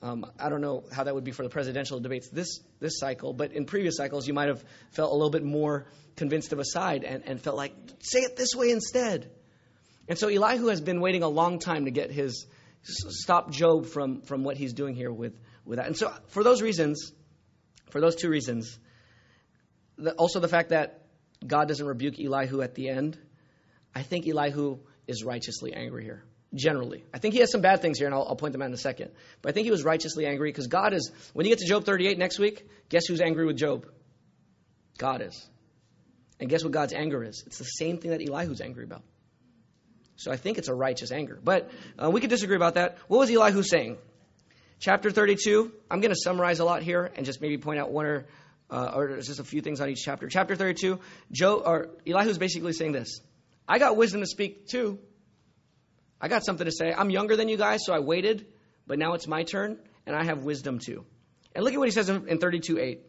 Um, 0.05 0.23
I 0.37 0.49
don't 0.49 0.61
know 0.61 0.83
how 0.91 1.05
that 1.05 1.15
would 1.15 1.23
be 1.23 1.31
for 1.31 1.41
the 1.41 1.49
presidential 1.49 1.99
debates 1.99 2.29
this, 2.29 2.59
this 2.79 2.99
cycle, 2.99 3.33
but 3.33 3.53
in 3.53 3.65
previous 3.65 3.97
cycles, 3.97 4.27
you 4.27 4.35
might 4.35 4.49
have 4.49 4.63
felt 4.91 5.11
a 5.11 5.15
little 5.15 5.31
bit 5.31 5.43
more 5.43 5.87
convinced 6.15 6.53
of 6.53 6.59
a 6.59 6.63
side 6.63 7.03
and, 7.03 7.23
and 7.25 7.41
felt 7.41 7.57
like, 7.57 7.73
say 8.01 8.19
it 8.19 8.37
this 8.37 8.49
way 8.53 8.69
instead. 8.69 9.31
And 10.07 10.15
so 10.15 10.27
Elihu 10.27 10.67
has 10.67 10.79
been 10.79 11.01
waiting 11.01 11.23
a 11.23 11.27
long 11.27 11.57
time 11.57 11.85
to 11.85 11.91
get 11.91 12.11
his 12.11 12.45
stop 12.83 13.49
Job 13.49 13.87
from, 13.87 14.21
from 14.21 14.43
what 14.43 14.57
he's 14.57 14.73
doing 14.73 14.93
here 14.93 15.11
with, 15.11 15.39
with 15.65 15.77
that. 15.77 15.87
And 15.87 15.97
so 15.97 16.13
for 16.27 16.43
those 16.43 16.61
reasons, 16.61 17.11
for 17.89 17.99
those 17.99 18.15
two 18.15 18.29
reasons, 18.29 18.77
the, 19.97 20.11
also 20.11 20.39
the 20.39 20.47
fact 20.47 20.69
that 20.69 21.01
God 21.47 21.67
doesn't 21.67 21.87
rebuke 21.87 22.19
Elihu 22.19 22.61
at 22.61 22.75
the 22.75 22.89
end, 22.89 23.17
I 23.95 24.03
think 24.03 24.27
Elihu 24.27 24.81
is 25.07 25.23
righteously 25.23 25.73
angry 25.73 26.03
here. 26.03 26.23
Generally, 26.55 27.03
I 27.13 27.19
think 27.19 27.33
he 27.33 27.41
has 27.41 27.51
some 27.51 27.61
bad 27.61 27.81
things 27.81 27.97
here, 27.97 28.07
and 28.07 28.15
I'll, 28.15 28.25
I'll 28.29 28.35
point 28.35 28.53
them 28.53 28.61
out 28.61 28.67
in 28.69 28.73
a 28.73 28.77
second. 28.77 29.11
But 29.41 29.49
I 29.49 29.51
think 29.51 29.65
he 29.65 29.71
was 29.71 29.83
righteously 29.83 30.25
angry 30.25 30.49
because 30.49 30.67
God 30.67 30.93
is. 30.93 31.11
When 31.33 31.45
you 31.45 31.51
get 31.51 31.59
to 31.59 31.67
Job 31.67 31.83
38 31.83 32.17
next 32.17 32.39
week, 32.39 32.65
guess 32.87 33.05
who's 33.07 33.19
angry 33.19 33.45
with 33.45 33.57
Job? 33.57 33.85
God 34.97 35.21
is. 35.21 35.45
And 36.39 36.49
guess 36.49 36.63
what 36.63 36.71
God's 36.71 36.93
anger 36.93 37.23
is? 37.23 37.43
It's 37.45 37.57
the 37.57 37.65
same 37.65 37.97
thing 37.97 38.11
that 38.11 38.21
Elihu's 38.21 38.61
angry 38.61 38.85
about. 38.85 39.03
So 40.17 40.31
I 40.31 40.37
think 40.37 40.57
it's 40.57 40.69
a 40.69 40.73
righteous 40.73 41.11
anger. 41.11 41.39
But 41.43 41.71
uh, 42.01 42.09
we 42.09 42.21
could 42.21 42.29
disagree 42.29 42.55
about 42.55 42.75
that. 42.75 42.97
What 43.07 43.17
was 43.17 43.29
Elihu 43.29 43.63
saying? 43.63 43.97
Chapter 44.79 45.11
32, 45.11 45.71
I'm 45.89 46.01
going 46.01 46.13
to 46.13 46.19
summarize 46.19 46.59
a 46.59 46.65
lot 46.65 46.83
here 46.83 47.11
and 47.15 47.25
just 47.25 47.41
maybe 47.41 47.57
point 47.57 47.79
out 47.79 47.91
one 47.91 48.05
or, 48.05 48.25
uh, 48.69 48.91
or 48.95 49.17
just 49.17 49.39
a 49.39 49.43
few 49.43 49.61
things 49.61 49.81
on 49.81 49.89
each 49.89 50.01
chapter. 50.03 50.27
Chapter 50.27 50.55
32, 50.55 50.99
Joe, 51.31 51.61
or 51.65 51.89
Elihu's 52.05 52.37
basically 52.37 52.73
saying 52.73 52.91
this 52.91 53.19
I 53.67 53.79
got 53.79 53.97
wisdom 53.97 54.21
to 54.21 54.27
speak 54.27 54.67
too. 54.67 54.99
I 56.19 56.27
got 56.27 56.45
something 56.45 56.65
to 56.65 56.71
say. 56.71 56.93
I'm 56.93 57.09
younger 57.09 57.35
than 57.35 57.49
you 57.49 57.57
guys, 57.57 57.81
so 57.85 57.93
I 57.93 57.99
waited, 57.99 58.45
but 58.87 58.97
now 58.99 59.13
it's 59.13 59.27
my 59.27 59.43
turn, 59.43 59.77
and 60.05 60.15
I 60.15 60.23
have 60.23 60.43
wisdom 60.43 60.79
too. 60.79 61.05
And 61.53 61.63
look 61.63 61.73
at 61.73 61.79
what 61.79 61.87
he 61.87 61.91
says 61.91 62.09
in, 62.09 62.27
in 62.27 62.37
32 62.37 62.79
8. 62.79 63.01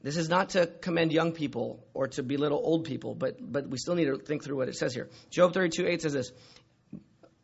This 0.00 0.16
is 0.16 0.28
not 0.28 0.50
to 0.50 0.66
commend 0.66 1.12
young 1.12 1.32
people 1.32 1.84
or 1.92 2.06
to 2.08 2.22
belittle 2.22 2.60
old 2.62 2.84
people, 2.84 3.14
but, 3.14 3.36
but 3.40 3.68
we 3.68 3.78
still 3.78 3.94
need 3.94 4.04
to 4.04 4.16
think 4.16 4.44
through 4.44 4.56
what 4.56 4.68
it 4.68 4.76
says 4.76 4.94
here. 4.94 5.08
Job 5.30 5.52
32 5.52 5.86
8 5.86 6.02
says 6.02 6.12
this, 6.12 6.30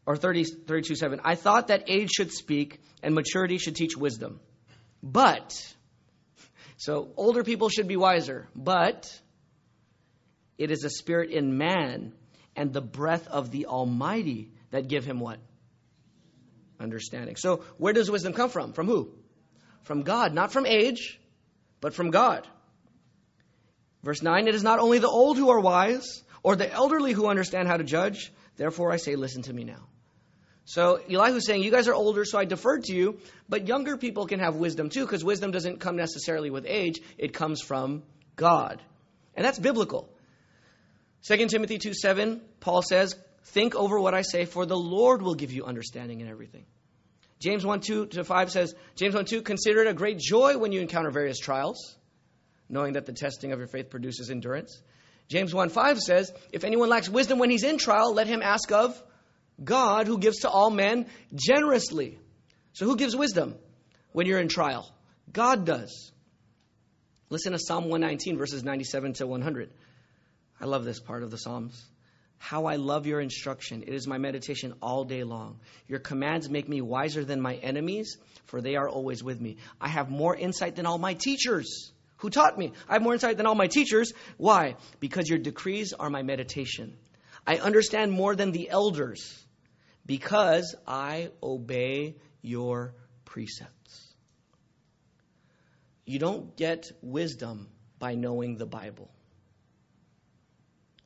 or 0.07 0.17
30, 0.17 0.45
32 0.45 0.95
7. 0.95 1.21
I 1.25 1.35
thought 1.35 1.69
that 1.69 1.85
age 1.89 2.11
should 2.11 2.33
speak 2.33 2.81
and 3.03 3.15
maturity 3.15 3.59
should 3.59 3.75
teach 3.75 3.97
wisdom. 3.97 4.41
But, 5.03 5.55
so 6.77 7.11
older 7.17 7.43
people 7.43 7.69
should 7.69 7.89
be 7.89 7.97
wiser, 7.97 8.49
but 8.55 9.11
it 10.57 10.71
is 10.71 10.85
a 10.85 10.91
spirit 10.91 11.31
in 11.31 11.59
man 11.59 12.13
and 12.57 12.73
the 12.73 12.81
breath 12.81 13.27
of 13.29 13.51
the 13.51 13.67
Almighty 13.67 14.51
that 14.71 14.89
give 14.89 15.05
him 15.05 15.21
what? 15.21 15.39
Understanding. 16.81 17.37
So, 17.37 17.65
where 17.79 17.93
does 17.93 18.11
wisdom 18.11 18.33
come 18.33 18.51
from? 18.51 18.73
From 18.73 18.87
who? 18.87 19.11
From 19.83 20.03
God, 20.03 20.35
not 20.35 20.53
from 20.53 20.67
age, 20.67 21.21
but 21.81 21.95
from 21.95 22.11
God. 22.11 22.47
Verse 24.03 24.23
9 24.23 24.49
It 24.49 24.55
is 24.55 24.63
not 24.63 24.79
only 24.79 24.99
the 24.99 25.09
old 25.09 25.37
who 25.37 25.51
are 25.51 25.61
wise, 25.61 26.23
or 26.43 26.57
the 26.57 26.71
elderly 26.71 27.13
who 27.13 27.27
understand 27.27 27.69
how 27.69 27.77
to 27.77 27.85
judge. 27.85 28.33
Therefore, 28.57 28.93
I 28.93 28.97
say, 28.97 29.17
listen 29.17 29.43
to 29.43 29.53
me 29.53 29.65
now. 29.65 29.89
So 30.67 31.01
Elihu's 31.09 31.47
saying, 31.47 31.63
You 31.63 31.71
guys 31.71 31.89
are 31.89 31.95
older, 31.95 32.25
so 32.25 32.39
I 32.39 32.45
deferred 32.45 32.85
to 32.85 32.95
you, 32.95 33.19
but 33.49 33.67
younger 33.67 33.97
people 33.97 34.27
can 34.27 34.41
have 34.41 34.57
wisdom 34.57 34.89
too, 34.89 35.05
because 35.05 35.25
wisdom 35.25 35.51
doesn't 35.51 35.81
come 35.81 35.97
necessarily 35.97 36.51
with 36.51 36.65
age, 36.67 37.01
it 37.19 37.33
comes 37.33 37.61
from 37.61 38.03
God. 38.37 38.81
And 39.35 39.45
that's 39.45 39.59
biblical. 39.59 40.09
2 41.27 41.47
Timothy 41.47 41.79
2 41.79 41.95
7, 41.95 42.41
Paul 42.61 42.83
says, 42.83 43.17
Think 43.45 43.75
over 43.75 43.99
what 43.99 44.15
I 44.15 44.23
say, 44.23 44.45
for 44.45 44.67
the 44.67 44.77
Lord 44.77 45.23
will 45.23 45.35
give 45.35 45.53
you 45.53 45.65
understanding 45.65 46.21
in 46.21 46.29
everything. 46.29 46.65
James 47.41 47.65
1 47.65 47.81
2 47.81 48.07
to 48.07 48.25
5 48.25 48.51
says, 48.51 48.75
James 48.95 49.15
1 49.15 49.25
2, 49.27 49.43
consider 49.43 49.83
it 49.83 49.89
a 49.89 49.95
great 49.95 50.19
joy 50.19 50.57
when 50.57 50.73
you 50.73 50.81
encounter 50.81 51.11
various 51.11 51.39
trials, 51.39 51.97
knowing 52.69 52.95
that 52.95 53.07
the 53.07 53.13
testing 53.13 53.53
of 53.53 53.59
your 53.59 53.69
faith 53.69 53.91
produces 53.91 54.31
endurance. 54.31 54.81
James 55.29 55.55
1 55.55 55.71
5 55.71 55.99
says, 55.99 56.33
If 56.53 56.65
anyone 56.65 56.89
lacks 56.89 57.09
wisdom 57.09 57.39
when 57.39 57.51
he's 57.51 57.65
in 57.65 57.79
trial, 57.79 58.13
let 58.13 58.27
him 58.27 58.43
ask 58.43 58.71
of 58.73 59.03
God, 59.63 60.07
who 60.07 60.19
gives 60.19 60.41
to 60.41 60.51
all 60.51 60.71
men 60.71 61.07
generously. 61.35 62.19
So, 62.73 62.87
who 62.87 62.97
gives 62.97 63.15
wisdom 63.15 63.55
when 64.13 64.27
you're 64.27 64.41
in 64.41 64.49
trial? 64.49 64.93
God 65.33 65.65
does. 65.65 66.13
Listen 67.31 67.53
to 67.53 67.59
Psalm 67.59 67.85
119, 67.85 68.37
verses 68.37 68.65
97 68.65 69.15
to 69.15 69.27
100. 69.27 69.71
I 70.61 70.67
love 70.67 70.85
this 70.85 71.01
part 71.01 71.23
of 71.23 71.31
the 71.31 71.37
Psalms. 71.37 71.83
How 72.39 72.67
I 72.67 72.77
love 72.77 73.07
your 73.07 73.21
instruction. 73.21 73.85
It 73.87 73.95
is 73.95 74.07
my 74.07 74.19
meditation 74.19 74.75
all 74.83 75.05
day 75.05 75.25
long. 75.25 75.61
Your 75.89 75.99
commands 75.99 76.51
make 76.51 76.69
me 76.69 76.81
wiser 76.81 77.25
than 77.25 77.41
my 77.41 77.55
enemies, 77.55 78.19
for 78.47 78.61
they 78.61 78.77
are 78.77 78.89
always 78.89 79.23
with 79.25 79.41
me. 79.41 79.57
I 79.81 79.89
have 79.89 80.11
more 80.11 80.37
insight 80.37 80.77
than 80.77 80.87
all 80.87 80.99
my 80.99 81.15
teachers 81.15 81.93
who 82.19 82.31
taught 82.31 82.59
me. 82.59 82.73
I 82.89 82.95
have 82.95 83.03
more 83.03 83.15
insight 83.15 83.37
than 83.37 83.47
all 83.47 83.55
my 83.55 83.67
teachers. 83.67 84.13
Why? 84.37 84.77
Because 85.01 85.29
your 85.29 85.39
decrees 85.39 85.93
are 85.93 86.11
my 86.11 86.23
meditation. 86.23 86.97
I 87.47 87.59
understand 87.59 88.13
more 88.13 88.35
than 88.35 88.53
the 88.53 88.71
elders 88.71 89.43
because 90.07 90.75
I 90.87 91.31
obey 91.43 92.17
your 92.43 92.95
precepts. 93.25 94.15
You 96.07 96.19
don't 96.19 96.57
get 96.57 96.91
wisdom 97.03 97.69
by 97.99 98.15
knowing 98.15 98.57
the 98.57 98.67
Bible. 98.67 99.11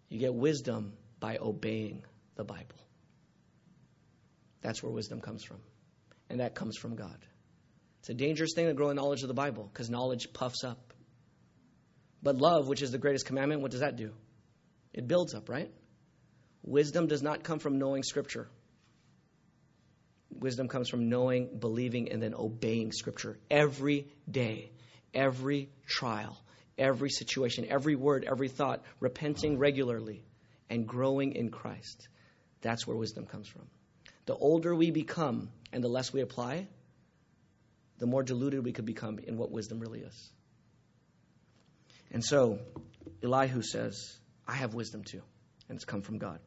You 0.09 0.19
get 0.19 0.35
wisdom 0.35 0.95
by 1.21 1.39
obeying 1.39 2.05
the 2.37 2.45
Bible. 2.45 2.77
That's 4.63 4.83
where 4.83 4.93
wisdom 4.93 5.21
comes 5.21 5.45
from. 5.45 5.59
And 6.31 6.41
that 6.41 6.55
comes 6.55 6.77
from 6.77 6.97
God. 6.97 7.19
It's 8.01 8.09
a 8.11 8.15
dangerous 8.15 8.53
thing 8.55 8.67
to 8.67 8.75
grow 8.75 8.91
in 8.91 8.97
knowledge 8.97 9.23
of 9.23 9.29
the 9.29 9.35
Bible 9.35 9.69
because 9.73 9.91
knowledge 9.91 10.33
puffs 10.33 10.65
up. 10.65 10.93
But 12.23 12.37
love, 12.37 12.69
which 12.69 12.83
is 12.83 12.91
the 12.91 12.99
greatest 12.99 13.27
commandment, 13.27 13.61
what 13.61 13.71
does 13.71 13.81
that 13.81 13.97
do? 13.97 14.13
It 14.93 15.07
builds 15.07 15.35
up, 15.35 15.49
right? 15.49 15.71
Wisdom 16.63 17.07
does 17.07 17.23
not 17.23 17.45
come 17.45 17.59
from 17.59 17.79
knowing 17.79 18.03
Scripture. 18.03 18.49
Wisdom 20.31 20.69
comes 20.69 20.89
from 20.89 21.09
knowing, 21.09 21.59
believing, 21.59 22.11
and 22.11 22.23
then 22.23 22.35
obeying 22.35 22.93
Scripture 22.93 23.39
every 23.51 24.09
day, 24.31 24.71
every 25.15 25.71
trial, 25.87 26.39
every 26.79 27.11
situation, 27.11 27.66
every 27.68 27.97
word, 27.97 28.26
every 28.29 28.49
thought, 28.49 28.83
repenting 29.01 29.59
regularly 29.59 30.22
and 30.70 30.87
growing 30.87 31.35
in 31.35 31.51
Christ. 31.51 32.09
That's 32.61 32.87
where 32.87 32.97
wisdom 32.97 33.26
comes 33.26 33.49
from. 33.49 33.62
The 34.26 34.35
older 34.35 34.74
we 34.74 34.91
become 34.91 35.51
and 35.72 35.83
the 35.83 35.89
less 35.89 36.12
we 36.12 36.20
apply, 36.20 36.66
the 37.99 38.07
more 38.07 38.22
diluted 38.22 38.64
we 38.64 38.72
could 38.72 38.87
become 38.87 39.18
in 39.18 39.37
what 39.37 39.51
wisdom 39.51 39.81
really 39.81 40.01
is. 40.01 40.31
And 42.11 42.24
so, 42.24 42.59
Elihu 43.22 43.62
says, 43.62 44.16
I 44.47 44.55
have 44.55 44.74
wisdom 44.74 45.05
too, 45.05 45.22
and 45.68 45.76
it's 45.76 45.85
come 45.85 46.03
from 46.03 46.18
God. 46.18 46.39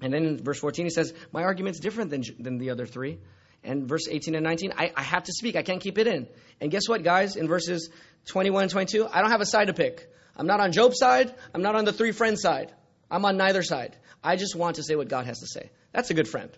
And 0.00 0.12
then 0.12 0.24
in 0.24 0.42
verse 0.42 0.58
14, 0.58 0.86
he 0.86 0.90
says, 0.90 1.12
My 1.32 1.44
argument's 1.44 1.80
different 1.80 2.10
than, 2.10 2.24
than 2.38 2.58
the 2.58 2.70
other 2.70 2.86
three. 2.86 3.18
And 3.62 3.86
verse 3.86 4.08
18 4.08 4.34
and 4.34 4.44
19, 4.44 4.72
I, 4.76 4.92
I 4.96 5.02
have 5.02 5.24
to 5.24 5.32
speak. 5.32 5.56
I 5.56 5.62
can't 5.62 5.80
keep 5.80 5.98
it 5.98 6.06
in. 6.06 6.28
And 6.60 6.70
guess 6.70 6.88
what, 6.88 7.02
guys? 7.02 7.36
In 7.36 7.46
verses 7.46 7.90
21 8.26 8.64
and 8.64 8.72
22, 8.72 9.06
I 9.06 9.20
don't 9.20 9.30
have 9.30 9.40
a 9.40 9.46
side 9.46 9.66
to 9.66 9.74
pick. 9.74 10.08
I'm 10.36 10.46
not 10.46 10.60
on 10.60 10.72
Job's 10.72 10.98
side. 10.98 11.34
I'm 11.54 11.62
not 11.62 11.76
on 11.76 11.84
the 11.84 11.92
three 11.92 12.12
friends 12.12 12.40
side. 12.40 12.72
I'm 13.10 13.24
on 13.24 13.36
neither 13.36 13.62
side. 13.62 13.96
I 14.22 14.36
just 14.36 14.56
want 14.56 14.76
to 14.76 14.82
say 14.82 14.96
what 14.96 15.08
God 15.08 15.26
has 15.26 15.40
to 15.40 15.46
say. 15.46 15.70
That's 15.92 16.10
a 16.10 16.14
good 16.14 16.28
friend. 16.28 16.50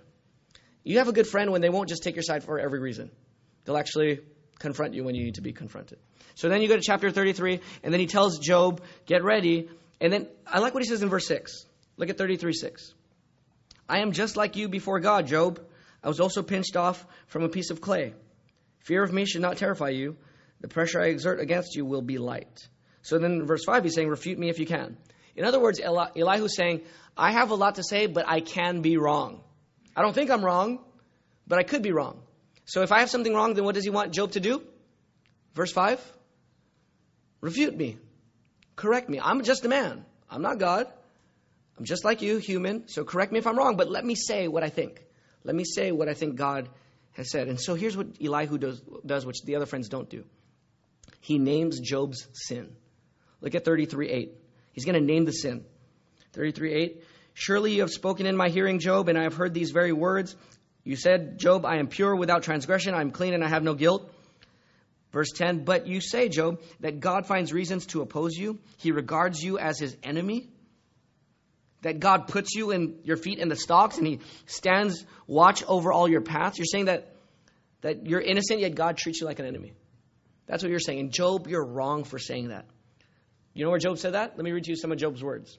You 0.85 0.99
have 0.99 1.09
a 1.09 1.13
good 1.13 1.27
friend 1.27 1.51
when 1.51 1.61
they 1.61 1.71
won't 1.71 1.89
just 1.89 2.03
take 2.03 2.17
your 2.17 2.23
side 2.23 2.45
for 2.45 2.59
every 2.59 2.81
reason. 2.81 3.11
They'll 3.65 3.77
actually 3.77 4.21
confront 4.59 4.95
you 4.95 5.05
when 5.05 5.15
you 5.15 5.25
need 5.25 5.37
to 5.37 5.41
be 5.41 5.53
confronted. 5.53 5.99
So 6.35 6.49
then 6.49 6.63
you 6.63 6.69
go 6.69 6.77
to 6.77 6.83
chapter 6.83 7.11
33, 7.11 7.61
and 7.83 7.93
then 7.93 8.01
he 8.01 8.07
tells 8.07 8.39
Job, 8.39 8.81
get 9.07 9.23
ready. 9.23 9.69
And 10.01 10.13
then 10.13 10.29
I 10.47 10.59
like 10.59 10.75
what 10.75 10.83
he 10.83 10.89
says 10.89 11.03
in 11.03 11.09
verse 11.09 11.27
6. 11.27 11.67
Look 11.97 12.11
at 12.11 12.19
33 12.19 12.53
6. 12.53 12.95
I 13.89 13.99
am 13.99 14.13
just 14.13 14.37
like 14.37 14.57
you 14.57 14.69
before 14.69 15.01
God, 15.01 15.27
Job. 15.27 15.61
I 16.03 16.09
was 16.09 16.21
also 16.21 16.43
pinched 16.43 16.77
off 16.77 17.05
from 17.27 17.43
a 17.43 17.49
piece 17.49 17.71
of 17.71 17.81
clay. 17.81 18.15
Fear 18.81 19.05
of 19.05 19.13
me 19.13 19.25
should 19.25 19.43
not 19.43 19.57
terrify 19.57 19.91
you. 19.91 20.17
The 20.61 20.69
pressure 20.69 21.01
I 21.01 21.07
exert 21.07 21.41
against 21.41 21.77
you 21.77 21.85
will 21.85 22.03
be 22.03 22.19
light. 22.19 22.69
So 23.03 23.19
then 23.19 23.47
verse 23.47 23.65
5, 23.65 23.85
he's 23.85 23.95
saying, 23.95 24.09
Refute 24.09 24.39
me 24.39 24.49
if 24.49 24.59
you 24.59 24.67
can. 24.67 24.97
In 25.37 25.45
other 25.45 25.61
words, 25.61 25.81
Eli- 25.81 26.11
Elihu's 26.15 26.57
saying, 26.57 26.83
I 27.17 27.33
have 27.33 27.51
a 27.51 27.55
lot 27.55 27.77
to 27.77 27.83
say, 27.83 28.07
but 28.07 28.29
I 28.29 28.41
can 28.41 28.81
be 28.81 28.97
wrong. 28.97 29.41
I 29.97 30.03
don't 30.03 30.15
think 30.15 30.31
I'm 30.31 30.45
wrong, 30.45 30.81
but 31.47 31.59
I 31.59 31.63
could 31.63 31.83
be 31.83 31.93
wrong. 31.93 32.21
So 32.65 32.83
if 32.83 32.93
I 32.93 33.01
have 33.01 33.11
something 33.11 33.35
wrong, 33.35 33.55
then 33.55 33.65
what 33.65 33.75
does 33.75 33.85
he 33.85 33.91
want 33.91 34.13
Job 34.13 34.33
to 34.33 34.41
do? 34.41 34.63
Verse 35.55 35.73
5 35.73 36.01
Refute 37.41 37.77
me. 37.77 37.99
Correct 38.77 39.09
me. 39.09 39.21
I'm 39.21 39.43
just 39.43 39.65
a 39.65 39.69
man. 39.69 40.05
I'm 40.31 40.43
not 40.43 40.59
God. 40.59 40.87
I'm 41.79 41.85
just 41.85 42.05
like 42.05 42.23
you, 42.23 42.39
human. 42.39 42.89
So 42.89 43.05
correct 43.05 43.33
me 43.33 43.39
if 43.39 43.47
I'm 43.47 43.59
wrong, 43.59 43.77
but 43.77 43.91
let 43.91 44.05
me 44.05 44.15
say 44.15 44.49
what 44.49 44.63
I 44.63 44.69
think. 44.69 45.05
Let 45.45 45.55
me 45.55 45.65
say 45.65 45.93
what 45.93 46.09
I 46.09 46.15
think 46.15 46.37
God 46.37 46.69
has 47.13 47.31
said. 47.31 47.49
And 47.49 47.61
so 47.61 47.75
here's 47.75 47.97
what 47.97 48.07
Elihu 48.23 48.59
does, 48.59 48.81
does 49.05 49.27
which 49.27 49.43
the 49.43 49.57
other 49.57 49.67
friends 49.67 49.89
don't 49.89 50.09
do. 50.09 50.25
He 51.21 51.39
names 51.39 51.81
Job's 51.81 52.27
sin. 52.33 52.75
Look 53.41 53.55
at 53.55 53.65
33 53.65 54.09
8. 54.09 54.33
He's 54.73 54.85
going 54.85 54.95
to 54.95 55.05
name 55.05 55.25
the 55.25 55.33
sin. 55.33 55.65
33 56.33 56.75
8. 56.75 57.05
Surely 57.35 57.73
you 57.75 57.81
have 57.81 57.91
spoken 57.91 58.27
in 58.27 58.37
my 58.37 58.49
hearing, 58.49 58.79
Job, 58.79 59.09
and 59.09 59.19
I 59.19 59.23
have 59.23 59.35
heard 59.35 59.55
these 59.55 59.71
very 59.71 59.93
words. 59.93 60.37
You 60.85 60.97
said, 60.97 61.39
Job, 61.39 61.65
I 61.65 61.77
am 61.77 61.89
pure 61.89 62.15
without 62.15 62.43
transgression, 62.43 62.95
I 62.95 63.01
am 63.01 63.11
clean 63.11 63.35
and 63.35 63.45
I 63.45 63.49
have 63.49 63.63
no 63.63 63.75
guilt. 63.75 64.11
Verse 65.13 65.31
10 65.31 65.65
But 65.65 65.87
you 65.87 66.01
say, 66.01 66.29
Job, 66.29 66.61
that 66.81 67.01
God 67.01 67.27
finds 67.27 67.53
reasons 67.53 67.87
to 67.87 68.03
oppose 68.03 68.35
you. 68.35 68.59
He 68.79 68.93
regards 68.93 69.43
you 69.43 69.59
as 69.59 69.79
his 69.79 69.97
enemy. 70.03 70.49
That 71.83 72.01
God 72.01 72.29
puts 72.29 72.55
you 72.55 72.71
in 72.71 72.99
your 73.05 73.17
feet 73.17 73.39
in 73.39 73.49
the 73.49 73.57
stocks 73.57 73.99
and 73.99 74.07
he 74.07 74.21
stands 74.47 75.05
watch 75.27 75.65
over 75.65 75.93
all 75.93 76.09
your 76.09 76.21
paths. 76.21 76.59
You're 76.59 76.67
saying 76.67 76.87
that, 76.87 77.15
that 77.81 78.07
you're 78.07 78.21
innocent, 78.21 78.61
yet 78.61 78.75
God 78.75 78.97
treats 78.97 79.21
you 79.21 79.27
like 79.27 79.39
an 79.39 79.47
enemy. 79.47 79.73
That's 80.47 80.63
what 80.63 80.71
you're 80.71 80.81
saying. 80.81 81.01
And 81.01 81.13
Job, 81.13 81.49
you're 81.49 81.65
wrong 81.65 82.05
for 82.05 82.19
saying 82.19 82.49
that. 82.49 82.67
You 83.55 83.65
know 83.65 83.71
where 83.71 83.79
Job 83.79 83.99
said 83.99 84.15
that? 84.15 84.37
Let 84.37 84.45
me 84.45 84.53
read 84.53 84.65
to 84.65 84.71
you 84.71 84.77
some 84.77 84.93
of 84.93 84.99
Job's 84.99 85.23
words. 85.23 85.59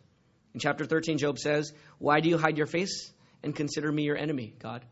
In 0.54 0.60
chapter 0.60 0.86
13, 0.86 1.18
Job 1.18 1.40
says, 1.40 1.74
Why 2.00 2.20
do 2.20 2.30
you 2.30 2.38
hide 2.38 2.58
your 2.58 2.68
face 2.68 3.12
and 3.44 3.56
consider 3.56 3.92
me 3.92 4.04
your 4.04 4.18
enemy, 4.18 4.54
God? 4.60 4.84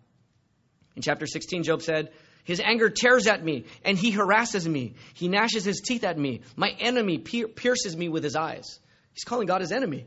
In 0.96 1.02
chapter 1.02 1.26
16, 1.26 1.64
Job 1.64 1.82
said, 1.82 2.12
His 2.44 2.60
anger 2.60 2.90
tears 2.90 3.28
at 3.28 3.44
me, 3.44 3.66
and 3.86 3.98
he 3.98 4.12
harasses 4.12 4.68
me. 4.68 4.96
He 5.14 5.28
gnashes 5.28 5.64
his 5.64 5.82
teeth 5.82 6.04
at 6.04 6.18
me. 6.18 6.42
My 6.56 6.70
enemy 6.80 7.18
pierces 7.18 7.96
me 7.96 8.10
with 8.10 8.24
his 8.24 8.36
eyes. 8.36 8.80
He's 9.14 9.24
calling 9.24 9.48
God 9.48 9.62
his 9.62 9.72
enemy. 9.72 10.06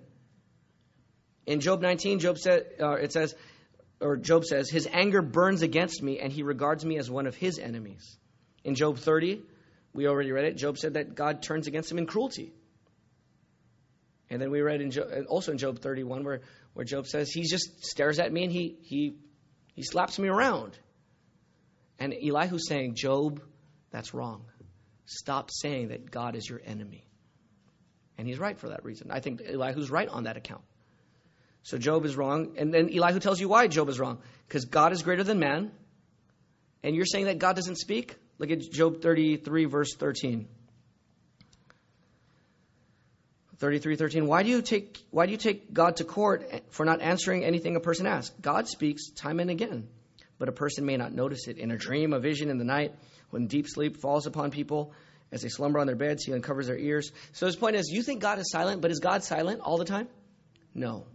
In 1.47 1.61
Job 1.61 1.81
19, 1.81 2.21
Job 2.21 2.39
said, 2.39 2.67
uh, 2.81 2.93
it 2.93 3.13
says, 3.13 3.35
or 4.01 4.17
Job 4.17 4.45
says, 4.45 4.71
His 4.71 4.89
anger 4.91 5.23
burns 5.23 5.63
against 5.63 6.03
me, 6.03 6.19
and 6.19 6.33
he 6.33 6.43
regards 6.43 6.85
me 6.85 6.99
as 6.99 7.11
one 7.11 7.27
of 7.27 7.35
his 7.35 7.59
enemies. 7.59 8.19
In 8.65 8.75
Job 8.75 8.99
30, 8.99 9.43
we 9.93 10.07
already 10.09 10.33
read 10.33 10.47
it. 10.47 10.57
Job 10.57 10.79
said 10.79 10.95
that 10.95 11.15
God 11.15 11.43
turns 11.43 11.67
against 11.67 11.91
him 11.91 11.99
in 11.99 12.07
cruelty. 12.07 12.53
And 14.31 14.41
then 14.41 14.51
we 14.51 14.63
read 14.63 14.81
in 14.81 14.91
Job, 14.91 15.07
also 15.29 15.53
in 15.53 15.59
Job 15.59 15.81
31 15.81 16.25
where, 16.25 16.41
where 16.73 16.85
Job 16.85 17.07
says, 17.07 17.31
He 17.31 17.43
just 17.43 17.85
stares 17.85 18.19
at 18.19 18.33
me 18.33 18.45
and 18.45 18.53
he, 18.53 18.77
he 18.83 19.17
he 19.75 19.83
slaps 19.83 20.19
me 20.19 20.29
around. 20.29 20.79
And 21.99 22.13
Elihu's 22.13 22.69
saying, 22.69 22.95
Job, 22.95 23.43
that's 23.91 24.15
wrong. 24.15 24.45
Stop 25.07 25.51
saying 25.51 25.89
that 25.89 26.11
God 26.11 26.37
is 26.37 26.49
your 26.49 26.61
enemy. 26.65 27.07
And 28.17 28.27
he's 28.27 28.39
right 28.39 28.59
for 28.59 28.69
that 28.69 28.85
reason. 28.85 29.11
I 29.11 29.21
think 29.21 29.41
Elihu's 29.41 29.91
right 29.91 30.09
on 30.09 30.25
that 30.25 30.37
account. 30.37 30.63
So 31.65 31.79
Job 31.79 32.05
is 32.05 32.17
wrong. 32.17 32.55
And 32.59 32.73
then 32.73 32.91
Elihu 32.95 33.19
tells 33.19 33.41
you 33.41 33.49
why 33.49 33.67
Job 33.67 33.89
is 33.89 33.99
wrong. 33.99 34.19
Because 34.47 34.67
God 34.67 34.93
is 34.93 35.03
greater 35.03 35.25
than 35.25 35.41
man. 35.41 35.73
And 36.83 36.95
you're 36.95 37.07
saying 37.07 37.25
that 37.25 37.39
God 37.39 37.57
doesn't 37.57 37.77
speak? 37.77 38.15
Look 38.39 38.51
at 38.51 38.61
Job 38.61 39.01
33, 39.01 39.65
verse 39.65 39.95
13. 39.95 40.47
33:13 43.59 44.27
Why 44.27 44.43
do 44.43 44.51
you 44.51 44.61
take 44.61 44.99
why 45.11 45.27
do 45.27 45.33
you 45.33 45.39
take 45.39 45.73
God 45.73 45.97
to 45.97 46.05
court 46.05 46.45
for 46.71 46.85
not 46.85 47.01
answering 47.01 47.45
anything 47.45 47.77
a 47.77 47.81
person 47.81 48.07
asks? 48.07 48.35
God 48.41 48.69
speaks 48.69 49.11
time 49.11 49.41
and 49.41 49.49
again, 49.49 49.89
but 50.39 50.49
a 50.49 50.53
person 50.53 50.85
may 50.85 50.97
not 50.97 51.15
notice 51.15 51.47
it. 51.49 51.57
In 51.57 51.71
a 51.71 51.77
dream, 51.79 52.13
a 52.13 52.19
vision 52.19 52.51
in 52.51 52.59
the 52.59 52.65
night, 52.65 52.95
when 53.31 53.47
deep 53.47 53.67
sleep 53.69 53.99
falls 53.99 54.27
upon 54.27 54.51
people 54.51 54.93
as 55.33 55.43
they 55.43 55.49
slumber 55.49 55.79
on 55.79 55.87
their 55.87 55.97
beds, 55.97 56.25
he 56.25 56.33
uncovers 56.35 56.67
their 56.67 56.77
ears. 56.77 57.11
So 57.33 57.47
his 57.47 57.57
point 57.57 57.77
is, 57.77 57.89
you 57.91 58.03
think 58.03 58.21
God 58.21 58.39
is 58.39 58.51
silent, 58.51 58.83
but 58.83 58.91
is 58.91 58.99
God 58.99 59.25
silent 59.25 59.61
all 59.61 59.79
the 59.79 59.85
time? 59.85 60.09
No. 60.75 61.07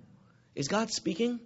Is 0.60 0.68
God 0.68 0.92
speaking? 0.92 1.40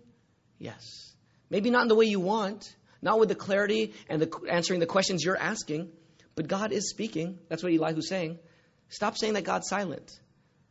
Yes. 0.58 1.14
Maybe 1.52 1.70
not 1.70 1.84
in 1.84 1.88
the 1.88 1.94
way 1.94 2.06
you 2.06 2.20
want, 2.20 2.76
not 3.00 3.20
with 3.20 3.30
the 3.30 3.36
clarity 3.36 3.94
and 4.10 4.20
the 4.20 4.40
answering 4.50 4.80
the 4.80 4.88
questions 4.88 5.24
you're 5.24 5.38
asking, 5.38 5.92
but 6.34 6.48
God 6.48 6.72
is 6.72 6.90
speaking. 6.90 7.38
That's 7.48 7.62
what 7.62 7.72
Elihu's 7.72 8.10
saying. 8.10 8.40
Stop 8.90 9.16
saying 9.16 9.36
that 9.36 9.44
God's 9.44 9.70
silent 9.70 10.20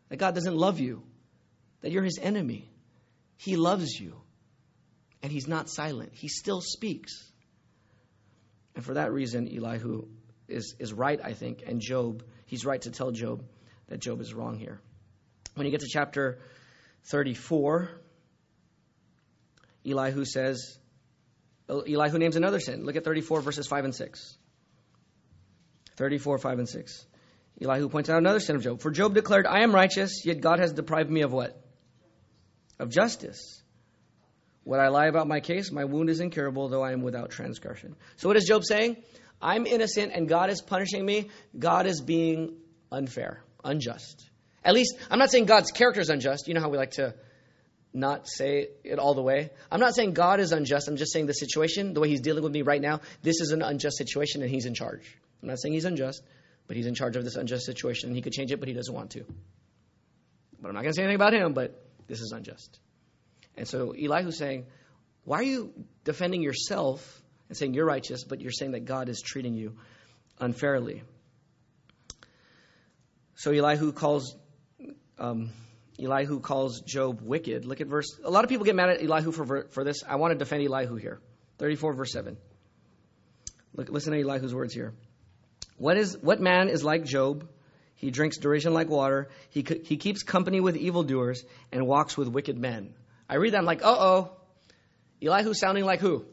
that 0.09 0.17
God 0.17 0.35
doesn't 0.35 0.57
love 0.57 0.81
you, 0.81 1.05
that 1.83 1.93
you're 1.93 2.03
his 2.03 2.19
enemy. 2.21 2.69
He 3.37 3.55
loves 3.55 3.93
you, 3.93 4.21
and 5.23 5.31
he's 5.31 5.47
not 5.47 5.71
silent. 5.71 6.11
He 6.13 6.27
still 6.27 6.61
speaks. 6.61 7.31
And 8.75 8.85
for 8.85 8.95
that 8.95 9.13
reason, 9.13 9.49
Elihu 9.49 10.09
is, 10.49 10.75
is 10.81 10.93
right, 10.93 11.21
I 11.23 11.35
think, 11.35 11.63
and 11.65 11.81
Job, 11.81 12.25
he's 12.47 12.67
right 12.67 12.83
to 12.83 12.91
tell 12.91 13.13
Job 13.13 13.45
that 13.87 14.01
Job 14.01 14.21
is 14.21 14.35
wrong 14.35 14.59
here. 14.59 14.81
When 15.55 15.65
you 15.65 15.71
get 15.71 15.81
to 15.83 15.89
chapter 15.89 16.41
34, 17.05 17.89
Elihu 19.87 20.25
says, 20.25 20.79
Elihu 21.69 22.19
names 22.19 22.37
another 22.37 22.61
sin. 22.61 22.85
Look 22.85 22.97
at 22.97 23.05
34, 23.05 23.41
verses 23.41 23.67
5 23.67 23.85
and 23.85 23.95
6. 23.95 24.39
34, 25.97 26.39
5 26.39 26.59
and 26.59 26.69
6. 26.69 27.07
Elihu 27.61 27.89
points 27.89 28.11
out 28.11 28.19
another 28.19 28.41
sin 28.41 28.57
of 28.57 28.63
Job. 28.63 28.81
For 28.81 28.91
Job 28.91 29.15
declared, 29.15 29.47
I 29.47 29.63
am 29.63 29.75
righteous, 29.75 30.25
yet 30.25 30.41
God 30.41 30.59
has 30.59 30.73
deprived 30.73 31.11
me 31.11 31.23
of 31.23 31.33
what? 31.33 31.61
Of 32.79 32.91
justice. 32.91 33.63
When 34.65 34.81
I 34.81 34.89
lie 34.89 35.07
about 35.07 35.27
my 35.27 35.41
case, 35.41 35.73
my 35.73 35.85
wound 35.85 36.09
is 36.09 36.21
incurable, 36.21 36.69
though 36.69 36.83
I 36.83 36.93
am 36.93 37.03
without 37.03 37.31
transgression. 37.31 37.97
So 38.17 38.29
what 38.29 38.37
is 38.37 38.45
Job 38.45 38.65
saying? 38.65 38.97
I'm 39.41 39.67
innocent 39.67 40.13
and 40.15 40.29
God 40.29 40.51
is 40.51 40.63
punishing 40.63 41.05
me. 41.05 41.31
God 41.59 41.87
is 41.87 42.01
being 42.01 42.57
unfair, 42.93 43.43
unjust. 43.65 44.29
At 44.65 44.75
least, 44.75 44.97
I'm 45.11 45.19
not 45.19 45.31
saying 45.31 45.47
God's 45.47 45.73
character 45.73 46.01
is 46.01 46.11
unjust. 46.11 46.47
You 46.47 46.55
know 46.55 46.61
how 46.61 46.69
we 46.69 46.79
like 46.79 46.93
to 46.93 47.15
not 47.95 48.27
say 48.29 48.69
it 48.85 48.99
all 48.99 49.15
the 49.15 49.23
way. 49.23 49.51
I'm 49.71 49.81
not 49.81 49.95
saying 49.95 50.15
God 50.15 50.41
is 50.41 50.53
unjust. 50.53 50.89
I'm 50.89 50.97
just 50.97 51.13
saying 51.13 51.27
the 51.27 51.35
situation, 51.35 51.95
the 51.95 52.01
way 52.01 52.09
He's 52.09 52.21
dealing 52.21 52.43
with 52.43 52.53
me 52.53 52.63
right 52.63 52.81
now, 52.81 53.01
this 53.23 53.41
is 53.41 53.51
an 53.51 53.63
unjust 53.63 53.99
situation 53.99 54.43
and 54.43 54.51
He's 54.51 54.67
in 54.67 54.75
charge. 54.75 55.17
I'm 55.43 55.49
not 55.49 55.59
saying 55.61 55.75
He's 55.75 55.85
unjust. 55.85 56.23
But 56.67 56.77
he's 56.77 56.87
in 56.87 56.95
charge 56.95 57.17
of 57.17 57.25
this 57.25 57.37
unjust 57.37 57.67
situation, 57.67 58.09
and 58.09 58.17
he 58.17 58.23
could 58.23 58.33
change 58.33 58.53
it, 58.53 58.59
but 58.59 58.69
he 58.69 58.75
doesn't 58.75 58.95
want 58.95 59.11
to. 59.11 59.25
But 60.61 60.69
I'm 60.69 60.75
not 60.75 60.83
going 60.83 60.93
to 60.93 60.97
say 60.97 61.03
anything 61.03 61.17
about 61.17 61.35
him, 61.35 61.55
but 61.55 61.85
this 62.07 62.21
is 62.21 62.33
unjust. 62.33 62.79
And 63.57 63.67
so 63.67 63.93
Elihu's 63.93 64.39
saying, 64.39 64.67
Why 65.25 65.41
are 65.41 65.43
you 65.43 65.73
defending 66.05 66.43
yourself 66.43 67.21
and 67.49 67.57
saying 67.59 67.75
you're 67.75 67.87
righteous, 67.87 68.25
but 68.25 68.41
you're 68.41 68.53
saying 68.53 68.73
that 68.73 68.85
God 68.85 69.09
is 69.09 69.21
treating 69.21 69.55
you 69.55 69.77
unfairly? 70.39 71.03
So 73.35 73.51
Elihu 73.51 73.93
calls 73.93 74.37
um, 75.19 75.51
Elihu 76.01 76.41
calls 76.41 76.81
Job 76.81 77.21
wicked. 77.21 77.65
Look 77.65 77.81
at 77.81 77.87
verse. 77.87 78.19
A 78.25 78.31
lot 78.31 78.45
of 78.45 78.51
people 78.51 78.65
get 78.65 78.75
mad 78.75 78.91
at 78.91 79.03
Elihu 79.03 79.33
for 79.33 79.67
for 79.71 79.85
this. 79.85 80.03
I 80.09 80.17
want 80.17 80.33
to 80.33 80.39
defend 80.39 80.63
Elihu 80.63 80.97
here. 80.97 81.21
34 81.59 81.95
verse 81.95 82.13
7. 82.13 82.37
Look, 83.75 83.89
listen 83.89 84.13
to 84.13 84.19
Elihu's 84.19 84.55
words 84.55 84.75
here. 84.75 84.93
What, 85.79 85.97
is, 85.97 86.19
what 86.21 86.41
man 86.41 86.69
is 86.69 86.85
like 86.85 87.05
Job? 87.05 87.49
He 87.95 88.11
drinks 88.11 88.39
derision 88.39 88.75
like 88.75 88.89
water. 88.89 89.31
He, 89.51 89.65
he 89.85 89.97
keeps 89.97 90.23
company 90.23 90.61
with 90.61 90.77
evildoers 90.77 91.45
and 91.71 91.87
walks 91.87 92.17
with 92.17 92.29
wicked 92.29 92.59
men. 92.59 92.95
I 93.29 93.37
read 93.37 93.55
that, 93.55 93.59
I'm 93.59 93.65
like, 93.65 93.83
uh 93.83 93.97
oh. 93.97 94.31
Elihu 95.23 95.55
sounding 95.55 95.85
like 95.85 96.01
who? 96.01 96.25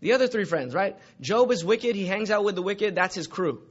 The 0.00 0.14
other 0.14 0.26
three 0.26 0.44
friends, 0.44 0.74
right? 0.74 0.96
Job 1.20 1.50
is 1.52 1.64
wicked. 1.64 1.94
He 1.94 2.06
hangs 2.06 2.30
out 2.30 2.42
with 2.42 2.56
the 2.56 2.62
wicked. 2.62 2.94
That's 2.94 3.14
his 3.14 3.26
crew. 3.26 3.62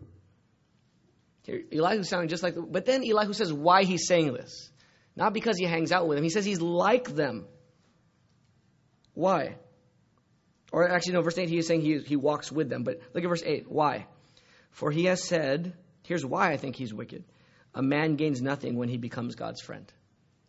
Elihu 1.72 2.04
sounding 2.04 2.30
just 2.30 2.44
like, 2.44 2.56
the, 2.56 2.62
but 2.62 2.86
then 2.86 3.04
Elihu 3.04 3.34
says 3.34 3.52
why 3.52 3.84
he's 3.84 4.08
saying 4.08 4.34
this. 4.34 4.70
Not 5.16 5.34
because 5.34 5.58
he 5.58 5.66
hangs 5.66 5.92
out 5.92 6.08
with 6.08 6.18
them. 6.18 6.24
He 6.24 6.30
says 6.30 6.46
he's 6.46 6.62
like 6.62 7.14
them. 7.16 7.46
Why? 9.14 9.58
Or 10.72 10.90
actually, 10.90 11.14
no, 11.14 11.22
verse 11.22 11.38
8, 11.38 11.50
he 11.50 11.58
is 11.58 11.68
saying 11.68 11.82
he, 11.82 12.00
he 12.00 12.16
walks 12.16 12.52
with 12.52 12.70
them. 12.70 12.84
But 12.84 13.02
look 13.14 13.24
at 13.24 13.28
verse 13.28 13.44
8. 13.46 13.70
Why? 13.70 14.06
For 14.72 14.92
he 14.92 15.06
has 15.06 15.24
said, 15.24 15.74
here's 16.04 16.26
why 16.26 16.52
I 16.52 16.58
think 16.58 16.76
he's 16.76 16.94
wicked. 16.94 17.24
A 17.74 17.82
man 17.82 18.16
gains 18.16 18.42
nothing 18.42 18.78
when 18.78 18.90
he 18.90 18.98
becomes 18.98 19.36
God's 19.36 19.62
friend. 19.62 19.92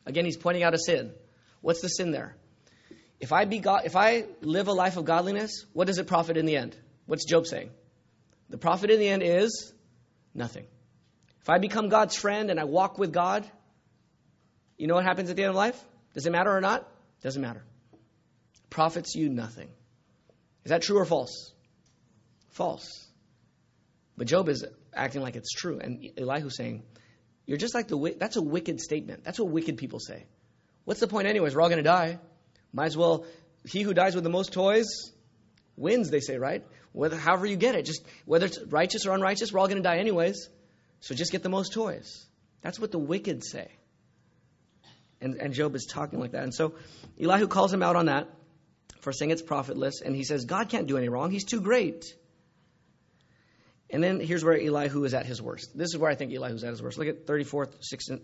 Again, 0.07 0.25
he's 0.25 0.37
pointing 0.37 0.63
out 0.63 0.75
a 0.75 0.79
sin. 0.79 1.13
What's 1.61 1.81
the 1.81 1.89
sin 1.89 2.11
there? 2.11 2.37
If 3.19 3.33
I, 3.33 3.45
be 3.45 3.59
God, 3.59 3.83
if 3.85 3.97
I 3.97 4.25
live 4.41 4.69
a 4.69 4.73
life 4.73 4.97
of 4.97 5.05
godliness, 5.05 5.67
what 5.73 5.87
does 5.87 5.99
it 5.99 6.07
profit 6.07 6.37
in 6.37 6.47
the 6.47 6.57
end? 6.57 6.77
What's 7.07 7.27
Job 7.27 7.47
saying? 7.47 7.71
The 8.49 8.59
profit 8.59 8.91
in 8.91 8.99
the 8.99 9.09
end 9.09 9.23
is 9.23 9.73
nothing. 10.35 10.67
If 11.43 11.49
I 11.49 11.59
become 11.59 11.89
God's 11.89 12.17
friend 12.17 12.51
and 12.51 12.61
I 12.61 12.65
walk 12.65 12.99
with 12.99 13.13
God, 13.13 13.49
you 14.77 14.87
know 14.87 14.95
what 14.95 15.05
happens 15.05 15.31
at 15.31 15.37
the 15.37 15.43
end 15.43 15.51
of 15.51 15.57
life? 15.57 15.83
Does 16.15 16.27
it 16.27 16.31
matter 16.31 16.55
or 16.55 16.61
not? 16.61 16.87
Doesn't 17.23 17.41
matter. 17.41 17.63
Profits 18.69 19.15
you 19.15 19.29
nothing. 19.29 19.69
Is 20.65 20.71
that 20.71 20.83
true 20.83 20.99
or 20.99 21.05
false? 21.05 21.53
False. 22.51 23.07
But 24.17 24.27
Job 24.27 24.49
is 24.49 24.65
acting 24.95 25.23
like 25.23 25.37
it's 25.37 25.53
true. 25.53 25.79
And 25.79 26.11
Elihu's 26.17 26.57
saying, 26.57 26.83
You're 27.47 27.59
just 27.59 27.75
like 27.75 27.89
the 27.89 28.17
that's 28.19 28.37
a 28.37 28.43
wicked 28.43 28.81
statement. 28.81 29.25
That's 29.25 29.39
what 29.39 29.51
wicked 29.51 29.79
people 29.79 29.99
say. 29.99 30.27
What's 30.85 31.01
the 31.01 31.09
point, 31.09 31.27
anyways? 31.27 31.55
We're 31.55 31.63
all 31.63 31.69
going 31.69 31.83
to 31.83 31.89
die. 31.89 32.19
Might 32.73 32.87
as 32.87 32.97
well, 32.97 33.25
he 33.65 33.83
who 33.83 33.95
dies 33.95 34.15
with 34.15 34.25
the 34.25 34.31
most 34.31 34.53
toys 34.53 35.13
wins, 35.77 36.11
they 36.11 36.21
say, 36.21 36.37
right? 36.37 36.65
Whether, 36.93 37.17
however 37.17 37.47
you 37.47 37.57
get 37.57 37.75
it, 37.75 37.87
just 37.87 38.05
whether 38.27 38.47
it's 38.47 38.61
righteous 38.69 39.07
or 39.07 39.15
unrighteous, 39.15 39.53
we're 39.53 39.61
all 39.61 39.69
going 39.69 39.83
to 39.83 39.89
die 39.89 39.99
anyways. 39.99 40.49
So 41.01 41.15
just 41.15 41.33
get 41.33 41.43
the 41.43 41.49
most 41.49 41.73
toys. 41.73 42.27
That's 42.63 42.79
what 42.79 42.93
the 42.93 42.99
wicked 42.99 43.45
say. 43.45 43.69
And, 45.21 45.35
and 45.37 45.53
Job 45.53 45.75
is 45.75 45.87
talking 45.87 46.19
like 46.19 46.33
that. 46.33 46.43
And 46.43 46.55
so 46.55 46.75
Elihu 47.21 47.47
calls 47.47 47.73
him 47.73 47.83
out 47.83 47.97
on 47.97 48.07
that 48.07 48.29
for 49.01 49.13
saying 49.13 49.31
it's 49.31 49.43
profitless, 49.43 50.03
and 50.03 50.15
he 50.15 50.25
says 50.25 50.45
God 50.45 50.69
can't 50.69 50.87
do 50.87 50.97
any 50.97 51.09
wrong. 51.09 51.31
He's 51.31 51.45
too 51.45 51.61
great. 51.61 52.15
And 53.93 54.05
then 54.05 54.21
here's 54.21 54.45
where 54.45 54.59
Elihu 54.59 55.05
is 55.05 55.15
at 55.15 55.27
his 55.27 55.43
worst. 55.43 55.77
This 55.77 55.89
is 55.89 55.99
where 55.99 56.11
I 56.11 56.15
think 56.15 56.33
Elihu 56.33 56.55
is 56.55 56.65
at 56.65 56.71
his 56.71 56.83
worst. 56.83 56.97
Look 56.97 57.09
at 57.09 57.27
34, 57.27 57.67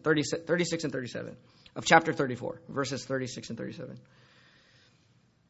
30, 0.02 0.22
36 0.46 0.84
and 0.84 0.92
37 0.92 1.36
of 1.74 1.84
chapter 1.84 2.12
34, 2.12 2.60
verses 2.68 3.04
36 3.04 3.50
and 3.50 3.58
37. 3.58 3.98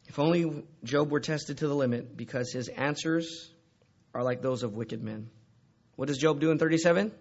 If 0.06 0.18
only 0.18 0.64
Job 0.84 1.10
were 1.10 1.20
tested 1.20 1.58
to 1.58 1.68
the 1.68 1.74
limit, 1.74 2.16
because 2.16 2.52
his 2.52 2.68
answers 2.68 3.50
are 4.14 4.22
like 4.22 4.40
those 4.40 4.62
of 4.62 4.74
wicked 4.74 5.02
men. 5.02 5.28
What 5.96 6.08
does 6.08 6.18
Job 6.18 6.40
do 6.40 6.50
in 6.50 6.58
37? 6.58 7.12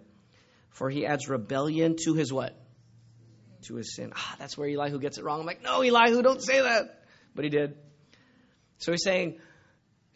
For 0.70 0.90
he 0.90 1.06
adds 1.06 1.28
rebellion 1.30 1.96
to 2.04 2.14
his 2.14 2.32
what? 2.32 2.56
To 3.68 3.76
his 3.76 3.96
sin. 3.96 4.12
Ah, 4.16 4.36
that's 4.38 4.58
where 4.58 4.70
Elihu 4.70 5.00
gets 5.00 5.18
it 5.18 5.24
wrong. 5.24 5.40
I'm 5.40 5.46
like, 5.46 5.64
no, 5.64 5.82
Elihu, 5.82 6.22
don't 6.22 6.42
say 6.42 6.62
that. 6.62 7.04
But 7.34 7.46
he 7.46 7.50
did. 7.50 7.76
So 8.78 8.92
he's 8.92 9.04
saying 9.04 9.40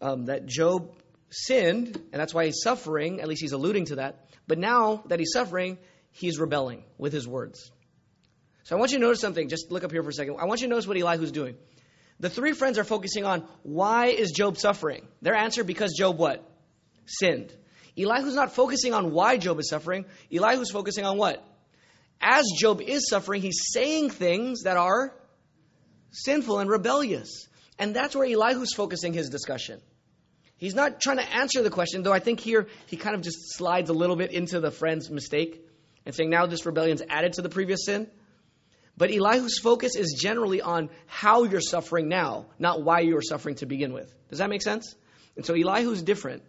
um, 0.01 0.25
that 0.25 0.45
Job 0.45 0.93
sinned, 1.29 1.95
and 1.95 2.19
that's 2.19 2.33
why 2.33 2.45
he's 2.45 2.61
suffering. 2.61 3.21
At 3.21 3.27
least 3.27 3.41
he's 3.41 3.53
alluding 3.53 3.85
to 3.85 3.95
that. 3.95 4.27
But 4.47 4.57
now 4.57 5.03
that 5.07 5.19
he's 5.19 5.31
suffering, 5.31 5.77
he's 6.11 6.39
rebelling 6.39 6.83
with 6.97 7.13
his 7.13 7.27
words. 7.27 7.71
So 8.63 8.75
I 8.75 8.79
want 8.79 8.91
you 8.91 8.99
to 8.99 9.03
notice 9.03 9.21
something. 9.21 9.47
Just 9.49 9.71
look 9.71 9.83
up 9.83 9.91
here 9.91 10.03
for 10.03 10.09
a 10.09 10.13
second. 10.13 10.37
I 10.39 10.45
want 10.45 10.61
you 10.61 10.67
to 10.67 10.71
notice 10.71 10.87
what 10.87 10.97
Elihu's 10.97 11.31
doing. 11.31 11.55
The 12.19 12.29
three 12.29 12.51
friends 12.51 12.77
are 12.77 12.83
focusing 12.83 13.23
on 13.23 13.47
why 13.63 14.07
is 14.07 14.31
Job 14.31 14.57
suffering? 14.57 15.07
Their 15.21 15.35
answer 15.35 15.63
because 15.63 15.93
Job 15.97 16.17
what? 16.17 16.43
Sinned. 17.05 17.53
Elihu's 17.99 18.35
not 18.35 18.53
focusing 18.53 18.93
on 18.93 19.11
why 19.11 19.37
Job 19.37 19.59
is 19.59 19.69
suffering. 19.69 20.05
Elihu's 20.31 20.71
focusing 20.71 21.05
on 21.05 21.17
what? 21.17 21.45
As 22.21 22.45
Job 22.57 22.81
is 22.81 23.09
suffering, 23.09 23.41
he's 23.41 23.59
saying 23.73 24.09
things 24.09 24.63
that 24.63 24.77
are 24.77 25.13
sinful 26.11 26.59
and 26.59 26.69
rebellious. 26.69 27.47
And 27.77 27.95
that's 27.95 28.15
where 28.15 28.25
Elihu's 28.25 28.73
focusing 28.73 29.13
his 29.13 29.29
discussion. 29.29 29.81
He's 30.57 30.75
not 30.75 30.99
trying 30.99 31.17
to 31.17 31.33
answer 31.33 31.61
the 31.61 31.69
question, 31.69 32.03
though 32.03 32.13
I 32.13 32.19
think 32.19 32.39
here 32.39 32.67
he 32.87 32.97
kind 32.97 33.15
of 33.15 33.21
just 33.21 33.37
slides 33.55 33.89
a 33.89 33.93
little 33.93 34.17
bit 34.17 34.31
into 34.31 34.59
the 34.59 34.71
friend's 34.71 35.09
mistake 35.09 35.65
and 36.05 36.13
saying 36.13 36.29
now 36.29 36.45
this 36.45 36.65
rebellion's 36.65 37.01
added 37.09 37.33
to 37.33 37.41
the 37.41 37.49
previous 37.49 37.85
sin. 37.85 38.07
But 38.97 39.11
Elihu's 39.11 39.59
focus 39.59 39.95
is 39.95 40.17
generally 40.21 40.61
on 40.61 40.89
how 41.07 41.43
you're 41.43 41.61
suffering 41.61 42.09
now, 42.09 42.47
not 42.59 42.83
why 42.83 42.99
you 42.99 43.15
were 43.15 43.21
suffering 43.21 43.55
to 43.55 43.65
begin 43.65 43.93
with. 43.93 44.13
Does 44.29 44.39
that 44.39 44.49
make 44.49 44.61
sense? 44.61 44.93
And 45.37 45.45
so 45.45 45.53
Elihu's 45.53 46.03
different 46.03 46.43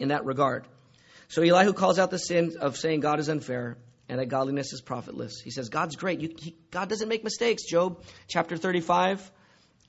in 0.00 0.08
that 0.08 0.24
regard. 0.24 0.66
So 1.28 1.42
Elihu 1.42 1.72
calls 1.72 2.00
out 2.00 2.10
the 2.10 2.18
sin 2.18 2.56
of 2.60 2.76
saying 2.76 3.00
God 3.00 3.20
is 3.20 3.28
unfair 3.28 3.76
and 4.08 4.18
that 4.18 4.26
godliness 4.26 4.72
is 4.72 4.80
profitless. 4.80 5.40
He 5.40 5.52
says, 5.52 5.68
God's 5.68 5.94
great. 5.94 6.20
You, 6.20 6.34
he, 6.36 6.56
God 6.72 6.88
doesn't 6.88 7.08
make 7.08 7.22
mistakes. 7.22 7.62
Job 7.64 8.02
chapter 8.26 8.56
35, 8.56 9.30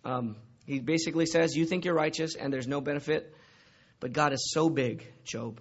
um, 0.05 0.35
he 0.67 0.79
basically 0.79 1.25
says, 1.25 1.55
You 1.55 1.65
think 1.65 1.85
you're 1.85 1.95
righteous 1.95 2.35
and 2.35 2.53
there's 2.53 2.67
no 2.67 2.81
benefit, 2.81 3.33
but 3.99 4.13
God 4.13 4.33
is 4.33 4.51
so 4.53 4.69
big, 4.69 5.07
Job. 5.23 5.59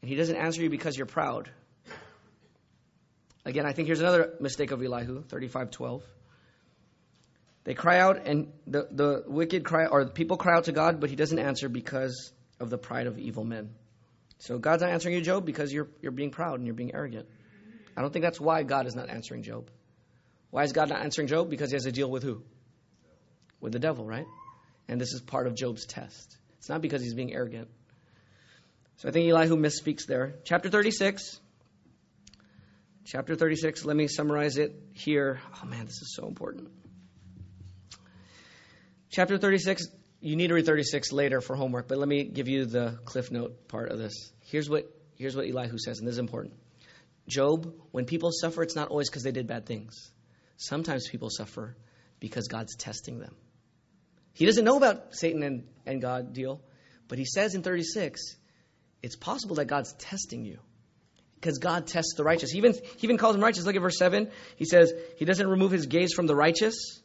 And 0.00 0.08
he 0.08 0.16
doesn't 0.16 0.36
answer 0.36 0.62
you 0.62 0.70
because 0.70 0.96
you're 0.96 1.04
proud. 1.04 1.50
Again, 3.44 3.66
I 3.66 3.72
think 3.72 3.86
here's 3.86 4.00
another 4.00 4.32
mistake 4.40 4.70
of 4.70 4.82
Elihu, 4.82 5.22
35:12. 5.24 6.02
They 7.64 7.74
cry 7.74 7.98
out, 7.98 8.26
and 8.26 8.52
the, 8.66 8.88
the 8.90 9.24
wicked 9.26 9.64
cry, 9.64 9.86
or 9.86 10.04
the 10.04 10.10
people 10.10 10.36
cry 10.36 10.56
out 10.56 10.64
to 10.64 10.72
God, 10.72 11.00
but 11.00 11.10
he 11.10 11.16
doesn't 11.16 11.38
answer 11.38 11.68
because 11.68 12.32
of 12.60 12.70
the 12.70 12.78
pride 12.78 13.06
of 13.06 13.18
evil 13.18 13.44
men. 13.44 13.70
So 14.38 14.58
God's 14.58 14.82
not 14.82 14.90
answering 14.90 15.14
you, 15.14 15.20
Job, 15.20 15.46
because 15.46 15.72
you're, 15.72 15.88
you're 16.02 16.12
being 16.12 16.30
proud 16.30 16.58
and 16.58 16.66
you're 16.66 16.74
being 16.74 16.94
arrogant. 16.94 17.28
I 17.96 18.02
don't 18.02 18.12
think 18.12 18.24
that's 18.24 18.40
why 18.40 18.62
God 18.62 18.86
is 18.86 18.94
not 18.94 19.08
answering 19.08 19.42
Job. 19.42 19.70
Why 20.50 20.64
is 20.64 20.72
God 20.72 20.88
not 20.88 21.02
answering 21.02 21.28
Job? 21.28 21.48
Because 21.48 21.70
he 21.70 21.76
has 21.76 21.84
to 21.84 21.92
deal 21.92 22.10
with 22.10 22.22
who? 22.22 22.42
With 23.60 23.72
the 23.72 23.78
devil, 23.78 24.04
right? 24.04 24.26
And 24.88 25.00
this 25.00 25.12
is 25.12 25.20
part 25.20 25.46
of 25.46 25.54
Job's 25.54 25.86
test. 25.86 26.36
It's 26.58 26.68
not 26.68 26.82
because 26.82 27.02
he's 27.02 27.14
being 27.14 27.32
arrogant. 27.34 27.68
So 28.98 29.08
I 29.08 29.12
think 29.12 29.28
Elihu 29.30 29.56
misspeaks 29.56 30.06
there. 30.06 30.34
Chapter 30.44 30.68
36. 30.68 31.40
Chapter 33.06 33.36
36, 33.36 33.84
let 33.84 33.96
me 33.96 34.08
summarize 34.08 34.56
it 34.56 34.74
here. 34.92 35.40
Oh 35.62 35.66
man, 35.66 35.86
this 35.86 36.02
is 36.02 36.12
so 36.16 36.26
important. 36.26 36.68
Chapter 39.10 39.38
36, 39.38 39.86
you 40.26 40.34
need 40.34 40.48
to 40.48 40.54
read 40.54 40.66
36 40.66 41.12
later 41.12 41.40
for 41.40 41.54
homework, 41.54 41.86
but 41.86 41.98
let 41.98 42.08
me 42.08 42.24
give 42.24 42.48
you 42.48 42.66
the 42.66 42.98
cliff 43.04 43.30
note 43.30 43.68
part 43.68 43.92
of 43.92 43.98
this. 43.98 44.32
Here's 44.40 44.68
what, 44.68 44.90
here's 45.14 45.36
what 45.36 45.46
Elihu 45.46 45.78
says, 45.78 46.00
and 46.00 46.08
this 46.08 46.14
is 46.14 46.18
important. 46.18 46.54
Job, 47.28 47.72
when 47.92 48.06
people 48.06 48.32
suffer, 48.32 48.64
it's 48.64 48.74
not 48.74 48.88
always 48.88 49.08
because 49.08 49.22
they 49.22 49.30
did 49.30 49.46
bad 49.46 49.66
things. 49.66 50.10
Sometimes 50.56 51.08
people 51.08 51.30
suffer 51.30 51.76
because 52.18 52.48
God's 52.48 52.74
testing 52.74 53.20
them. 53.20 53.36
He 54.32 54.46
doesn't 54.46 54.64
know 54.64 54.76
about 54.76 55.14
Satan 55.14 55.44
and, 55.44 55.64
and 55.86 56.02
God 56.02 56.32
deal, 56.32 56.60
but 57.06 57.18
he 57.18 57.24
says 57.24 57.54
in 57.54 57.62
36, 57.62 58.34
it's 59.04 59.14
possible 59.14 59.56
that 59.56 59.66
God's 59.66 59.92
testing 59.92 60.44
you 60.44 60.58
because 61.36 61.58
God 61.58 61.86
tests 61.86 62.14
the 62.16 62.24
righteous. 62.24 62.50
He 62.50 62.58
even, 62.58 62.72
he 62.72 63.06
even 63.06 63.16
calls 63.16 63.36
them 63.36 63.44
righteous. 63.44 63.64
Look 63.64 63.76
at 63.76 63.82
verse 63.82 63.98
7. 63.98 64.28
He 64.56 64.64
says, 64.64 64.92
He 65.18 65.24
doesn't 65.24 65.46
remove 65.46 65.70
his 65.70 65.86
gaze 65.86 66.14
from 66.14 66.26
the 66.26 66.34
righteous. 66.34 67.00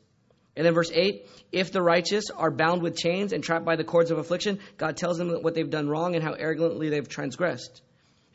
And 0.62 0.66
then 0.68 0.76
verse 0.76 0.91
8 0.93 1.28
if 1.51 1.72
the 1.72 1.82
righteous 1.82 2.30
are 2.30 2.51
bound 2.51 2.84
with 2.84 2.95
chains 2.95 3.34
and 3.34 3.43
trapped 3.43 3.66
by 3.66 3.78
the 3.78 3.84
cords 3.84 4.12
of 4.12 4.20
affliction, 4.20 4.59
God 4.78 4.95
tells 4.95 5.18
them 5.18 5.32
what 5.41 5.55
they've 5.55 5.68
done 5.68 5.89
wrong 5.89 6.14
and 6.14 6.24
how 6.24 6.34
arrogantly 6.34 6.89
they've 6.89 7.09
transgressed. 7.09 7.82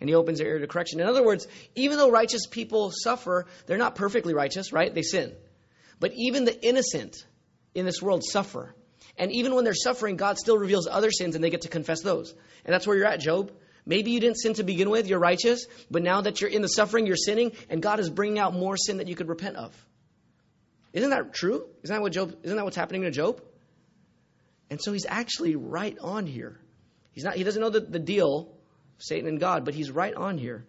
And 0.01 0.09
he 0.09 0.17
opens 0.17 0.39
their 0.39 0.49
ear 0.49 0.59
to 0.59 0.67
correction. 0.67 0.99
In 0.99 1.07
other 1.07 1.25
words, 1.25 1.47
even 1.77 1.99
though 1.99 2.11
righteous 2.11 2.49
people 2.49 2.91
suffer, 2.91 3.47
they're 3.67 3.79
not 3.79 3.95
perfectly 3.95 4.35
righteous, 4.35 4.73
right? 4.73 4.93
They 4.93 5.03
sin. 5.03 5.37
But 6.01 6.15
even 6.17 6.45
the 6.45 6.67
innocent 6.67 7.15
in 7.77 7.87
this 7.87 8.03
world 8.03 8.25
suffer. 8.25 8.75
And 9.17 9.31
even 9.31 9.55
when 9.55 9.63
they're 9.63 9.73
suffering, 9.73 10.17
God 10.17 10.37
still 10.37 10.59
reveals 10.59 10.89
other 10.89 11.13
sins 11.13 11.37
and 11.37 11.45
they 11.45 11.51
get 11.51 11.61
to 11.61 11.69
confess 11.69 12.03
those. 12.03 12.35
And 12.65 12.75
that's 12.75 12.89
where 12.89 12.97
you're 12.97 13.07
at, 13.07 13.21
Job. 13.21 13.53
Maybe 13.85 14.11
you 14.11 14.19
didn't 14.19 14.39
sin 14.39 14.55
to 14.55 14.65
begin 14.65 14.91
with, 14.91 15.07
you're 15.07 15.21
righteous, 15.21 15.69
but 15.93 16.03
now 16.03 16.23
that 16.23 16.41
you're 16.41 16.51
in 16.51 16.63
the 16.63 16.69
suffering, 16.69 17.07
you're 17.07 17.15
sinning, 17.15 17.53
and 17.71 17.81
God 17.81 18.01
is 18.01 18.11
bringing 18.11 18.41
out 18.41 18.53
more 18.53 18.77
sin 18.77 18.97
that 18.97 19.07
you 19.07 19.15
could 19.15 19.29
repent 19.29 19.55
of. 19.55 19.73
Isn't 20.97 21.11
that 21.11 21.35
true? 21.35 21.67
Isn't 21.83 21.95
that 21.95 22.01
what 22.01 22.13
Job? 22.13 22.35
Isn't 22.43 22.57
that 22.57 22.65
what's 22.65 22.77
happening 22.77 23.03
to 23.03 23.11
Job? 23.11 23.43
And 24.71 24.81
so 24.81 24.95
he's 24.95 25.05
actually 25.07 25.55
right 25.55 25.97
on 26.01 26.27
here. 26.27 26.59
He's 27.13 27.23
not. 27.23 27.35
He 27.35 27.45
doesn't 27.45 27.61
know 27.61 27.69
the, 27.69 27.81
the 27.81 27.99
deal, 27.99 28.57
Satan 28.97 29.29
and 29.29 29.39
God, 29.39 29.67
but 29.67 29.75
he's 29.75 29.91
right 29.91 30.15
on 30.15 30.39
here. 30.39 30.65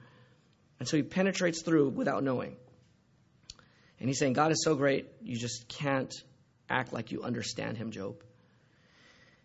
And 0.80 0.88
so 0.88 0.98
he 0.98 1.04
penetrates 1.04 1.62
through 1.62 1.90
without 1.92 2.26
knowing. 2.26 2.58
And 4.02 4.10
he's 4.10 4.20
saying, 4.20 4.34
God 4.34 4.52
is 4.52 4.62
so 4.66 4.76
great, 4.76 5.08
you 5.22 5.38
just 5.38 5.70
can't 5.70 6.14
act 6.70 6.92
like 6.92 7.14
you 7.14 7.24
understand 7.24 7.78
him, 7.78 7.92
Job. 7.92 8.22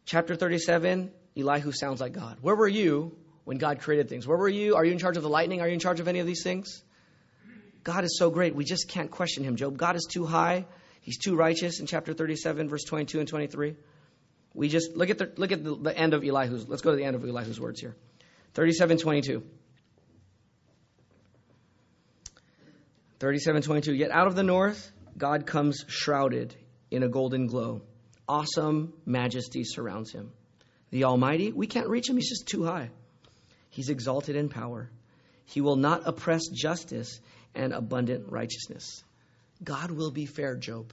Chapter 0.04 0.34
37, 0.34 1.12
Elihu 1.38 1.70
sounds 1.70 2.00
like 2.00 2.12
God. 2.12 2.38
Where 2.40 2.56
were 2.56 2.68
you 2.68 3.16
when 3.44 3.58
God 3.58 3.78
created 3.78 4.08
things? 4.08 4.26
Where 4.26 4.36
were 4.36 4.48
you? 4.48 4.74
Are 4.74 4.84
you 4.84 4.90
in 4.90 4.98
charge 4.98 5.16
of 5.16 5.22
the 5.22 5.28
lightning? 5.28 5.60
Are 5.60 5.68
you 5.68 5.74
in 5.74 5.80
charge 5.80 6.00
of 6.00 6.08
any 6.08 6.18
of 6.18 6.26
these 6.26 6.42
things? 6.42 6.82
God 7.84 8.04
is 8.04 8.16
so 8.18 8.30
great. 8.30 8.54
We 8.54 8.64
just 8.64 8.88
can't 8.88 9.10
question 9.10 9.44
him, 9.44 9.56
Job. 9.56 9.76
God 9.76 9.96
is 9.96 10.06
too 10.10 10.24
high. 10.24 10.66
He's 11.00 11.18
too 11.18 11.34
righteous 11.34 11.80
in 11.80 11.86
chapter 11.86 12.14
37, 12.14 12.68
verse 12.68 12.84
22 12.84 13.18
and 13.18 13.28
23. 13.28 13.76
We 14.54 14.68
just 14.68 14.96
look 14.96 15.10
at 15.10 15.18
the 15.18 15.32
look 15.36 15.50
at 15.50 15.64
the, 15.64 15.74
the 15.74 15.96
end 15.96 16.14
of 16.14 16.22
Elihu's. 16.22 16.68
Let's 16.68 16.82
go 16.82 16.90
to 16.90 16.96
the 16.96 17.04
end 17.04 17.16
of 17.16 17.24
Elihu's 17.24 17.58
words 17.58 17.80
here. 17.80 17.96
37, 18.54 18.98
22. 18.98 19.42
37, 23.18 23.62
22. 23.62 23.94
Yet 23.94 24.10
out 24.10 24.26
of 24.26 24.34
the 24.34 24.42
north, 24.42 24.92
God 25.16 25.46
comes 25.46 25.84
shrouded 25.88 26.54
in 26.90 27.02
a 27.02 27.08
golden 27.08 27.46
glow. 27.46 27.82
Awesome 28.28 28.92
majesty 29.06 29.64
surrounds 29.64 30.12
him. 30.12 30.32
The 30.90 31.04
Almighty, 31.04 31.52
we 31.52 31.66
can't 31.66 31.88
reach 31.88 32.08
him. 32.08 32.16
He's 32.16 32.28
just 32.28 32.46
too 32.46 32.64
high. 32.64 32.90
He's 33.70 33.88
exalted 33.88 34.36
in 34.36 34.48
power. 34.48 34.90
He 35.46 35.60
will 35.60 35.76
not 35.76 36.02
oppress 36.04 36.42
justice 36.48 37.20
and 37.54 37.72
abundant 37.72 38.30
righteousness. 38.30 39.02
God 39.62 39.90
will 39.90 40.10
be 40.10 40.26
fair, 40.26 40.56
Job. 40.56 40.92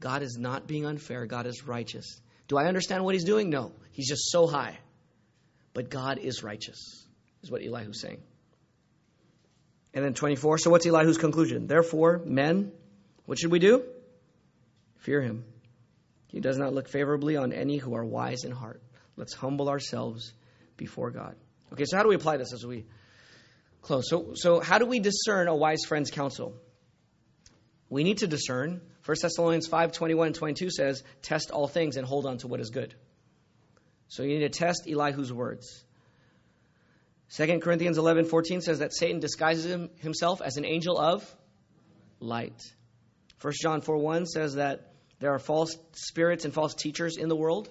God 0.00 0.22
is 0.22 0.36
not 0.38 0.66
being 0.66 0.86
unfair. 0.86 1.26
God 1.26 1.46
is 1.46 1.66
righteous. 1.66 2.20
Do 2.48 2.56
I 2.56 2.66
understand 2.66 3.04
what 3.04 3.14
he's 3.14 3.24
doing? 3.24 3.50
No. 3.50 3.72
He's 3.92 4.08
just 4.08 4.30
so 4.30 4.46
high. 4.46 4.78
But 5.72 5.88
God 5.88 6.18
is 6.18 6.42
righteous, 6.42 7.06
is 7.42 7.50
what 7.50 7.62
Elihu's 7.62 8.00
saying. 8.00 8.20
And 9.94 10.04
then 10.04 10.14
24. 10.14 10.58
So 10.58 10.70
what's 10.70 10.86
Elihu's 10.86 11.18
conclusion? 11.18 11.66
Therefore, 11.66 12.22
men, 12.24 12.72
what 13.26 13.38
should 13.38 13.52
we 13.52 13.58
do? 13.58 13.84
Fear 14.98 15.22
him. 15.22 15.44
He 16.28 16.40
does 16.40 16.58
not 16.58 16.72
look 16.72 16.88
favorably 16.88 17.36
on 17.36 17.52
any 17.52 17.76
who 17.76 17.94
are 17.94 18.04
wise 18.04 18.44
in 18.44 18.52
heart. 18.52 18.82
Let's 19.16 19.34
humble 19.34 19.68
ourselves 19.68 20.32
before 20.76 21.10
God. 21.10 21.34
Okay, 21.72 21.84
so 21.86 21.96
how 21.96 22.02
do 22.02 22.08
we 22.08 22.14
apply 22.14 22.36
this 22.36 22.52
as 22.52 22.64
we 22.64 22.86
close. 23.82 24.08
So, 24.08 24.32
so 24.34 24.60
how 24.60 24.78
do 24.78 24.86
we 24.86 25.00
discern 25.00 25.48
a 25.48 25.54
wise 25.54 25.84
friend's 25.86 26.10
counsel? 26.10 26.54
We 27.88 28.04
need 28.04 28.18
to 28.18 28.26
discern. 28.26 28.80
1 29.04 29.16
Thessalonians 29.20 29.66
5 29.66 29.92
21 29.92 30.26
and 30.28 30.36
22 30.36 30.70
says, 30.70 31.02
Test 31.22 31.50
all 31.50 31.66
things 31.66 31.96
and 31.96 32.06
hold 32.06 32.26
on 32.26 32.38
to 32.38 32.48
what 32.48 32.60
is 32.60 32.70
good. 32.70 32.94
So 34.08 34.22
you 34.22 34.38
need 34.38 34.52
to 34.52 34.58
test 34.58 34.86
Elihu's 34.86 35.32
words. 35.32 35.84
2 37.36 37.60
Corinthians 37.60 37.96
11 37.96 38.24
14 38.26 38.60
says 38.60 38.80
that 38.80 38.92
Satan 38.92 39.20
disguises 39.20 39.88
himself 39.98 40.42
as 40.42 40.56
an 40.56 40.64
angel 40.64 40.98
of 40.98 41.24
light. 42.18 42.60
1 43.40 43.52
John 43.60 43.80
4 43.80 43.96
1 43.96 44.26
says 44.26 44.54
that 44.54 44.92
there 45.20 45.32
are 45.32 45.38
false 45.38 45.76
spirits 45.92 46.44
and 46.44 46.52
false 46.52 46.74
teachers 46.74 47.16
in 47.16 47.28
the 47.28 47.36
world. 47.36 47.68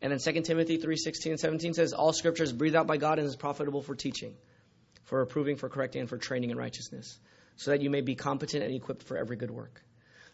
And 0.00 0.12
then 0.12 0.18
2 0.18 0.42
Timothy 0.42 0.76
3 0.76 0.96
16 0.96 1.32
and 1.32 1.40
17 1.40 1.74
says, 1.74 1.92
All 1.92 2.12
scripture 2.12 2.42
is 2.42 2.52
breathed 2.52 2.76
out 2.76 2.86
by 2.86 2.96
God 2.96 3.18
and 3.18 3.26
is 3.26 3.36
profitable 3.36 3.82
for 3.82 3.94
teaching 3.94 4.34
for 5.04 5.20
approving, 5.22 5.56
for 5.56 5.68
correcting, 5.68 6.00
and 6.00 6.08
for 6.08 6.18
training 6.18 6.50
in 6.50 6.56
righteousness, 6.56 7.18
so 7.56 7.70
that 7.70 7.82
you 7.82 7.90
may 7.90 8.00
be 8.00 8.14
competent 8.14 8.64
and 8.64 8.74
equipped 8.74 9.02
for 9.04 9.16
every 9.16 9.36
good 9.36 9.50
work. 9.50 9.82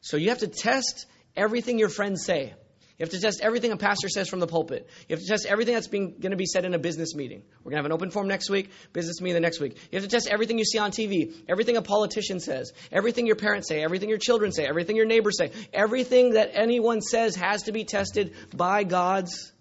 So 0.00 0.16
you 0.16 0.28
have 0.28 0.38
to 0.38 0.48
test 0.48 1.06
everything 1.36 1.78
your 1.78 1.88
friends 1.88 2.24
say. 2.24 2.54
You 2.98 3.04
have 3.04 3.10
to 3.10 3.20
test 3.20 3.40
everything 3.42 3.70
a 3.70 3.76
pastor 3.76 4.08
says 4.08 4.28
from 4.28 4.40
the 4.40 4.48
pulpit. 4.48 4.88
You 5.08 5.14
have 5.14 5.20
to 5.20 5.28
test 5.28 5.46
everything 5.46 5.74
that's 5.74 5.86
going 5.86 6.20
to 6.20 6.36
be 6.36 6.46
said 6.46 6.64
in 6.64 6.74
a 6.74 6.80
business 6.80 7.14
meeting. 7.14 7.44
We're 7.60 7.70
going 7.70 7.74
to 7.74 7.82
have 7.82 7.86
an 7.86 7.92
open 7.92 8.10
forum 8.10 8.26
next 8.26 8.50
week, 8.50 8.70
business 8.92 9.20
meeting 9.20 9.34
the 9.34 9.40
next 9.40 9.60
week. 9.60 9.76
You 9.92 10.00
have 10.00 10.02
to 10.02 10.10
test 10.10 10.26
everything 10.28 10.58
you 10.58 10.64
see 10.64 10.78
on 10.78 10.90
TV, 10.90 11.32
everything 11.48 11.76
a 11.76 11.82
politician 11.82 12.40
says, 12.40 12.72
everything 12.90 13.26
your 13.26 13.36
parents 13.36 13.68
say, 13.68 13.84
everything 13.84 14.08
your 14.08 14.18
children 14.18 14.50
say, 14.50 14.66
everything 14.66 14.96
your 14.96 15.06
neighbors 15.06 15.38
say. 15.38 15.52
Everything 15.72 16.30
that 16.30 16.50
anyone 16.54 17.00
says 17.00 17.36
has 17.36 17.62
to 17.64 17.72
be 17.72 17.84
tested 17.84 18.34
by 18.52 18.82
God's 18.82 19.52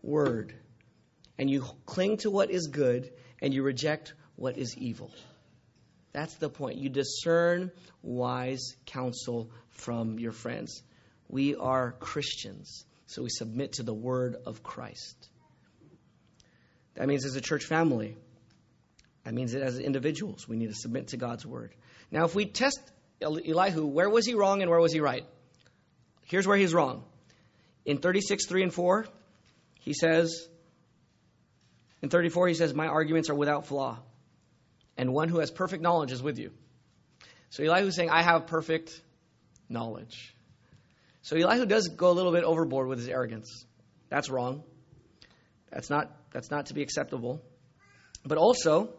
word. 0.00 0.54
And 1.38 1.50
you 1.50 1.64
cling 1.86 2.18
to 2.18 2.30
what 2.30 2.52
is 2.52 2.68
good 2.68 3.10
and 3.42 3.52
you 3.52 3.64
reject 3.64 4.14
what 4.36 4.56
is 4.56 4.76
evil. 4.76 5.10
That's 6.12 6.34
the 6.36 6.48
point. 6.48 6.78
You 6.78 6.88
discern 6.88 7.70
wise 8.02 8.74
counsel 8.86 9.50
from 9.70 10.18
your 10.18 10.32
friends. 10.32 10.82
We 11.28 11.56
are 11.56 11.92
Christians, 11.92 12.84
so 13.06 13.22
we 13.22 13.30
submit 13.30 13.74
to 13.74 13.82
the 13.82 13.92
word 13.92 14.36
of 14.46 14.62
Christ. 14.62 15.28
That 16.94 17.08
means 17.08 17.24
as 17.26 17.36
a 17.36 17.40
church 17.40 17.64
family, 17.64 18.16
that 19.24 19.34
means 19.34 19.52
that 19.52 19.62
as 19.62 19.78
individuals, 19.78 20.48
we 20.48 20.56
need 20.56 20.68
to 20.68 20.74
submit 20.74 21.08
to 21.08 21.16
God's 21.16 21.44
word. 21.44 21.74
Now, 22.10 22.24
if 22.24 22.34
we 22.34 22.46
test 22.46 22.80
Elihu, 23.20 23.84
where 23.84 24.08
was 24.08 24.24
he 24.24 24.34
wrong 24.34 24.62
and 24.62 24.70
where 24.70 24.80
was 24.80 24.92
he 24.92 25.00
right? 25.00 25.26
Here's 26.26 26.46
where 26.46 26.56
he's 26.56 26.72
wrong. 26.72 27.04
In 27.84 27.98
36, 27.98 28.46
3 28.46 28.62
and 28.62 28.74
4, 28.74 29.06
he 29.80 29.92
says, 29.92 30.48
in 32.02 32.08
34, 32.08 32.48
he 32.48 32.54
says, 32.54 32.74
My 32.74 32.86
arguments 32.86 33.30
are 33.30 33.34
without 33.34 33.66
flaw, 33.66 33.98
and 34.96 35.12
one 35.12 35.28
who 35.28 35.38
has 35.40 35.50
perfect 35.50 35.82
knowledge 35.82 36.12
is 36.12 36.22
with 36.22 36.38
you. 36.38 36.50
So 37.50 37.62
Elihu 37.64 37.86
is 37.86 37.96
saying, 37.96 38.10
I 38.10 38.22
have 38.22 38.46
perfect 38.46 39.00
knowledge. 39.68 40.34
So 41.22 41.36
Elihu 41.36 41.66
does 41.66 41.88
go 41.88 42.10
a 42.10 42.12
little 42.12 42.32
bit 42.32 42.44
overboard 42.44 42.88
with 42.88 42.98
his 42.98 43.08
arrogance. 43.08 43.64
That's 44.08 44.30
wrong. 44.30 44.62
That's 45.70 45.90
not, 45.90 46.12
that's 46.32 46.50
not 46.50 46.66
to 46.66 46.74
be 46.74 46.82
acceptable. 46.82 47.42
But 48.24 48.38
also, 48.38 48.94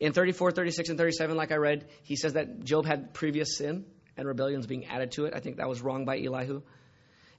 in 0.00 0.12
34, 0.12 0.52
36, 0.52 0.90
and 0.90 0.98
37, 0.98 1.36
like 1.36 1.52
I 1.52 1.56
read, 1.56 1.88
he 2.02 2.16
says 2.16 2.34
that 2.34 2.64
Job 2.64 2.86
had 2.86 3.14
previous 3.14 3.56
sin 3.56 3.84
and 4.16 4.26
rebellions 4.26 4.66
being 4.66 4.86
added 4.86 5.12
to 5.12 5.26
it. 5.26 5.34
I 5.34 5.40
think 5.40 5.56
that 5.56 5.68
was 5.68 5.82
wrong 5.82 6.04
by 6.04 6.18
Elihu. 6.18 6.62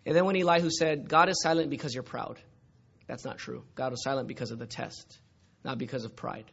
And 0.05 0.15
then 0.15 0.25
when 0.25 0.35
Elihu 0.35 0.69
said, 0.69 1.09
God 1.09 1.29
is 1.29 1.41
silent 1.41 1.69
because 1.69 1.93
you're 1.93 2.03
proud, 2.03 2.39
that's 3.07 3.25
not 3.25 3.37
true. 3.37 3.63
God 3.75 3.91
was 3.91 4.03
silent 4.03 4.27
because 4.27 4.51
of 4.51 4.59
the 4.59 4.67
test, 4.67 5.19
not 5.63 5.77
because 5.77 6.05
of 6.05 6.15
pride. 6.15 6.45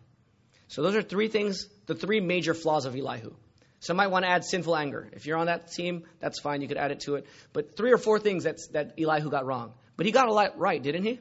So 0.72 0.82
those 0.82 0.94
are 0.96 1.02
three 1.02 1.28
things, 1.28 1.68
the 1.84 1.94
three 1.94 2.20
major 2.20 2.54
flaws 2.54 2.86
of 2.86 2.96
Elihu. 2.96 3.34
Some 3.80 3.98
might 3.98 4.06
want 4.06 4.24
to 4.24 4.30
add 4.30 4.42
sinful 4.42 4.74
anger. 4.74 5.06
If 5.12 5.26
you're 5.26 5.36
on 5.36 5.44
that 5.44 5.70
team, 5.70 6.04
that's 6.18 6.40
fine. 6.40 6.62
You 6.62 6.68
could 6.68 6.78
add 6.78 6.90
it 6.90 7.00
to 7.00 7.16
it. 7.16 7.26
But 7.52 7.76
three 7.76 7.92
or 7.92 7.98
four 7.98 8.18
things 8.18 8.42
that's, 8.44 8.68
that 8.68 8.94
Elihu 8.98 9.28
got 9.28 9.44
wrong. 9.44 9.74
But 9.98 10.06
he 10.06 10.12
got 10.12 10.28
a 10.28 10.32
lot 10.32 10.58
right, 10.58 10.82
didn't 10.82 11.04
he? 11.04 11.20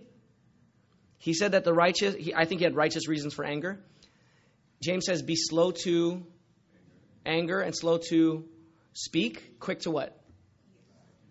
He 1.18 1.34
said 1.34 1.52
that 1.52 1.66
the 1.66 1.74
righteous, 1.74 2.16
he, 2.16 2.34
I 2.34 2.46
think 2.46 2.62
he 2.62 2.64
had 2.64 2.78
righteous 2.78 3.10
reasons 3.10 3.34
for 3.34 3.44
anger. 3.44 3.84
James 4.82 5.06
says, 5.06 5.22
be 5.22 5.36
slow 5.36 5.72
to 5.84 6.26
anger 7.26 7.60
and 7.60 7.76
slow 7.76 7.98
to 8.10 8.46
speak. 8.94 9.60
Quick 9.60 9.82
to 9.82 9.92
what? 9.92 10.18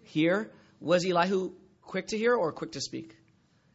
Hear. 0.03 0.51
Was 0.79 1.07
Elihu 1.07 1.55
quick 1.81 2.09
to 2.09 2.19
hear 2.19 2.35
or 2.35 2.53
quick 2.53 2.73
to 2.73 2.83
speak? 2.83 3.17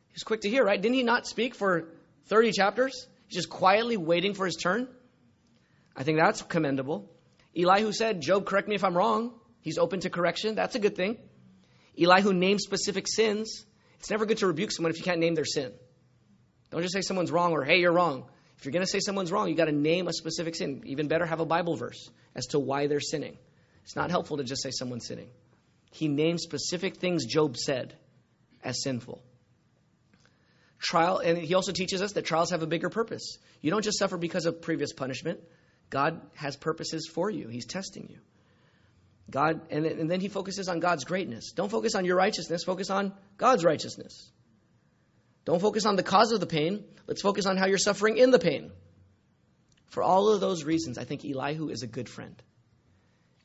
He 0.10 0.14
was 0.14 0.24
quick 0.24 0.42
to 0.42 0.50
hear, 0.52 0.64
right? 0.64 0.80
Didn't 0.80 0.98
he 0.98 1.04
not 1.04 1.26
speak 1.26 1.56
for 1.56 1.90
30 2.28 2.52
chapters? 2.52 3.08
He's 3.28 3.38
just 3.38 3.50
quietly 3.50 3.98
waiting 3.98 4.34
for 4.34 4.46
his 4.46 4.56
turn. 4.56 4.88
I 5.96 6.04
think 6.04 6.20
that's 6.20 6.42
commendable. 6.42 7.10
Elihu 7.58 7.92
said, 7.92 8.22
Job, 8.22 8.46
correct 8.46 8.68
me 8.68 8.76
if 8.76 8.84
I'm 8.84 8.98
wrong. 8.98 9.34
He's 9.62 9.78
open 9.78 10.02
to 10.02 10.10
correction. 10.10 10.56
That's 10.56 10.76
a 10.76 10.80
good 10.80 10.96
thing. 10.96 11.18
Elihu 12.00 12.34
named 12.34 12.62
specific 12.62 13.08
sins. 13.08 13.66
It's 14.00 14.10
never 14.10 14.26
good 14.26 14.38
to 14.40 14.48
rebuke 14.48 14.72
someone 14.72 14.92
if 14.92 14.98
you 14.98 15.04
can't 15.04 15.20
name 15.20 15.36
their 15.36 15.46
sin. 15.46 15.72
Don't 16.70 16.82
just 16.82 16.94
say 16.94 17.02
someone's 17.02 17.32
wrong 17.32 17.54
or, 17.54 17.64
hey, 17.64 17.78
you're 17.78 17.94
wrong. 17.94 18.26
If 18.58 18.66
you're 18.66 18.74
going 18.74 18.86
to 18.86 18.92
say 18.92 19.00
someone's 19.00 19.32
wrong, 19.32 19.50
you 19.50 19.56
got 19.56 19.66
to 19.66 19.72
name 19.72 20.08
a 20.08 20.14
specific 20.14 20.56
sin. 20.56 20.84
Even 20.86 21.08
better, 21.08 21.26
have 21.26 21.40
a 21.40 21.46
Bible 21.46 21.76
verse 21.76 22.10
as 22.36 22.48
to 22.48 22.60
why 22.60 22.88
they're 22.88 23.00
sinning. 23.00 23.38
It's 23.84 23.96
not 23.96 24.10
helpful 24.10 24.38
to 24.38 24.44
just 24.44 24.62
say 24.62 24.72
someone's 24.72 25.08
sinning. 25.08 25.30
He 25.92 26.08
named 26.08 26.42
specific 26.42 26.98
things 26.98 27.26
Job 27.26 27.58
said 27.58 27.96
as 28.64 28.82
sinful. 28.84 29.22
Trial, 30.80 31.20
and 31.20 31.38
he 31.38 31.56
also 31.56 31.72
teaches 31.72 32.02
us 32.02 32.14
that 32.14 32.26
trials 32.26 32.52
have 32.52 32.62
a 32.62 32.68
bigger 32.68 32.90
purpose. 32.90 33.38
You 33.62 33.72
don't 33.72 33.84
just 33.84 33.98
suffer 33.98 34.18
because 34.18 34.46
of 34.46 34.62
previous 34.62 34.94
punishment. 34.94 35.40
God 35.90 36.22
has 36.36 36.56
purposes 36.56 37.08
for 37.08 37.30
you. 37.30 37.48
He's 37.48 37.66
testing 37.66 38.08
you. 38.10 38.20
God, 39.30 39.62
and, 39.72 39.86
and 39.86 40.10
then 40.10 40.20
he 40.20 40.28
focuses 40.28 40.70
on 40.70 40.80
God's 40.80 41.04
greatness. 41.04 41.52
Don't 41.52 41.72
focus 41.72 41.96
on 41.96 42.06
your 42.06 42.16
righteousness, 42.16 42.64
focus 42.64 42.90
on 42.90 43.14
God's 43.38 43.64
righteousness. 43.64 44.30
Don't 45.46 45.62
focus 45.62 45.86
on 45.86 45.96
the 45.96 46.04
cause 46.04 46.32
of 46.32 46.40
the 46.40 46.48
pain. 46.48 46.84
Let's 47.08 47.22
focus 47.22 47.46
on 47.46 47.58
how 47.58 47.68
you're 47.68 47.78
suffering 47.78 48.18
in 48.18 48.32
the 48.32 48.40
pain. 48.40 48.72
For 49.88 50.04
all 50.04 50.30
of 50.30 50.42
those 50.42 50.64
reasons, 50.64 50.98
I 50.98 51.04
think 51.06 51.24
Elihu 51.24 51.70
is 51.70 51.84
a 51.84 51.88
good 51.88 52.10
friend. 52.10 52.36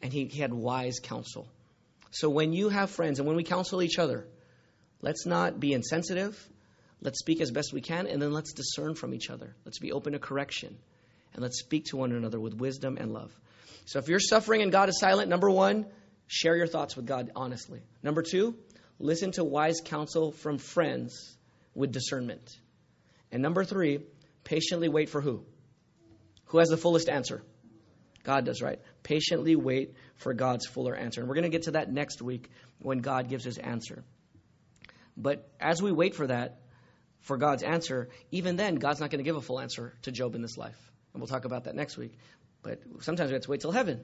And 0.03 0.13
he, 0.13 0.25
he 0.25 0.41
had 0.41 0.53
wise 0.53 0.99
counsel. 0.99 1.47
So 2.11 2.29
when 2.29 2.53
you 2.53 2.71
have 2.71 2.91
friends 2.91 3.19
and 3.19 3.29
when 3.29 3.37
we 3.37 3.45
counsel 3.45 3.83
each 3.83 3.99
other, 3.99 4.27
let's 5.01 5.27
not 5.27 5.61
be 5.61 5.73
insensitive. 5.73 6.37
Let's 7.03 7.19
speak 7.19 7.41
as 7.41 7.51
best 7.51 7.73
we 7.73 7.81
can, 7.81 8.07
and 8.07 8.21
then 8.21 8.33
let's 8.33 8.53
discern 8.53 8.95
from 8.95 9.15
each 9.15 9.31
other. 9.31 9.55
Let's 9.65 9.79
be 9.79 9.93
open 9.93 10.13
to 10.13 10.19
correction 10.19 10.77
and 11.33 11.43
let's 11.43 11.61
speak 11.61 11.87
to 11.87 11.97
one 11.97 12.13
another 12.13 12.41
with 12.41 12.55
wisdom 12.55 12.97
and 12.99 13.13
love. 13.13 13.33
So 13.87 13.99
if 13.99 14.09
you're 14.09 14.21
suffering 14.21 14.63
and 14.63 14.73
God 14.73 14.89
is 14.89 14.99
silent, 14.99 15.29
number 15.29 15.51
one, 15.51 15.87
share 16.27 16.57
your 16.57 16.67
thoughts 16.67 16.97
with 16.97 17.07
God 17.07 17.31
honestly. 17.35 17.81
Number 18.03 18.23
two, 18.23 18.57
listen 18.99 19.33
to 19.33 19.45
wise 19.45 19.81
counsel 19.85 20.33
from 20.33 20.59
friends 20.59 21.37
with 21.75 21.93
discernment. 21.93 22.57
And 23.33 23.43
number 23.43 23.65
three, 23.65 24.01
patiently 24.45 24.89
wait 24.89 25.09
for 25.09 25.21
who? 25.21 25.45
Who 26.47 26.59
has 26.59 26.69
the 26.69 26.77
fullest 26.77 27.09
answer? 27.09 27.43
God 28.23 28.45
does, 28.45 28.61
right? 28.61 28.81
Patiently 29.03 29.57
wait 29.57 29.95
for 30.17 30.35
God's 30.35 30.67
fuller 30.67 30.95
answer. 30.95 31.21
And 31.21 31.29
we're 31.29 31.37
going 31.37 31.45
to 31.45 31.51
get 31.51 31.63
to 31.63 31.71
that 31.73 31.91
next 31.91 32.21
week 32.21 32.51
when 32.81 32.99
God 32.99 33.29
gives 33.29 33.45
his 33.45 33.57
answer. 33.57 34.05
But 35.17 35.49
as 35.61 35.81
we 35.81 35.93
wait 35.93 36.15
for 36.15 36.27
that, 36.27 36.60
for 37.21 37.37
God's 37.37 37.63
answer, 37.63 38.09
even 38.31 38.57
then, 38.57 38.77
God's 38.77 39.01
not 39.01 39.11
going 39.11 39.19
to 39.19 39.25
give 39.25 39.37
a 39.37 39.43
full 39.43 39.61
answer 39.61 39.95
to 40.03 40.13
Job 40.13 40.35
in 40.35 40.43
this 40.43 40.57
life. 40.57 40.79
And 41.13 41.21
we'll 41.21 41.29
talk 41.29 41.45
about 41.45 41.65
that 41.65 41.75
next 41.75 41.97
week. 41.97 42.17
But 42.63 42.81
sometimes 43.01 43.31
we 43.31 43.35
have 43.35 43.43
to 43.43 43.51
wait 43.51 43.61
till 43.61 43.73
heaven 43.73 44.01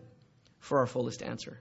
for 0.61 0.79
our 0.79 0.87
fullest 0.87 1.23
answer. 1.23 1.59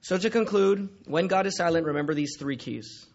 So, 0.00 0.18
to 0.18 0.30
conclude, 0.30 0.90
when 1.06 1.28
God 1.28 1.46
is 1.46 1.56
silent, 1.56 1.86
remember 1.86 2.14
these 2.14 2.36
three 2.38 2.56
keys 2.56 3.06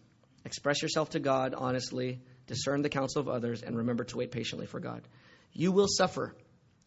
express 0.44 0.82
yourself 0.82 1.10
to 1.10 1.20
God 1.20 1.54
honestly, 1.54 2.20
discern 2.46 2.82
the 2.82 2.88
counsel 2.88 3.20
of 3.20 3.28
others, 3.28 3.62
and 3.62 3.76
remember 3.76 4.04
to 4.04 4.16
wait 4.16 4.32
patiently 4.32 4.66
for 4.66 4.80
God. 4.80 5.06
You 5.52 5.70
will 5.70 5.86
suffer, 5.86 6.34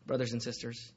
brothers 0.05 0.33
and 0.33 0.41
sisters. 0.41 0.91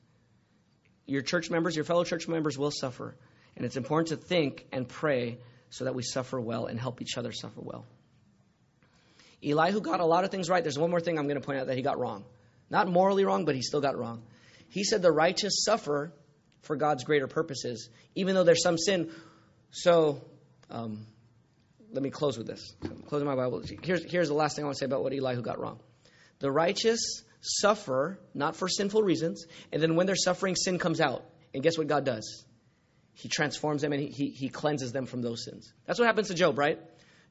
Your 1.07 1.23
church 1.23 1.51
members, 1.51 1.77
your 1.77 1.85
fellow 1.85 2.03
church 2.03 2.27
members 2.27 2.59
will 2.59 2.73
suffer. 2.73 3.15
And 3.57 3.65
it's 3.65 3.77
important 3.77 4.09
to 4.09 4.17
think 4.17 4.67
and 4.73 4.89
pray 4.89 5.39
so 5.71 5.85
that 5.85 5.95
we 5.95 6.03
suffer 6.03 6.41
well 6.41 6.67
and 6.67 6.79
help 6.79 7.01
each 7.01 7.17
other 7.17 7.33
suffer 7.33 7.61
well. 7.61 7.87
Elihu 9.47 9.81
got 9.81 10.01
a 10.01 10.05
lot 10.05 10.25
of 10.25 10.31
things 10.31 10.49
right. 10.49 10.63
There's 10.63 10.79
one 10.79 10.91
more 10.91 11.01
thing 11.01 11.19
I'm 11.19 11.27
going 11.27 11.41
to 11.41 11.47
point 11.47 11.61
out 11.61 11.67
that 11.69 11.77
he 11.77 11.83
got 11.83 11.99
wrong. 11.99 12.25
Not 12.69 12.89
morally 12.89 13.25
wrong, 13.25 13.45
but 13.45 13.55
he 13.55 13.63
still 13.63 13.81
got 13.81 13.97
wrong. 13.97 14.23
He 14.69 14.83
said 14.83 15.03
the 15.03 15.13
righteous 15.13 15.65
suffer 15.65 16.13
for 16.63 16.77
God's 16.77 17.05
greater 17.05 17.29
purposes, 17.29 17.89
even 18.15 18.35
though 18.35 18.45
there's 18.45 18.63
some 18.63 18.77
sin. 18.77 19.13
So, 19.71 20.21
um, 20.71 21.07
let 21.93 22.03
me 22.03 22.11
close 22.11 22.37
with 22.37 22.47
this. 22.47 22.75
I'm 22.83 23.03
closing 23.03 23.27
my 23.27 23.37
Bible. 23.37 23.63
Here's, 23.83 24.05
here's 24.11 24.29
the 24.29 24.35
last 24.35 24.57
thing 24.57 24.65
I 24.65 24.67
want 24.67 24.77
to 24.77 24.81
say 24.81 24.87
about 24.87 25.03
what 25.03 25.13
Elihu 25.13 25.43
got 25.43 25.61
wrong. 25.61 25.79
The 26.41 26.51
righteous 26.51 27.23
suffer 27.41 28.19
not 28.35 28.57
for 28.57 28.69
sinful 28.69 29.03
reasons, 29.03 29.47
and 29.73 29.81
then 29.81 29.95
when 29.95 30.07
they're 30.07 30.17
suffering, 30.17 30.57
sin 30.57 30.79
comes 30.79 31.01
out. 31.01 31.25
And 31.55 31.63
guess 31.63 31.79
what 31.79 31.87
God 31.87 32.05
does? 32.05 32.45
He 33.15 33.31
transforms 33.31 33.81
them 33.81 33.93
and 33.93 34.03
he, 34.03 34.09
he, 34.09 34.31
he 34.31 34.49
cleanses 34.51 34.93
them 34.93 35.07
from 35.07 35.23
those 35.23 35.45
sins. 35.45 35.73
That's 35.87 35.99
what 35.99 36.07
happens 36.07 36.29
to 36.29 36.35
Job, 36.35 36.59
right? 36.59 36.79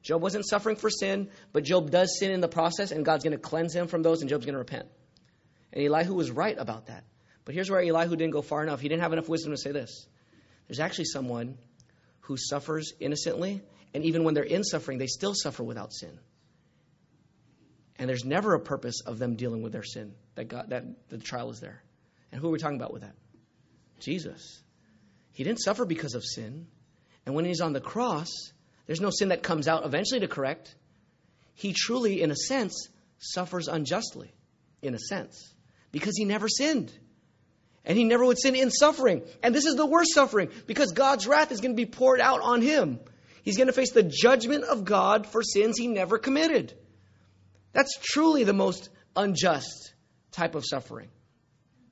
Job 0.06 0.22
wasn't 0.22 0.46
suffering 0.46 0.76
for 0.76 0.88
sin, 0.88 1.30
but 1.52 1.64
Job 1.64 1.90
does 1.90 2.16
sin 2.20 2.30
in 2.30 2.40
the 2.40 2.46
process, 2.46 2.92
and 2.92 3.04
God's 3.04 3.24
going 3.24 3.36
to 3.36 3.42
cleanse 3.42 3.74
him 3.74 3.88
from 3.88 4.02
those, 4.02 4.20
and 4.20 4.30
Job's 4.30 4.46
going 4.46 4.52
to 4.52 4.60
repent. 4.60 4.86
And 5.72 5.84
Elihu 5.84 6.14
was 6.14 6.30
right 6.30 6.56
about 6.56 6.86
that. 6.86 7.02
But 7.44 7.56
here's 7.56 7.68
where 7.68 7.80
Elihu 7.80 8.14
didn't 8.14 8.30
go 8.30 8.40
far 8.40 8.62
enough. 8.62 8.80
He 8.80 8.88
didn't 8.88 9.02
have 9.02 9.12
enough 9.12 9.28
wisdom 9.28 9.50
to 9.50 9.56
say 9.56 9.72
this. 9.72 10.06
There's 10.68 10.78
actually 10.78 11.06
someone 11.06 11.58
who 12.20 12.36
suffers 12.36 12.92
innocently, 13.00 13.62
and 13.94 14.04
even 14.04 14.22
when 14.22 14.34
they're 14.34 14.44
in 14.44 14.62
suffering, 14.62 14.98
they 14.98 15.08
still 15.08 15.34
suffer 15.34 15.64
without 15.64 15.92
sin. 15.92 16.20
And 17.98 18.08
there's 18.08 18.24
never 18.24 18.54
a 18.54 18.60
purpose 18.60 19.00
of 19.04 19.18
them 19.18 19.34
dealing 19.34 19.62
with 19.62 19.72
their 19.72 19.82
sin 19.82 20.14
that 20.36 20.44
God, 20.44 20.66
that 20.68 20.84
the 21.08 21.18
trial 21.18 21.50
is 21.50 21.58
there. 21.58 21.82
And 22.30 22.40
who 22.40 22.46
are 22.46 22.52
we 22.52 22.60
talking 22.60 22.76
about 22.76 22.92
with 22.92 23.02
that? 23.02 23.16
Jesus. 23.98 24.62
He 25.32 25.42
didn't 25.42 25.62
suffer 25.62 25.84
because 25.84 26.14
of 26.14 26.24
sin. 26.24 26.68
And 27.24 27.34
when 27.34 27.44
he's 27.44 27.60
on 27.60 27.72
the 27.72 27.80
cross, 27.80 28.28
there's 28.86 29.00
no 29.00 29.10
sin 29.10 29.28
that 29.28 29.42
comes 29.42 29.68
out 29.68 29.84
eventually 29.84 30.20
to 30.20 30.28
correct. 30.28 30.74
He 31.54 31.72
truly, 31.72 32.22
in 32.22 32.30
a 32.30 32.36
sense, 32.36 32.88
suffers 33.18 33.68
unjustly, 33.68 34.32
in 34.82 34.94
a 34.94 34.98
sense 34.98 35.54
because 35.92 36.16
he 36.16 36.24
never 36.24 36.48
sinned. 36.48 36.92
And 37.84 37.96
he 37.96 38.04
never 38.04 38.24
would 38.24 38.38
sin 38.38 38.56
in 38.56 38.70
suffering. 38.70 39.22
And 39.42 39.54
this 39.54 39.64
is 39.64 39.76
the 39.76 39.86
worst 39.86 40.12
suffering 40.12 40.50
because 40.66 40.92
God's 40.92 41.26
wrath 41.26 41.52
is 41.52 41.60
going 41.60 41.72
to 41.72 41.76
be 41.76 41.86
poured 41.86 42.20
out 42.20 42.40
on 42.40 42.60
him. 42.60 42.98
He's 43.42 43.56
going 43.56 43.68
to 43.68 43.72
face 43.72 43.92
the 43.92 44.02
judgment 44.02 44.64
of 44.64 44.84
God 44.84 45.26
for 45.26 45.42
sins 45.42 45.78
he 45.78 45.86
never 45.86 46.18
committed. 46.18 46.74
That's 47.72 47.96
truly 48.02 48.42
the 48.42 48.52
most 48.52 48.88
unjust 49.14 49.94
type 50.32 50.56
of 50.56 50.64
suffering. 50.66 51.08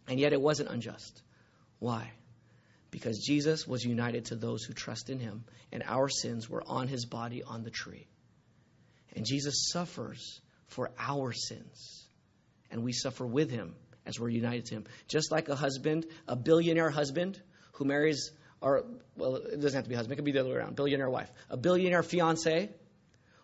And 0.09 0.19
yet 0.19 0.33
it 0.33 0.41
wasn't 0.41 0.71
unjust. 0.71 1.23
Why? 1.79 2.11
Because 2.95 3.19
Jesus 3.19 3.67
was 3.67 3.85
united 3.85 4.27
to 4.27 4.37
those 4.37 4.63
who 4.63 4.73
trust 4.73 5.11
in 5.11 5.19
him, 5.19 5.43
and 5.73 5.83
our 5.85 6.09
sins 6.09 6.49
were 6.49 6.63
on 6.65 6.87
his 6.87 7.07
body 7.07 7.43
on 7.43 7.65
the 7.65 7.71
tree. 7.71 8.07
And 9.17 9.27
Jesus 9.27 9.69
suffers 9.73 10.41
for 10.69 10.93
our 10.97 11.33
sins, 11.33 12.07
and 12.71 12.85
we 12.85 12.93
suffer 12.93 13.27
with 13.27 13.51
him 13.51 13.75
as 14.07 14.21
we're 14.21 14.29
united 14.29 14.67
to 14.67 14.77
him. 14.77 14.85
Just 15.09 15.33
like 15.33 15.49
a 15.49 15.57
husband, 15.57 16.07
a 16.29 16.37
billionaire 16.37 16.89
husband 16.89 17.43
who 17.73 17.85
marries, 17.85 18.31
or, 18.61 18.85
well, 19.17 19.35
it 19.35 19.61
doesn't 19.61 19.75
have 19.75 19.83
to 19.87 19.89
be 19.89 19.97
a 19.97 19.99
husband, 19.99 20.13
it 20.13 20.17
could 20.19 20.25
be 20.25 20.31
the 20.31 20.39
other 20.39 20.51
way 20.51 20.57
around, 20.59 20.77
billionaire 20.77 21.11
wife. 21.11 21.33
A 21.51 21.57
billionaire 21.57 22.05
fiance 22.05 22.71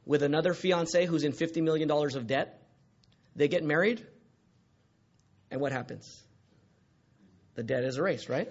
with 0.07 0.23
another 0.23 0.55
fiance 0.55 1.07
who's 1.07 1.25
in 1.25 1.33
$50 1.33 1.61
million 1.61 1.91
of 1.91 2.29
debt. 2.29 2.63
They 3.35 3.49
get 3.49 3.65
married, 3.65 4.07
and 5.51 5.61
what 5.61 5.73
happens? 5.73 6.23
The 7.57 7.65
debt 7.65 7.83
is 7.83 7.99
erased, 7.99 8.29
right? 8.29 8.49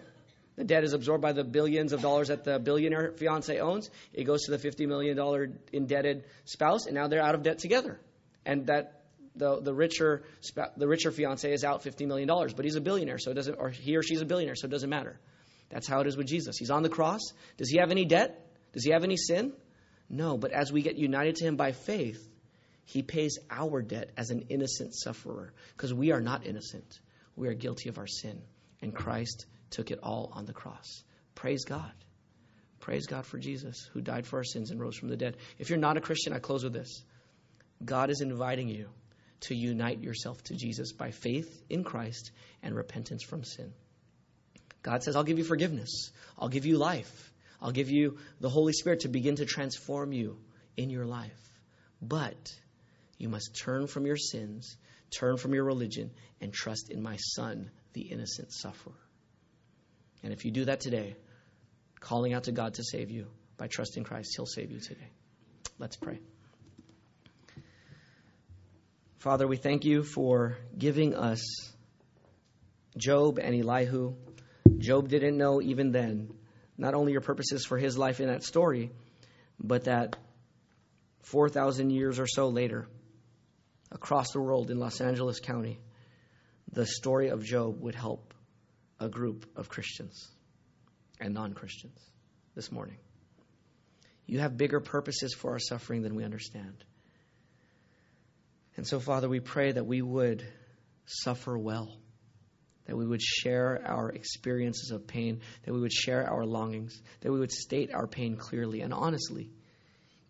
The 0.60 0.66
debt 0.66 0.84
is 0.84 0.92
absorbed 0.92 1.22
by 1.22 1.32
the 1.32 1.46
billions 1.46 1.94
of 1.94 2.02
dollars 2.02 2.28
that 2.28 2.44
the 2.44 2.60
billionaire 2.60 3.14
fiance 3.14 3.58
owns. 3.60 3.90
It 4.14 4.26
goes 4.26 4.42
to 4.44 4.52
the 4.52 4.58
$50 4.58 4.90
million 4.90 5.58
indebted 5.72 6.26
spouse, 6.44 6.86
and 6.86 6.96
now 6.96 7.08
they're 7.08 7.24
out 7.24 7.34
of 7.34 7.44
debt 7.44 7.60
together. 7.60 7.98
And 8.46 8.68
that 8.68 9.04
the, 9.38 9.62
the 9.62 9.74
richer 9.74 10.24
the 10.76 10.86
richer 10.86 11.12
fiance 11.12 11.50
is 11.50 11.64
out 11.64 11.82
$50 11.82 12.06
million, 12.08 12.28
but 12.28 12.66
he's 12.66 12.76
a 12.76 12.82
billionaire, 12.82 13.20
so 13.20 13.32
it 13.32 13.36
doesn't, 13.36 13.56
or 13.58 13.70
he 13.70 13.96
or 13.96 14.04
she's 14.04 14.20
a 14.20 14.26
billionaire, 14.26 14.56
so 14.56 14.66
it 14.66 14.70
doesn't 14.70 14.90
matter. 14.90 15.18
That's 15.70 15.88
how 15.88 16.02
it 16.02 16.08
is 16.08 16.18
with 16.18 16.28
Jesus. 16.28 16.58
He's 16.58 16.72
on 16.72 16.84
the 16.84 16.90
cross. 16.90 17.22
Does 17.56 17.70
he 17.70 17.78
have 17.78 17.90
any 17.90 18.04
debt? 18.04 18.46
Does 18.74 18.84
he 18.84 18.92
have 18.92 19.06
any 19.06 19.16
sin? 19.16 19.54
No, 20.10 20.38
but 20.38 20.52
as 20.52 20.74
we 20.74 20.82
get 20.82 20.98
united 20.98 21.38
to 21.38 21.46
him 21.46 21.56
by 21.56 21.72
faith, 21.72 22.22
he 22.84 23.02
pays 23.02 23.40
our 23.50 23.82
debt 23.82 24.10
as 24.18 24.30
an 24.30 24.48
innocent 24.50 24.94
sufferer 24.94 25.54
because 25.78 25.94
we 25.94 26.12
are 26.12 26.20
not 26.20 26.46
innocent. 26.46 27.00
We 27.38 27.48
are 27.48 27.54
guilty 27.54 27.88
of 27.88 27.98
our 27.98 28.08
sin, 28.08 28.42
and 28.82 28.94
Christ 28.94 29.46
took 29.70 29.92
it 29.92 30.00
all 30.02 30.32
on 30.34 30.46
the 30.46 30.54
cross. 30.54 31.04
Praise 31.36 31.66
God. 31.66 31.92
Praise 32.80 33.08
God 33.08 33.26
for 33.26 33.38
Jesus, 33.38 33.90
who 33.94 34.02
died 34.02 34.26
for 34.26 34.38
our 34.38 34.44
sins 34.44 34.72
and 34.72 34.80
rose 34.80 34.96
from 34.96 35.10
the 35.10 35.18
dead. 35.18 35.38
If 35.58 35.70
you're 35.70 35.80
not 35.80 35.98
a 35.98 36.02
Christian, 36.02 36.34
I 36.34 36.40
close 36.40 36.64
with 36.64 36.74
this 36.74 37.04
God 37.84 38.10
is 38.10 38.22
inviting 38.22 38.70
you 38.70 38.90
to 39.42 39.56
unite 39.56 40.02
yourself 40.02 40.44
to 40.46 40.56
Jesus 40.56 40.92
by 40.92 41.12
faith 41.12 41.64
in 41.70 41.84
Christ 41.84 42.32
and 42.62 42.76
repentance 42.76 43.24
from 43.24 43.44
sin. 43.44 43.74
God 44.82 45.04
says, 45.04 45.16
I'll 45.16 45.24
give 45.24 45.38
you 45.38 45.44
forgiveness, 45.44 46.12
I'll 46.38 46.50
give 46.50 46.66
you 46.66 46.78
life, 46.78 47.32
I'll 47.62 47.72
give 47.72 47.90
you 47.90 48.18
the 48.40 48.50
Holy 48.50 48.74
Spirit 48.74 49.02
to 49.02 49.10
begin 49.10 49.36
to 49.38 49.46
transform 49.46 50.14
you 50.14 50.38
in 50.78 50.90
your 50.90 51.06
life. 51.06 51.32
But 52.02 52.54
you 53.18 53.28
must 53.28 53.56
turn 53.56 53.88
from 53.88 54.06
your 54.06 54.18
sins, 54.18 54.78
turn 55.12 55.38
from 55.38 55.54
your 55.54 55.66
religion, 55.66 56.12
and 56.40 56.54
trust 56.54 56.90
in 56.90 57.02
my 57.02 57.18
Son, 57.18 57.70
the 57.94 58.02
innocent 58.02 58.54
sufferer. 58.54 58.94
And 60.24 60.34
if 60.34 60.46
you 60.46 60.52
do 60.52 60.66
that 60.66 60.80
today, 60.82 61.16
calling 62.00 62.34
out 62.34 62.44
to 62.46 62.52
God 62.52 62.76
to 62.76 62.84
save 62.84 63.10
you 63.10 63.28
by 63.58 63.68
trusting 63.68 64.04
Christ, 64.04 64.34
He'll 64.36 64.46
save 64.46 64.72
you 64.72 64.80
today. 64.80 65.10
Let's 65.78 65.96
pray. 65.96 66.20
Father, 69.18 69.48
we 69.48 69.58
thank 69.58 69.84
you 69.86 70.04
for 70.04 70.58
giving 70.78 71.14
us 71.14 71.42
Job 72.98 73.38
and 73.38 73.54
Elihu. 73.54 74.16
Job 74.78 75.10
didn't 75.10 75.38
know 75.38 75.62
even 75.62 75.92
then 75.92 76.32
not 76.78 76.94
only 76.94 77.12
your 77.12 77.22
purposes 77.22 77.66
for 77.66 77.78
his 77.78 77.98
life 77.98 78.22
in 78.22 78.28
that 78.28 78.44
story, 78.44 78.92
but 79.60 79.84
that 79.84 80.16
4,000 81.24 81.90
years 81.90 82.18
or 82.18 82.28
so 82.28 82.48
later, 82.48 82.88
across 83.92 84.32
the 84.32 84.40
world 84.40 84.72
in 84.72 84.80
Los 84.80 85.02
Angeles 85.02 85.42
County, 85.42 85.80
the 86.72 86.86
story 86.86 87.30
of 87.30 87.44
Job 87.44 87.82
would 87.82 87.96
help 87.96 88.34
a 89.00 89.10
group 89.10 89.46
of 89.56 89.70
Christians 89.70 90.30
and 91.20 91.34
non 91.34 91.54
Christians 91.54 92.00
this 92.56 92.72
morning. 92.72 92.98
You 94.26 94.40
have 94.40 94.58
bigger 94.58 94.80
purposes 94.80 95.34
for 95.34 95.52
our 95.52 95.60
suffering 95.60 96.02
than 96.02 96.16
we 96.16 96.24
understand. 96.24 96.84
And 98.78 98.86
so, 98.86 99.00
Father, 99.00 99.28
we 99.28 99.40
pray 99.40 99.72
that 99.72 99.86
we 99.86 100.02
would 100.02 100.46
suffer 101.06 101.58
well, 101.58 101.98
that 102.86 102.96
we 102.96 103.06
would 103.06 103.22
share 103.22 103.82
our 103.86 104.10
experiences 104.10 104.92
of 104.92 105.08
pain, 105.08 105.42
that 105.64 105.74
we 105.74 105.80
would 105.80 105.92
share 105.92 106.30
our 106.30 106.46
longings, 106.46 107.02
that 107.22 107.32
we 107.32 107.40
would 107.40 107.52
state 107.52 107.94
our 107.94 108.08
pain 108.08 108.38
clearly 108.38 108.82
and 108.82 108.94
honestly. 108.94 109.50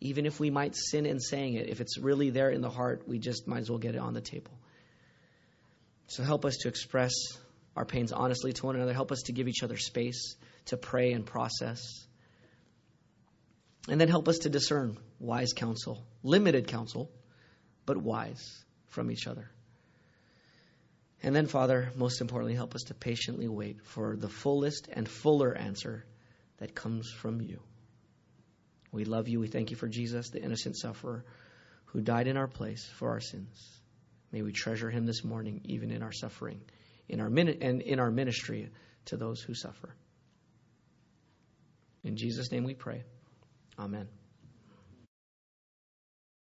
Even 0.01 0.25
if 0.25 0.39
we 0.39 0.49
might 0.49 0.75
sin 0.75 1.05
in 1.05 1.19
saying 1.19 1.55
it, 1.55 1.67
if 1.67 1.81
it's 1.81 1.97
really 1.97 2.29
there 2.29 2.49
in 2.49 2.61
the 2.61 2.69
heart, 2.69 3.03
we 3.05 3.19
just 3.19 3.47
might 3.47 3.59
as 3.59 3.69
well 3.69 3.79
get 3.79 3.95
it 3.95 4.01
on 4.01 4.13
the 4.13 4.21
table. 4.21 4.57
So 6.07 6.23
help 6.23 6.45
us 6.45 6.57
to 6.61 6.69
express 6.69 7.11
our 7.79 7.85
pains 7.85 8.11
honestly 8.11 8.51
to 8.51 8.65
one 8.65 8.75
another. 8.75 8.91
Help 8.91 9.09
us 9.09 9.21
to 9.27 9.31
give 9.31 9.47
each 9.47 9.63
other 9.63 9.77
space 9.77 10.35
to 10.65 10.75
pray 10.75 11.13
and 11.13 11.25
process. 11.25 12.05
And 13.87 14.01
then 14.01 14.09
help 14.09 14.27
us 14.27 14.39
to 14.39 14.49
discern 14.49 14.97
wise 15.17 15.53
counsel, 15.53 16.03
limited 16.21 16.67
counsel, 16.67 17.09
but 17.85 17.95
wise 17.95 18.65
from 18.87 19.09
each 19.09 19.27
other. 19.27 19.49
And 21.23 21.33
then, 21.33 21.47
Father, 21.47 21.89
most 21.95 22.19
importantly, 22.19 22.53
help 22.53 22.75
us 22.75 22.83
to 22.87 22.93
patiently 22.93 23.47
wait 23.47 23.81
for 23.85 24.17
the 24.17 24.27
fullest 24.27 24.89
and 24.91 25.07
fuller 25.07 25.55
answer 25.55 26.03
that 26.57 26.75
comes 26.75 27.09
from 27.09 27.39
you. 27.39 27.61
We 28.91 29.05
love 29.05 29.29
you. 29.29 29.39
We 29.39 29.47
thank 29.47 29.71
you 29.71 29.77
for 29.77 29.87
Jesus, 29.87 30.31
the 30.31 30.43
innocent 30.43 30.75
sufferer 30.75 31.23
who 31.85 32.01
died 32.01 32.27
in 32.27 32.35
our 32.35 32.47
place 32.47 32.85
for 32.97 33.11
our 33.11 33.21
sins. 33.21 33.79
May 34.33 34.41
we 34.41 34.51
treasure 34.51 34.89
him 34.89 35.05
this 35.05 35.23
morning, 35.23 35.61
even 35.63 35.91
in 35.91 36.03
our 36.03 36.11
suffering, 36.11 36.59
in 37.09 37.19
our 37.19 37.27
and 37.27 37.81
in 37.81 37.99
our 37.99 38.11
ministry 38.11 38.69
to 39.05 39.17
those 39.17 39.41
who 39.41 39.53
suffer. 39.53 39.95
In 42.03 42.15
Jesus' 42.15 42.51
name 42.51 42.63
we 42.63 42.75
pray. 42.75 43.03
Amen. 43.77 44.07